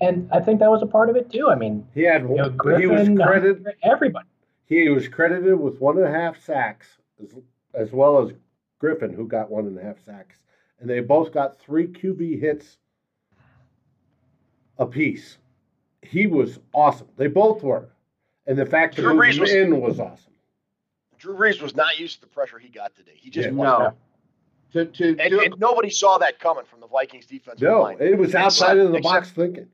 I 0.00 0.04
and 0.04 0.28
I 0.32 0.40
think 0.40 0.60
that 0.60 0.70
was 0.70 0.82
a 0.82 0.86
part 0.86 1.10
of 1.10 1.16
it 1.16 1.30
too. 1.30 1.48
I 1.50 1.54
mean, 1.54 1.86
he 1.94 2.02
had 2.02 2.22
you 2.22 2.34
know, 2.36 2.44
he 2.78 2.86
was 2.86 3.08
Griffen, 3.08 3.22
credited 3.24 3.66
everybody. 3.82 4.26
he 4.66 4.88
was 4.88 5.08
credited 5.08 5.58
with 5.58 5.80
one 5.80 5.96
and 5.98 6.06
a 6.06 6.10
half 6.10 6.40
sacks 6.42 6.86
as, 7.22 7.34
as 7.74 7.92
well 7.92 8.18
as 8.22 8.32
Griffen 8.82 9.14
who 9.14 9.26
got 9.26 9.50
one 9.50 9.66
and 9.66 9.78
a 9.78 9.82
half 9.82 10.02
sacks. 10.04 10.38
And 10.80 10.90
they 10.90 11.00
both 11.00 11.32
got 11.32 11.58
three 11.58 11.86
QB 11.86 12.40
hits 12.40 12.76
apiece. 14.78 15.38
He 16.02 16.26
was 16.26 16.58
awesome. 16.74 17.08
They 17.16 17.26
both 17.28 17.62
were. 17.62 17.88
And 18.46 18.56
the 18.58 18.66
fact 18.66 18.96
that 18.96 19.02
Drew 19.02 19.12
he 19.20 19.30
Brees 19.30 19.40
was 19.40 19.40
was- 19.40 19.52
in 19.54 19.80
was 19.80 20.00
awesome. 20.00 20.32
Drew 21.18 21.34
Brees 21.34 21.62
was 21.62 21.74
not 21.74 21.98
used 21.98 22.16
to 22.16 22.20
the 22.20 22.26
pressure 22.26 22.58
he 22.58 22.68
got 22.68 22.94
today. 22.94 23.12
He 23.14 23.30
just 23.30 23.48
Yeah. 23.48 23.54
wasn't. 23.54 23.96
No. 24.74 24.84
To, 24.84 24.84
to, 24.84 25.08
And, 25.18 25.30
to, 25.30 25.40
and 25.40 25.54
nobody 25.58 25.88
saw 25.88 26.18
that 26.18 26.38
coming 26.38 26.64
from 26.66 26.80
the 26.80 26.86
Vikings 26.86 27.24
defense. 27.24 27.60
No, 27.62 27.82
line, 27.82 27.96
it 28.00 28.18
was 28.18 28.34
outside 28.34 28.76
of 28.76 28.92
the 28.92 29.00
box 29.00 29.30
thinking. 29.30 29.68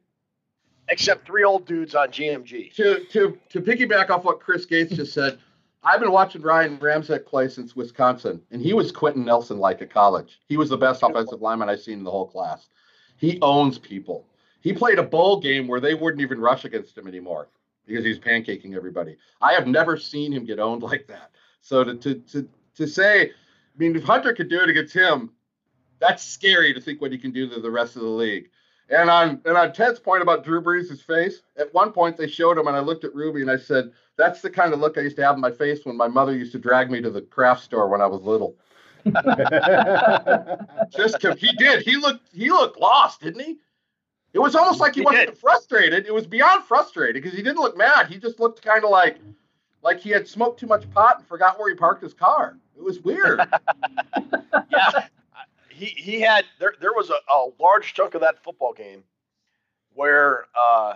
Except 0.89 1.27
three 1.27 1.45
old 1.45 1.67
dudes 1.67 1.95
on 1.95 2.09
GMG. 2.09 2.75
to 2.75 3.05
to 3.05 3.39
to 3.51 3.61
piggyback 3.61 4.11
off 4.11 4.25
what 4.25 4.41
Chris 4.41 4.65
Gates 4.67 4.95
just 4.95 5.13
said, 5.13 5.39
I've 5.85 6.01
been 6.01 6.13
watching 6.13 6.43
Ryan 6.43 6.79
Ramczyk 6.79 7.27
play 7.27 7.49
since 7.49 7.75
Wisconsin, 7.75 8.41
and 8.51 8.61
he 8.61 8.73
was 8.73 8.93
Quenton 8.93 9.25
Nelson 9.25 9.59
like 9.59 9.83
at 9.83 9.91
college. 9.91 10.41
He 10.49 10.57
was 10.57 10.69
the 10.69 10.77
best 10.77 11.03
offensive 11.03 11.41
lineman 11.41 11.69
I've 11.69 11.81
seen 11.81 11.99
in 11.99 12.05
the 12.05 12.11
whole 12.11 12.27
class. 12.27 12.69
He 13.17 13.39
owns 13.43 13.79
people. 13.79 14.27
He 14.61 14.73
played 14.73 14.99
a 14.99 15.03
bowl 15.03 15.41
game 15.41 15.67
where 15.67 15.81
they 15.81 15.95
wouldn't 15.95 16.21
even 16.21 16.41
rush 16.41 16.65
against 16.65 16.97
him 16.97 17.09
anymore 17.09 17.49
because 17.87 18.05
he's 18.05 18.19
pancaking 18.19 18.77
everybody. 18.77 19.17
I 19.41 19.55
have 19.55 19.67
never 19.67 19.97
seen 19.97 20.33
him 20.33 20.45
get 20.45 20.61
owned 20.61 20.83
like 20.91 21.07
that. 21.09 21.31
So 21.61 21.85
to 21.85 21.95
to 21.95 22.15
to, 22.15 22.49
to 22.77 22.87
say, 22.87 23.31
I 23.31 23.79
mean, 23.79 23.97
if 23.97 24.05
Hunter 24.05 24.35
could 24.35 24.49
do 24.49 24.61
it 24.61 24.69
against 24.69 24.95
him, 24.95 25.31
that's 25.99 26.25
scary 26.25 26.75
to 26.75 26.81
think 26.81 27.01
what 27.01 27.13
he 27.13 27.19
can 27.19 27.33
do 27.33 27.49
to 27.49 27.61
the 27.61 27.71
rest 27.71 27.97
of 27.97 28.03
the 28.03 28.09
league. 28.09 28.51
And 28.93 29.09
on 29.09 29.41
and 29.47 29.57
on 29.57 29.73
Ted's 29.73 29.99
point 29.99 30.21
about 30.23 30.45
Drew 30.45 30.61
Brees' 30.61 31.03
face, 31.03 31.43
at 31.57 31.73
one 31.73 31.93
point 31.93 32.17
they 32.17 32.29
showed 32.29 32.59
him, 32.59 32.67
and 32.67 32.77
I 32.77 32.81
looked 32.81 33.05
at 33.05 33.15
Ruby 33.15 33.41
and 33.41 33.51
I 33.51 33.57
said, 33.57 33.91
"That's 34.19 34.43
the 34.43 34.51
kind 34.51 34.75
of 34.75 34.81
look 34.81 34.99
I 34.99 35.01
used 35.01 35.17
to 35.17 35.25
have 35.25 35.35
in 35.35 35.41
my 35.41 35.51
face 35.51 35.85
when 35.87 35.97
my 35.97 36.09
mother 36.09 36.37
used 36.37 36.53
to 36.53 36.59
drag 36.59 36.91
me 36.91 37.01
to 37.01 37.11
the 37.11 37.23
craft 37.23 37.65
store 37.65 37.89
when 37.89 38.03
I 38.03 38.07
was 38.07 38.23
little." 38.23 38.55
Just 40.91 41.21
'cause 41.21 41.39
he 41.41 41.51
did. 41.57 41.83
He 41.83 41.97
looked 41.97 42.29
he 42.35 42.51
looked 42.51 42.79
lost, 42.79 43.21
didn't 43.23 43.41
he? 43.41 43.59
It 44.35 44.39
was 44.39 44.55
almost 44.55 44.79
like 44.81 44.95
he, 44.95 45.01
He 45.01 45.05
wasn't 45.05 45.27
did. 45.31 45.39
frustrated. 45.39 46.07
It 46.07 46.15
was 46.15 46.27
beyond 46.27 46.65
frustrated 46.65 47.23
because 47.23 47.37
he 47.37 47.43
didn't 47.43 47.59
look 47.61 47.77
mad. 47.77 48.07
He 48.09 48.19
just 48.19 48.41
looked 48.41 48.63
kind 48.63 48.85
of 48.85 48.91
like 48.91 49.19
like 49.83 50.01
he 50.01 50.11
had 50.11 50.29
smoked 50.29 50.61
too 50.61 50.67
much 50.67 50.89
pot 50.91 51.19
and 51.19 51.27
forgot 51.27 51.59
where 51.59 51.69
he 51.71 51.75
parked 51.75 52.03
his 52.03 52.15
car. 52.15 52.59
It 52.77 52.83
was 52.83 53.01
weird. 53.01 53.41
yeah, 54.71 55.07
he 55.83 56.01
he 56.01 56.21
had 56.21 56.45
there. 56.61 56.75
There 56.81 56.93
was 56.93 57.11
a, 57.11 57.33
a 57.33 57.49
large 57.61 57.95
chunk 57.95 58.15
of 58.15 58.21
that 58.21 58.43
football 58.43 58.73
game 58.73 59.03
where 59.95 60.47
uh, 60.59 60.95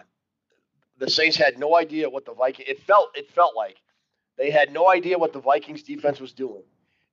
the 0.99 1.11
Saints 1.11 1.37
had 1.37 1.59
no 1.59 1.77
idea 1.77 2.09
what 2.09 2.25
the 2.25 2.33
Viking. 2.33 2.67
It 2.69 2.81
felt 2.83 3.11
it 3.17 3.31
felt 3.31 3.57
like 3.57 3.77
they 4.39 4.51
had 4.51 4.73
no 4.73 4.89
idea 4.89 5.19
what 5.19 5.33
the 5.33 5.41
Vikings 5.41 5.83
defense 5.83 6.21
was 6.21 6.33
doing, 6.33 6.63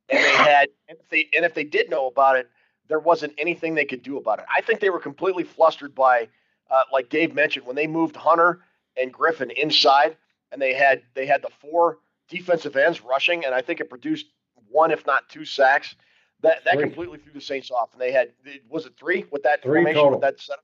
and 0.10 0.24
they 0.24 0.30
had 0.36 0.70
and 0.88 0.98
if 1.00 1.10
they 1.10 1.30
and 1.36 1.46
if 1.46 1.54
they 1.54 1.64
did 1.64 1.90
know 1.90 2.08
about 2.08 2.38
it, 2.38 2.50
there 2.88 3.00
wasn't 3.00 3.34
anything 3.38 3.74
they 3.74 3.86
could 3.86 4.04
do 4.04 4.18
about 4.18 4.40
it. 4.40 4.46
I 4.56 4.62
think 4.62 4.80
they 4.80 4.92
were 4.92 5.00
completely 5.00 5.44
flustered 5.44 5.96
by, 5.96 6.28
uh, 6.70 6.82
like 6.92 7.10
Dave 7.10 7.34
mentioned, 7.34 7.66
when 7.66 7.76
they 7.76 7.88
moved 7.88 8.16
Hunter 8.16 8.60
and 8.96 9.12
Griffen 9.12 9.52
inside, 9.52 10.16
and 10.52 10.62
they 10.62 10.74
had 10.74 11.02
they 11.16 11.26
had 11.26 11.42
the 11.42 11.52
four 11.60 11.98
defensive 12.30 12.76
ends 12.76 13.02
rushing, 13.02 13.46
and 13.46 13.56
I 13.56 13.62
think 13.62 13.80
it 13.80 13.90
produced 13.90 14.28
one, 14.70 14.92
if 14.92 15.06
not 15.08 15.28
two 15.30 15.46
sacks. 15.46 15.96
That 16.44 16.64
that 16.66 16.76
Three. 16.76 16.84
completely 16.84 17.18
threw 17.20 17.34
the 17.34 17.42
Saints 17.42 17.72
off, 17.72 17.94
and 17.94 18.02
they 18.02 18.12
had 18.12 18.32
was 18.70 18.86
it 18.86 18.94
three 18.98 19.26
with 19.32 19.44
that 19.44 19.64
Three 19.64 19.80
formation 19.80 19.96
total. 19.96 20.12
with 20.12 20.22
that 20.22 20.40
setup? 20.40 20.64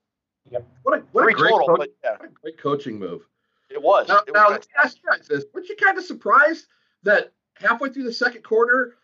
What 0.82 0.98
a, 0.98 1.02
what 1.12 1.22
Three 1.24 1.32
a 1.32 1.36
great, 1.36 1.50
total, 1.50 1.66
coach- 1.68 1.78
but 1.78 1.88
yeah, 2.04 2.10
what 2.18 2.24
a 2.30 2.32
great 2.32 2.58
coaching 2.58 2.98
move. 2.98 3.22
it 3.70 3.82
was. 3.82 4.08
Now, 4.08 4.18
It 4.18 4.26
was 4.26 4.34
now 4.34 4.48
let 4.50 4.60
me 4.60 4.66
ask 4.82 4.96
you 5.02 5.10
guys 5.10 5.26
this: 5.26 5.44
Weren't 5.54 5.68
you 5.68 5.76
kind 5.76 5.96
of 5.98 6.04
surprised 6.04 6.66
that 7.02 7.32
halfway 7.54 7.88
through 7.90 8.04
the 8.04 8.12
second 8.12 8.42
quarter, 8.44 8.96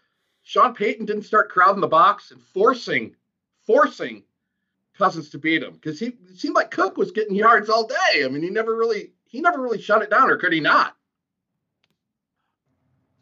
Sean 0.43 0.75
Payton 0.75 1.07
didn't 1.07 1.23
start 1.25 1.49
crowding 1.51 1.81
the 1.81 1.87
box 1.89 2.31
and 2.31 2.41
forcing, 2.43 3.15
forcing 3.67 4.23
Cousins 4.99 5.31
to 5.31 5.39
beat 5.39 5.63
him? 5.63 5.73
Because 5.75 5.99
he 5.99 6.07
it 6.09 6.39
seemed 6.39 6.55
like 6.57 6.71
Cook 6.71 6.97
was 6.99 7.11
getting 7.11 7.35
yards 7.35 7.71
all 7.71 7.87
day. 7.87 8.25
I 8.25 8.29
mean, 8.29 8.43
he 8.43 8.51
never 8.51 8.75
really 8.77 9.13
he 9.25 9.41
never 9.41 9.61
really 9.63 9.81
shut 9.81 10.03
it 10.03 10.11
down, 10.11 10.29
or 10.31 10.37
could 10.37 10.53
he 10.53 10.61
not? 10.61 10.95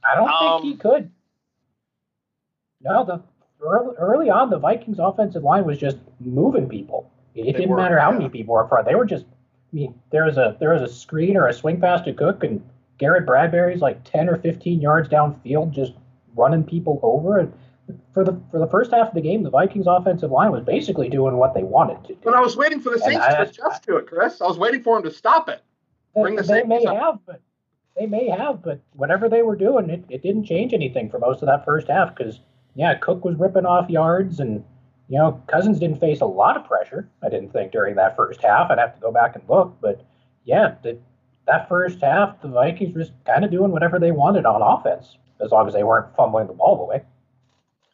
I 0.02 0.16
don't 0.16 0.28
Um, 0.28 0.62
think 0.62 0.74
he 0.74 0.78
could. 0.80 1.10
No, 2.80 3.04
the 3.04 3.22
early, 3.60 3.96
early 3.98 4.30
on, 4.30 4.50
the 4.50 4.58
Vikings' 4.58 4.98
offensive 4.98 5.42
line 5.42 5.64
was 5.64 5.78
just 5.78 5.98
moving 6.20 6.68
people. 6.68 7.10
It, 7.34 7.44
They 7.44 7.52
didn't 7.52 7.70
were, 7.70 7.76
matter 7.76 7.98
how 7.98 8.10
yeah. 8.12 8.18
many 8.18 8.28
people 8.30 8.54
were 8.54 8.62
in 8.62 8.68
front. 8.68 8.86
They 8.86 8.94
were 8.94 9.06
just. 9.06 9.24
I 9.24 9.76
mean, 9.76 9.94
there 10.12 10.24
was 10.24 10.38
a 10.38 10.56
there 10.60 10.72
was 10.72 10.82
a 10.82 10.88
screen 10.88 11.36
or 11.36 11.48
a 11.48 11.52
swing 11.52 11.80
pass 11.80 12.00
to 12.02 12.12
Cook, 12.12 12.44
and 12.44 12.62
Garrett 12.98 13.26
Bradbury's 13.26 13.80
like 13.80 14.04
ten 14.04 14.28
or 14.28 14.36
fifteen 14.38 14.80
yards 14.80 15.08
downfield, 15.08 15.72
just 15.72 15.94
running 16.36 16.62
people 16.62 17.00
over. 17.02 17.38
And 17.40 17.52
for 18.12 18.24
the 18.24 18.40
for 18.52 18.60
the 18.60 18.68
first 18.68 18.92
half 18.92 19.08
of 19.08 19.14
the 19.14 19.20
game, 19.20 19.42
the 19.42 19.50
Vikings' 19.50 19.86
offensive 19.88 20.30
line 20.30 20.52
was 20.52 20.62
basically 20.62 21.08
doing 21.08 21.36
what 21.36 21.54
they 21.54 21.64
wanted 21.64 22.04
to 22.06 22.14
do. 22.14 22.20
But 22.22 22.34
I 22.34 22.40
was 22.40 22.56
waiting 22.56 22.78
for 22.80 22.90
the 22.90 22.98
Saints 23.00 23.24
I- 23.24 23.34
to 23.44 23.50
adjust 23.50 23.82
to 23.84 23.96
it, 23.96 24.06
Chris. 24.06 24.40
I 24.40 24.46
was 24.46 24.58
waiting 24.58 24.82
for 24.82 24.94
them 24.96 25.10
to 25.10 25.16
stop 25.16 25.48
it. 25.48 25.60
bring 26.14 26.36
the 26.36 26.44
Saints. 26.44 26.68
they 26.68 26.78
may 26.78 26.86
up. 26.86 26.96
have, 26.96 27.18
but 27.26 27.40
they 27.96 28.06
may 28.06 28.28
have, 28.28 28.62
but 28.62 28.80
whatever 28.92 29.28
they 29.28 29.42
were 29.42 29.56
doing, 29.56 29.90
it, 29.90 30.04
it 30.08 30.22
didn't 30.22 30.44
change 30.44 30.72
anything 30.72 31.10
for 31.10 31.18
most 31.18 31.42
of 31.42 31.46
that 31.48 31.64
first 31.64 31.88
half 31.88 32.14
because 32.14 32.38
yeah, 32.74 32.94
Cook 32.94 33.24
was 33.24 33.36
ripping 33.36 33.66
off 33.66 33.88
yards 33.88 34.40
and 34.40 34.64
you 35.08 35.18
know 35.18 35.42
Cousins 35.48 35.78
didn't 35.78 36.00
face 36.00 36.20
a 36.20 36.26
lot 36.26 36.56
of 36.56 36.66
pressure. 36.66 37.08
I 37.22 37.28
didn't 37.28 37.52
think 37.52 37.72
during 37.72 37.94
that 37.96 38.16
first 38.16 38.42
half. 38.42 38.70
I'd 38.70 38.78
have 38.78 38.94
to 38.94 39.00
go 39.00 39.12
back 39.12 39.36
and 39.36 39.44
look, 39.48 39.76
but 39.80 40.04
yeah, 40.44 40.74
the, 40.82 40.98
that 41.46 41.68
first 41.68 42.00
half, 42.00 42.40
the 42.42 42.48
Vikings 42.48 42.94
were 42.94 43.02
just 43.02 43.12
kind 43.26 43.44
of 43.44 43.50
doing 43.50 43.70
whatever 43.70 43.98
they 43.98 44.12
wanted 44.12 44.46
on 44.46 44.62
offense 44.62 45.16
as 45.44 45.50
long 45.50 45.66
as 45.66 45.74
they 45.74 45.82
weren't 45.82 46.14
fumbling 46.16 46.46
the 46.46 46.52
ball 46.52 46.80
away. 46.82 47.02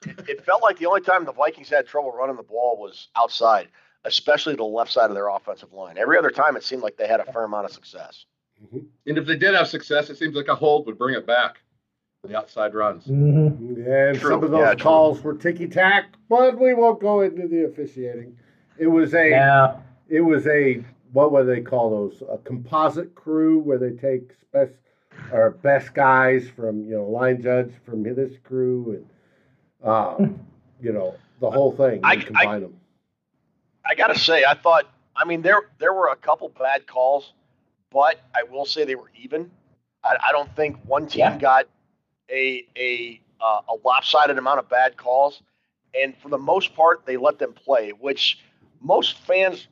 it, 0.06 0.28
it 0.28 0.44
felt 0.44 0.62
like 0.62 0.78
the 0.78 0.86
only 0.86 1.00
time 1.00 1.24
the 1.24 1.32
Vikings 1.32 1.68
had 1.68 1.86
trouble 1.86 2.12
running 2.12 2.36
the 2.36 2.42
ball 2.42 2.76
was 2.78 3.08
outside, 3.16 3.68
especially 4.04 4.54
the 4.54 4.64
left 4.64 4.92
side 4.92 5.10
of 5.10 5.14
their 5.14 5.28
offensive 5.28 5.72
line. 5.72 5.98
Every 5.98 6.16
other 6.16 6.30
time, 6.30 6.56
it 6.56 6.62
seemed 6.62 6.82
like 6.82 6.96
they 6.96 7.08
had 7.08 7.20
a 7.20 7.32
fair 7.32 7.44
amount 7.44 7.66
of 7.66 7.72
success. 7.72 8.24
Mm-hmm. 8.64 8.86
And 9.06 9.18
if 9.18 9.26
they 9.26 9.36
did 9.36 9.54
have 9.54 9.68
success, 9.68 10.10
it 10.10 10.18
seems 10.18 10.36
like 10.36 10.48
a 10.48 10.54
hold 10.54 10.86
would 10.86 10.98
bring 10.98 11.14
it 11.14 11.26
back. 11.26 11.60
The 12.24 12.36
outside 12.36 12.74
runs. 12.74 13.06
Mm-hmm. 13.06 13.90
And 13.90 14.18
True. 14.18 14.30
some 14.30 14.44
of 14.44 14.50
those 14.50 14.60
Yeah, 14.60 14.74
true. 14.74 14.82
calls 14.82 15.22
were 15.22 15.34
ticky 15.34 15.66
tack, 15.66 16.10
but 16.28 16.58
we 16.58 16.74
won't 16.74 17.00
go 17.00 17.22
into 17.22 17.48
the 17.48 17.64
officiating. 17.64 18.36
It 18.78 18.88
was 18.88 19.14
a 19.14 19.30
Yeah, 19.30 19.76
it 20.08 20.20
was 20.20 20.46
a 20.46 20.84
what 21.12 21.32
would 21.32 21.44
they 21.44 21.62
call 21.62 21.90
those 21.90 22.22
a 22.30 22.36
composite 22.38 23.14
crew 23.14 23.58
where 23.60 23.78
they 23.78 23.92
take 23.92 24.32
best 24.52 24.72
or 25.32 25.50
best 25.50 25.94
guys 25.94 26.48
from 26.54 26.84
you 26.84 26.96
know 26.96 27.04
line 27.04 27.40
judge 27.42 27.72
from 27.86 28.02
this 28.02 28.34
crew 28.44 29.02
and 29.82 29.88
um, 29.90 30.40
you 30.80 30.92
know 30.92 31.14
the 31.40 31.50
whole 31.50 31.72
thing 31.72 32.00
I- 32.04 32.14
and 32.14 32.26
combine 32.26 32.60
them. 32.60 32.74
I 33.84 33.94
gotta 33.94 34.18
say, 34.18 34.44
I 34.44 34.54
thought. 34.54 34.84
I 35.16 35.24
mean, 35.24 35.40
there 35.40 35.62
there 35.78 35.94
were 35.94 36.08
a 36.08 36.16
couple 36.16 36.50
bad 36.50 36.86
calls, 36.86 37.32
but 37.90 38.20
I 38.34 38.42
will 38.42 38.66
say 38.66 38.84
they 38.84 38.94
were 38.94 39.10
even. 39.20 39.50
I, 40.04 40.16
I 40.28 40.32
don't 40.32 40.54
think 40.54 40.76
one 40.84 41.06
team 41.06 41.20
Yeah. 41.20 41.38
got 41.38 41.66
a 42.32 42.66
a 42.76 43.20
uh, 43.40 43.60
a 43.68 43.74
lopsided 43.84 44.38
amount 44.38 44.58
of 44.58 44.68
bad 44.68 44.96
calls, 44.96 45.42
and 45.94 46.16
for 46.18 46.28
the 46.28 46.38
most 46.38 46.74
part, 46.74 47.04
they 47.06 47.16
let 47.16 47.38
them 47.38 47.52
play, 47.52 47.90
which 47.90 48.38
most 48.80 49.18
fans 49.18 49.66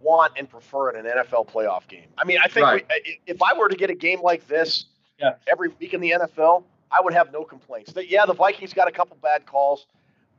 want 0.00 0.32
and 0.36 0.48
prefer 0.48 0.90
in 0.90 1.04
an 1.06 1.12
NFL 1.12 1.48
playoff 1.50 1.86
game. 1.88 2.06
I 2.16 2.24
mean, 2.24 2.38
I 2.42 2.48
think 2.48 2.64
Right. 2.66 2.86
we, 3.04 3.20
if 3.26 3.42
I 3.42 3.52
were 3.58 3.68
to 3.68 3.76
get 3.76 3.90
a 3.90 3.94
game 3.94 4.20
like 4.22 4.46
this 4.48 4.86
Yeah. 5.18 5.34
every 5.46 5.68
week 5.68 5.92
in 5.92 6.00
the 6.00 6.12
NFL, 6.12 6.64
I 6.90 7.00
would 7.02 7.12
have 7.12 7.32
no 7.32 7.44
complaints. 7.44 7.92
That 7.92 8.08
yeah, 8.08 8.24
the 8.26 8.32
Vikings 8.32 8.72
got 8.72 8.88
a 8.88 8.92
couple 8.92 9.16
bad 9.22 9.44
calls. 9.46 9.86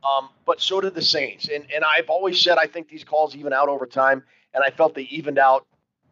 Um, 0.04 0.30
but 0.46 0.60
so 0.60 0.80
did 0.80 0.94
the 0.94 1.02
Saints. 1.02 1.48
And 1.48 1.64
and 1.72 1.84
I've 1.84 2.08
always 2.10 2.40
said 2.40 2.58
I 2.58 2.66
think 2.66 2.88
these 2.88 3.04
calls 3.04 3.36
even 3.36 3.52
out 3.52 3.68
over 3.68 3.86
time, 3.86 4.24
and 4.52 4.64
I 4.64 4.70
felt 4.70 4.94
they 4.94 5.02
evened 5.02 5.38
out. 5.38 5.64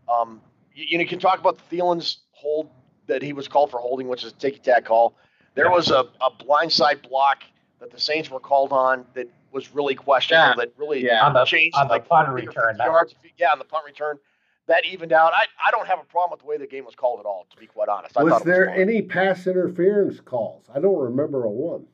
Um, 0.09 0.41
you, 0.75 0.85
you 0.91 0.99
know, 0.99 1.03
you 1.03 1.09
can 1.09 1.19
talk 1.19 1.41
about 1.41 1.59
the 1.59 1.77
Thielen's 1.77 2.19
hold 2.31 2.71
that 3.09 3.23
he 3.23 3.33
was 3.33 3.49
called 3.49 3.71
for 3.73 3.81
holding, 3.81 4.07
which 4.07 4.23
is 4.25 4.31
a 4.33 4.35
ticky 4.37 4.61
tack 4.61 4.85
call. 4.85 5.17
There 5.55 5.67
Yeah. 5.67 5.73
was 5.73 5.91
a, 5.91 6.05
a 6.21 6.31
blindside 6.31 7.09
block 7.09 7.43
that 7.81 7.91
the 7.91 8.01
Saints 8.01 8.31
were 8.31 8.41
called 8.41 8.73
on 8.73 9.05
that 9.15 9.29
was 9.53 9.75
really 9.75 9.95
questionable. 9.95 10.51
Yeah. 10.61 10.65
That 10.65 10.73
really 10.79 11.05
Yeah. 11.05 11.25
on 11.27 11.33
the 11.33 11.45
changed 11.45 11.77
on 11.77 11.89
the 11.89 11.95
like 11.95 12.09
punt 12.09 12.29
return. 12.29 12.77
Yards. 12.79 13.15
Yeah, 13.37 13.51
on 13.53 13.59
the 13.59 13.65
punt 13.65 13.85
return, 13.85 14.19
that 14.67 14.85
evened 14.85 15.13
out. 15.13 15.33
I, 15.35 15.47
I 15.67 15.71
don't 15.73 15.87
have 15.89 15.99
a 15.99 16.05
problem 16.05 16.31
with 16.37 16.41
the 16.41 16.47
way 16.47 16.57
the 16.57 16.67
game 16.67 16.85
was 16.85 16.95
called 16.95 17.19
at 17.21 17.27
all. 17.27 17.47
To 17.51 17.57
be 17.57 17.67
quite 17.67 17.89
honest, 17.89 18.17
I 18.17 18.23
Was 18.23 18.35
thought 18.35 18.45
there 18.45 18.67
fine. 18.67 18.81
any 18.81 19.03
pass 19.03 19.47
interference 19.47 20.21
calls? 20.21 20.67
I 20.75 20.79
don't 20.81 20.99
remember 20.99 21.45
a 21.45 21.51
one. 21.51 21.87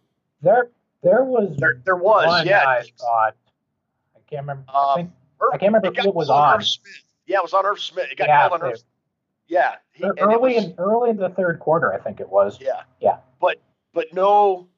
there 0.43 0.71
there 1.03 1.25
was 1.25 1.57
There, 1.57 1.81
there 1.85 1.97
was, 1.97 2.27
one 2.27 2.47
yeah. 2.47 2.67
I 2.67 2.83
thought. 2.99 3.35
I 4.17 4.19
can't 4.29 4.43
remember. 4.43 4.65
I 4.69 4.79
Um, 4.93 4.97
think 4.97 5.11
Irv- 5.41 5.49
I 5.55 5.59
can't 5.59 5.73
remember 5.73 5.89
it 5.89 6.03
who 6.03 6.09
it 6.09 6.15
was 6.15 6.29
on. 6.31 6.57
Irv 6.57 6.67
Smith. 6.67 7.03
Yeah, 7.27 7.39
it 7.39 7.43
was 7.43 7.55
on 7.55 7.65
Irv 7.65 7.79
Smith. 7.81 8.07
It 8.11 8.19
got 8.19 8.29
Yeah, 8.29 8.49
called 8.49 8.61
on 8.63 8.69
Irv. 8.69 8.75
it- 8.75 8.85
Yeah, 9.49 9.77
he, 9.93 10.05
early 10.19 10.55
was- 10.57 10.65
in 10.65 10.75
early 10.79 11.11
in 11.11 11.17
the 11.17 11.29
third 11.31 11.61
quarter, 11.61 11.93
I 11.95 11.99
think 11.99 12.19
it 12.21 12.29
was. 12.29 12.61
yeah, 12.61 12.83
Yeah. 13.01 13.19
But 13.41 13.59
but 13.93 14.07
no, 14.13 14.69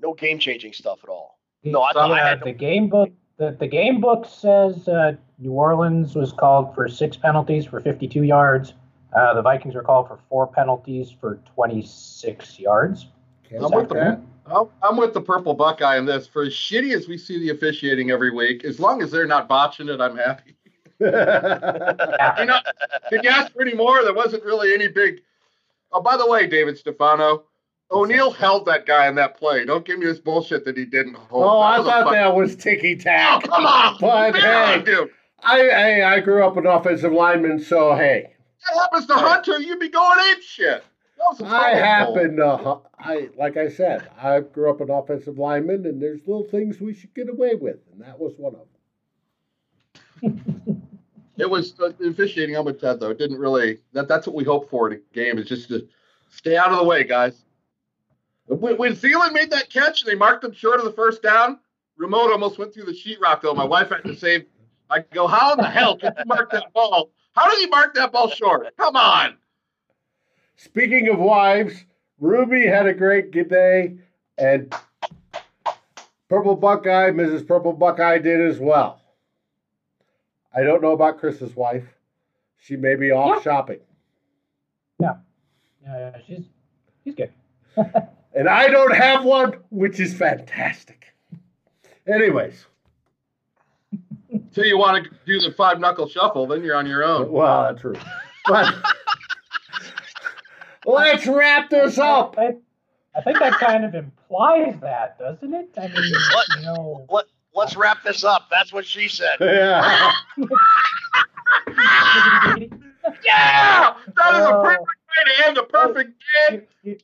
no 0.00 0.14
game 0.14 0.38
changing 0.38 0.72
stuff 0.72 1.00
at 1.02 1.08
all. 1.10 1.38
No, 1.64 1.82
I 1.82 1.92
thought 1.92 2.10
I 2.12 2.16
Yeah, 2.18 2.28
had 2.28 2.40
no- 2.40 2.44
the 2.46 2.52
game 2.52 2.88
book. 2.88 3.10
The, 3.36 3.56
the 3.58 3.68
game 3.68 4.00
book 4.00 4.26
says 4.28 4.88
uh, 4.88 5.12
New 5.38 5.52
Orleans 5.52 6.16
was 6.16 6.32
called 6.32 6.74
for 6.74 6.88
six 6.88 7.16
penalties 7.16 7.64
for 7.66 7.78
52 7.80 8.24
yards. 8.24 8.74
Uh, 9.16 9.32
the 9.34 9.42
Vikings 9.42 9.76
were 9.76 9.82
called 9.82 10.08
for 10.08 10.18
four 10.28 10.46
penalties 10.48 11.10
for 11.20 11.38
26 11.54 12.58
yards. 12.58 13.06
Can't 13.48 13.62
I'm 13.64 13.70
with 13.70 13.88
the. 13.90 14.20
I'm- 14.46 14.68
I'm 14.82 14.96
with 14.96 15.12
the 15.12 15.20
purple 15.20 15.52
Buckeye 15.54 15.98
on 15.98 16.06
this. 16.06 16.26
For 16.26 16.42
as 16.44 16.52
shitty 16.54 16.94
as 16.96 17.06
we 17.06 17.18
see 17.18 17.38
the 17.38 17.50
officiating 17.50 18.10
every 18.10 18.30
week, 18.30 18.64
as 18.64 18.80
long 18.80 19.02
as 19.02 19.10
they're 19.10 19.26
not 19.26 19.46
botching 19.46 19.88
it, 19.90 20.00
I'm 20.00 20.16
happy. 20.16 20.56
You 21.00 21.06
know, 22.46 22.58
can 23.10 23.22
you 23.22 23.30
ask 23.30 23.52
for 23.52 23.62
any 23.62 23.74
more? 23.74 24.02
There 24.02 24.14
wasn't 24.14 24.42
really 24.44 24.74
any 24.74 24.88
big. 24.88 25.20
Oh, 25.92 26.00
by 26.00 26.16
the 26.16 26.26
way, 26.28 26.46
David 26.46 26.76
Stefano, 26.78 27.44
O'Neill 27.90 28.30
held 28.30 28.66
that 28.66 28.84
guy 28.86 29.08
in 29.08 29.14
that 29.14 29.38
play. 29.38 29.64
Don't 29.64 29.84
give 29.84 29.98
me 29.98 30.06
this 30.06 30.18
bullshit 30.18 30.64
that 30.66 30.76
he 30.76 30.84
didn't 30.84 31.14
hold. 31.14 31.44
oh, 31.44 31.60
I 31.60 31.78
thought 31.78 32.12
that 32.12 32.34
was 32.34 32.54
ticky 32.54 32.96
tack. 32.96 33.42
Oh, 33.44 33.48
come 33.48 33.66
on! 33.66 33.96
But 34.00 34.34
Man, 34.34 34.78
hey, 34.80 34.84
dude, 34.84 35.10
I, 35.42 35.56
hey, 35.58 36.02
I 36.02 36.20
grew 36.20 36.44
up 36.44 36.56
an 36.56 36.66
offensive 36.66 37.12
lineman, 37.12 37.58
so 37.60 37.94
hey, 37.94 38.34
that 38.68 38.78
happens 38.80 39.06
to 39.06 39.14
Hunter, 39.14 39.58
you'd 39.58 39.80
be 39.80 39.88
going 39.88 40.18
ape 40.30 40.42
shit. 40.42 40.84
That 41.16 41.24
was 41.30 41.40
a 41.40 41.46
I 41.46 41.70
happen 41.70 42.36
to, 42.36 42.80
I 42.98 43.28
like 43.36 43.56
I 43.56 43.68
said, 43.68 44.08
I 44.20 44.40
grew 44.40 44.70
up 44.70 44.80
an 44.80 44.90
offensive 44.90 45.38
lineman, 45.38 45.86
and 45.86 46.00
there's 46.00 46.20
little 46.26 46.44
things 46.44 46.80
we 46.80 46.94
should 46.94 47.14
get 47.14 47.28
away 47.28 47.54
with, 47.54 47.78
and 47.92 48.02
that 48.02 48.18
was 48.18 48.34
one 48.36 48.54
of 48.54 48.66
them. 50.22 50.44
It 51.38 51.48
was 51.48 51.78
uh, 51.78 51.92
officiating. 52.04 52.56
I'm 52.56 52.64
with 52.64 52.80
Ted 52.80 52.98
though. 52.98 53.10
It 53.10 53.18
didn't 53.18 53.38
really. 53.38 53.78
That 53.92 54.08
that's 54.08 54.26
what 54.26 54.34
we 54.34 54.42
hope 54.42 54.68
for 54.68 54.90
in 54.90 54.98
a 54.98 55.14
game 55.14 55.38
is 55.38 55.46
just 55.46 55.68
to 55.68 55.86
stay 56.30 56.56
out 56.56 56.72
of 56.72 56.78
the 56.78 56.84
way, 56.84 57.04
guys. 57.04 57.44
When, 58.48 58.76
when 58.78 58.96
Thielen 58.96 59.32
made 59.32 59.50
that 59.50 59.70
catch 59.70 60.02
and 60.02 60.10
they 60.10 60.14
marked 60.14 60.44
him 60.44 60.52
short 60.52 60.78
of 60.78 60.86
the 60.86 60.92
first 60.92 61.22
down, 61.22 61.58
remote 61.96 62.32
almost 62.32 62.58
went 62.58 62.72
through 62.72 62.84
the 62.84 62.92
sheetrock 62.92 63.42
though. 63.42 63.54
My 63.54 63.64
wife 63.64 63.90
had 63.90 64.04
to 64.04 64.16
say, 64.16 64.46
"I 64.88 65.00
go, 65.12 65.26
how 65.26 65.52
in 65.52 65.58
the 65.58 65.68
hell 65.68 65.96
did 65.96 66.14
you 66.18 66.24
mark 66.26 66.50
that 66.52 66.72
ball? 66.72 67.10
How 67.34 67.50
did 67.50 67.58
he 67.60 67.66
mark 67.66 67.94
that 67.94 68.10
ball 68.10 68.30
short? 68.30 68.74
Come 68.76 68.96
on!" 68.96 69.36
Speaking 70.56 71.08
of 71.08 71.18
wives, 71.18 71.84
Ruby 72.18 72.66
had 72.66 72.86
a 72.86 72.94
great 72.94 73.30
good 73.30 73.50
day, 73.50 73.98
and 74.38 74.74
Purple 76.28 76.56
Buckeye, 76.56 77.10
Mrs. 77.10 77.46
Purple 77.46 77.74
Buckeye 77.74 78.18
did 78.18 78.40
as 78.40 78.58
well. 78.58 79.00
I 80.54 80.62
don't 80.62 80.82
know 80.82 80.92
about 80.92 81.18
Chris's 81.18 81.54
wife. 81.54 81.84
She 82.56 82.76
may 82.76 82.96
be 82.96 83.12
off 83.12 83.42
shopping. 83.42 83.80
Yeah. 84.98 85.16
shopping. 85.84 85.92
Uh, 85.92 86.18
she's 86.26 86.44
she's 87.04 87.14
good. 87.14 87.32
And 88.34 88.48
I 88.48 88.68
don't 88.68 88.94
have 88.94 89.24
one, 89.24 89.54
which 89.70 89.98
is 90.00 90.14
fantastic. 90.14 91.14
Anyways, 92.06 92.66
So 94.52 94.62
you 94.62 94.78
want 94.78 95.04
to 95.04 95.10
do 95.26 95.40
the 95.40 95.52
five 95.52 95.78
knuckle 95.80 96.08
shuffle, 96.08 96.46
then 96.46 96.62
you're 96.64 96.76
on 96.76 96.86
your 96.86 97.04
own. 97.04 97.30
well, 97.30 97.64
that's 97.64 97.80
true. 97.80 97.94
But 98.46 98.74
let's 100.86 101.26
wrap 101.26 101.70
this 101.70 101.98
up. 101.98 102.36
I, 102.38 102.54
I 103.16 103.20
think 103.22 103.38
that 103.38 103.54
kind 103.54 103.84
of 103.84 103.94
implies 103.94 104.74
that, 104.80 105.18
doesn't 105.18 105.52
it? 105.54 105.70
I 105.76 105.88
mean, 105.88 106.12
What? 106.32 106.46
you 106.58 106.62
know, 106.66 107.06
Let, 107.10 107.24
let's 107.54 107.76
wrap 107.76 108.02
this 108.04 108.24
up. 108.24 108.48
That's 108.50 108.72
what 108.72 108.86
she 108.86 109.08
said. 109.08 109.36
Yeah. 109.40 110.12
Yeah, 113.24 113.94
that 114.16 114.34
is 114.34 114.40
a 114.44 114.54
Oh. 114.54 114.62
perfect 114.62 114.82
way 114.86 115.24
to 115.42 115.48
end 115.48 115.58
a 115.58 115.62
perfect 115.62 116.22
oh, 116.50 116.60
game. 116.84 116.98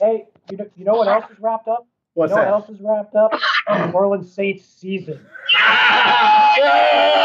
You- 0.00 0.06
you- 0.06 0.12
hey, 0.16 0.28
you 0.50 0.56
know, 0.56 0.66
you 0.76 0.84
know 0.84 0.94
what 0.94 1.08
else 1.08 1.30
is 1.30 1.38
wrapped 1.40 1.68
up? 1.68 1.86
What's 2.14 2.30
you 2.30 2.36
know 2.36 2.42
that? 2.42 2.50
what 2.50 2.60
else 2.60 2.70
is 2.70 2.80
wrapped 2.80 3.14
up? 3.14 3.32
The 3.68 3.86
New 3.86 3.92
Orleans 3.92 4.32
Saints 4.32 4.64
season. 4.64 5.24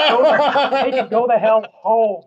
They 0.07 0.91
can 0.91 1.09
go 1.09 1.28
the 1.28 1.38
hell 1.38 1.65
home. 1.73 2.23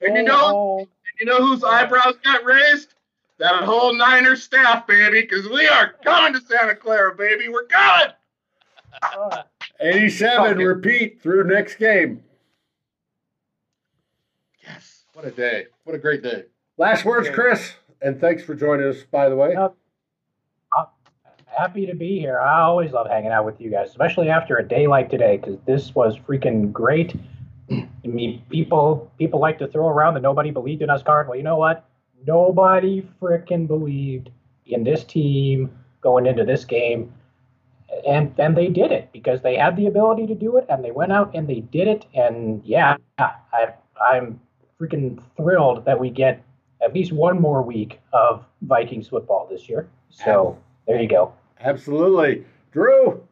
And 0.00 0.16
you 0.16 0.22
know, 0.22 0.36
home. 0.36 0.86
you 1.18 1.26
know 1.26 1.38
whose 1.38 1.64
eyebrows 1.64 2.14
got 2.22 2.44
raised? 2.44 2.94
That 3.38 3.64
whole 3.64 3.94
Niner 3.94 4.36
staff, 4.36 4.86
baby, 4.86 5.22
because 5.22 5.48
we 5.48 5.66
are 5.66 5.94
coming 6.04 6.34
to 6.38 6.46
Santa 6.46 6.74
Clara, 6.76 7.14
baby. 7.16 7.48
We're 7.48 7.66
coming. 7.66 8.14
Uh, 9.02 9.42
87, 9.80 10.58
repeat 10.58 11.20
through 11.22 11.44
next 11.44 11.76
game. 11.76 12.22
Yes. 14.62 15.04
What 15.14 15.24
a 15.24 15.30
day. 15.30 15.66
What 15.84 15.96
a 15.96 15.98
great 15.98 16.22
day. 16.22 16.44
Last 16.76 17.04
words, 17.04 17.28
Chris, 17.30 17.72
and 18.00 18.20
thanks 18.20 18.44
for 18.44 18.54
joining 18.54 18.86
us, 18.86 18.98
by 19.10 19.28
the 19.28 19.36
way. 19.36 19.54
Uh, 19.56 19.70
happy 21.56 21.86
to 21.86 21.94
be 21.94 22.18
here. 22.18 22.40
I 22.40 22.60
always 22.60 22.92
love 22.92 23.08
hanging 23.08 23.30
out 23.32 23.44
with 23.44 23.60
you 23.60 23.70
guys, 23.70 23.90
especially 23.90 24.28
after 24.28 24.56
a 24.56 24.66
day 24.66 24.86
like 24.86 25.10
today, 25.10 25.36
because 25.36 25.58
this 25.66 25.94
was 25.94 26.16
freaking 26.18 26.72
great. 26.72 27.14
I 27.70 27.86
mean, 28.04 28.42
people 28.50 29.10
people 29.18 29.40
like 29.40 29.58
to 29.58 29.68
throw 29.68 29.88
around 29.88 30.14
that 30.14 30.22
nobody 30.22 30.50
believed 30.50 30.82
in 30.82 30.90
us 30.90 31.02
card. 31.02 31.28
Well, 31.28 31.36
you 31.36 31.42
know 31.42 31.56
what? 31.56 31.88
Nobody 32.26 33.06
freaking 33.20 33.66
believed 33.66 34.30
in 34.66 34.84
this 34.84 35.04
team 35.04 35.70
going 36.00 36.26
into 36.26 36.44
this 36.44 36.64
game, 36.64 37.12
and 38.06 38.34
and 38.38 38.56
they 38.56 38.68
did 38.68 38.92
it 38.92 39.10
because 39.12 39.42
they 39.42 39.56
had 39.56 39.76
the 39.76 39.86
ability 39.86 40.26
to 40.26 40.34
do 40.34 40.56
it, 40.56 40.66
and 40.68 40.84
they 40.84 40.90
went 40.90 41.12
out 41.12 41.34
and 41.34 41.48
they 41.48 41.60
did 41.60 41.88
it. 41.88 42.06
And 42.14 42.62
yeah, 42.64 42.96
I 43.18 43.72
I'm 44.00 44.40
freaking 44.80 45.22
thrilled 45.36 45.84
that 45.84 45.98
we 45.98 46.10
get 46.10 46.42
at 46.82 46.92
least 46.92 47.12
one 47.12 47.40
more 47.40 47.62
week 47.62 48.00
of 48.12 48.44
Vikings 48.62 49.08
football 49.08 49.46
this 49.50 49.68
year. 49.68 49.88
So 50.10 50.58
there 50.86 51.00
you 51.00 51.08
go. 51.08 51.32
Absolutely. 51.62 52.44
Drew, 52.72 53.22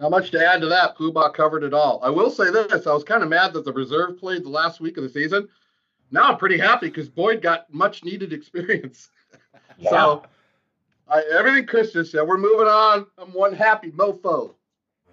Not 0.00 0.10
much 0.10 0.30
to 0.32 0.44
add 0.44 0.60
to 0.62 0.66
that. 0.68 0.96
Poobah 0.96 1.32
covered 1.34 1.62
it 1.64 1.72
all. 1.74 2.00
I 2.02 2.10
will 2.10 2.30
say 2.30 2.50
this: 2.50 2.86
I 2.86 2.92
was 2.92 3.04
kind 3.04 3.22
of 3.22 3.28
mad 3.28 3.52
that 3.52 3.64
the 3.64 3.72
reserve 3.72 4.18
played 4.18 4.44
the 4.44 4.48
last 4.48 4.80
week 4.80 4.96
of 4.96 5.02
the 5.04 5.08
season. 5.08 5.48
Now 6.10 6.30
I'm 6.30 6.36
pretty 6.38 6.58
happy 6.58 6.88
because 6.88 7.08
Boyd 7.08 7.40
got 7.42 7.72
much 7.72 8.04
needed 8.04 8.32
experience. 8.34 9.10
Yeah. 9.78 9.90
So, 9.90 10.22
I, 11.08 11.22
everything 11.32 11.66
Chris 11.66 11.92
just 11.92 12.12
said, 12.12 12.22
we're 12.26 12.38
moving 12.38 12.66
on. 12.66 13.06
I'm 13.18 13.32
one 13.32 13.52
happy 13.54 13.90
mofo. 13.90 14.54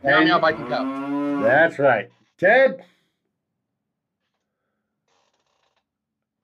Meow 0.03 0.18
And- 0.20 0.26
meow 0.30 0.39
Viking 0.39 0.68
cow. 0.68 1.41
that's 1.43 1.78
right. 1.80 2.10
Ted, 2.38 2.84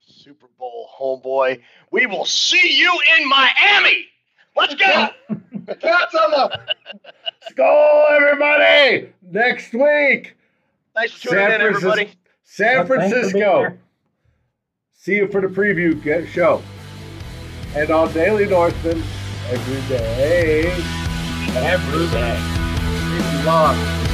Super 0.00 0.46
Bowl 0.58 0.88
homeboy. 0.98 1.60
We 1.90 2.06
will 2.06 2.24
see 2.26 2.76
you 2.78 2.92
in 3.18 3.28
Miami. 3.28 4.06
Let's 4.56 4.74
go. 4.74 5.08
Cats 5.74 6.14
on 6.14 6.30
the. 6.30 6.60
skull, 7.50 8.06
everybody! 8.12 9.12
Next 9.30 9.72
week, 9.72 10.36
Thanks 10.94 11.12
for 11.14 11.28
tuning 11.30 11.44
San 11.46 11.52
in, 11.52 11.60
Francisco. 11.60 11.90
everybody. 11.90 12.10
San 12.44 12.76
Well, 12.76 12.86
thanks 12.86 12.88
for 12.88 12.98
being 12.98 13.10
Francisco. 13.10 13.58
here. 13.60 13.78
See 14.94 15.16
you 15.16 15.28
for 15.28 15.40
the 15.40 15.48
preview 15.48 16.00
ge- 16.00 16.28
show. 16.28 16.62
And 17.74 17.90
on 17.90 18.12
Daily 18.12 18.46
Norseman 18.46 19.02
every 19.50 19.96
day. 19.96 20.70
Every 21.56 22.06
day. 22.08 23.44
Long. 23.44 24.05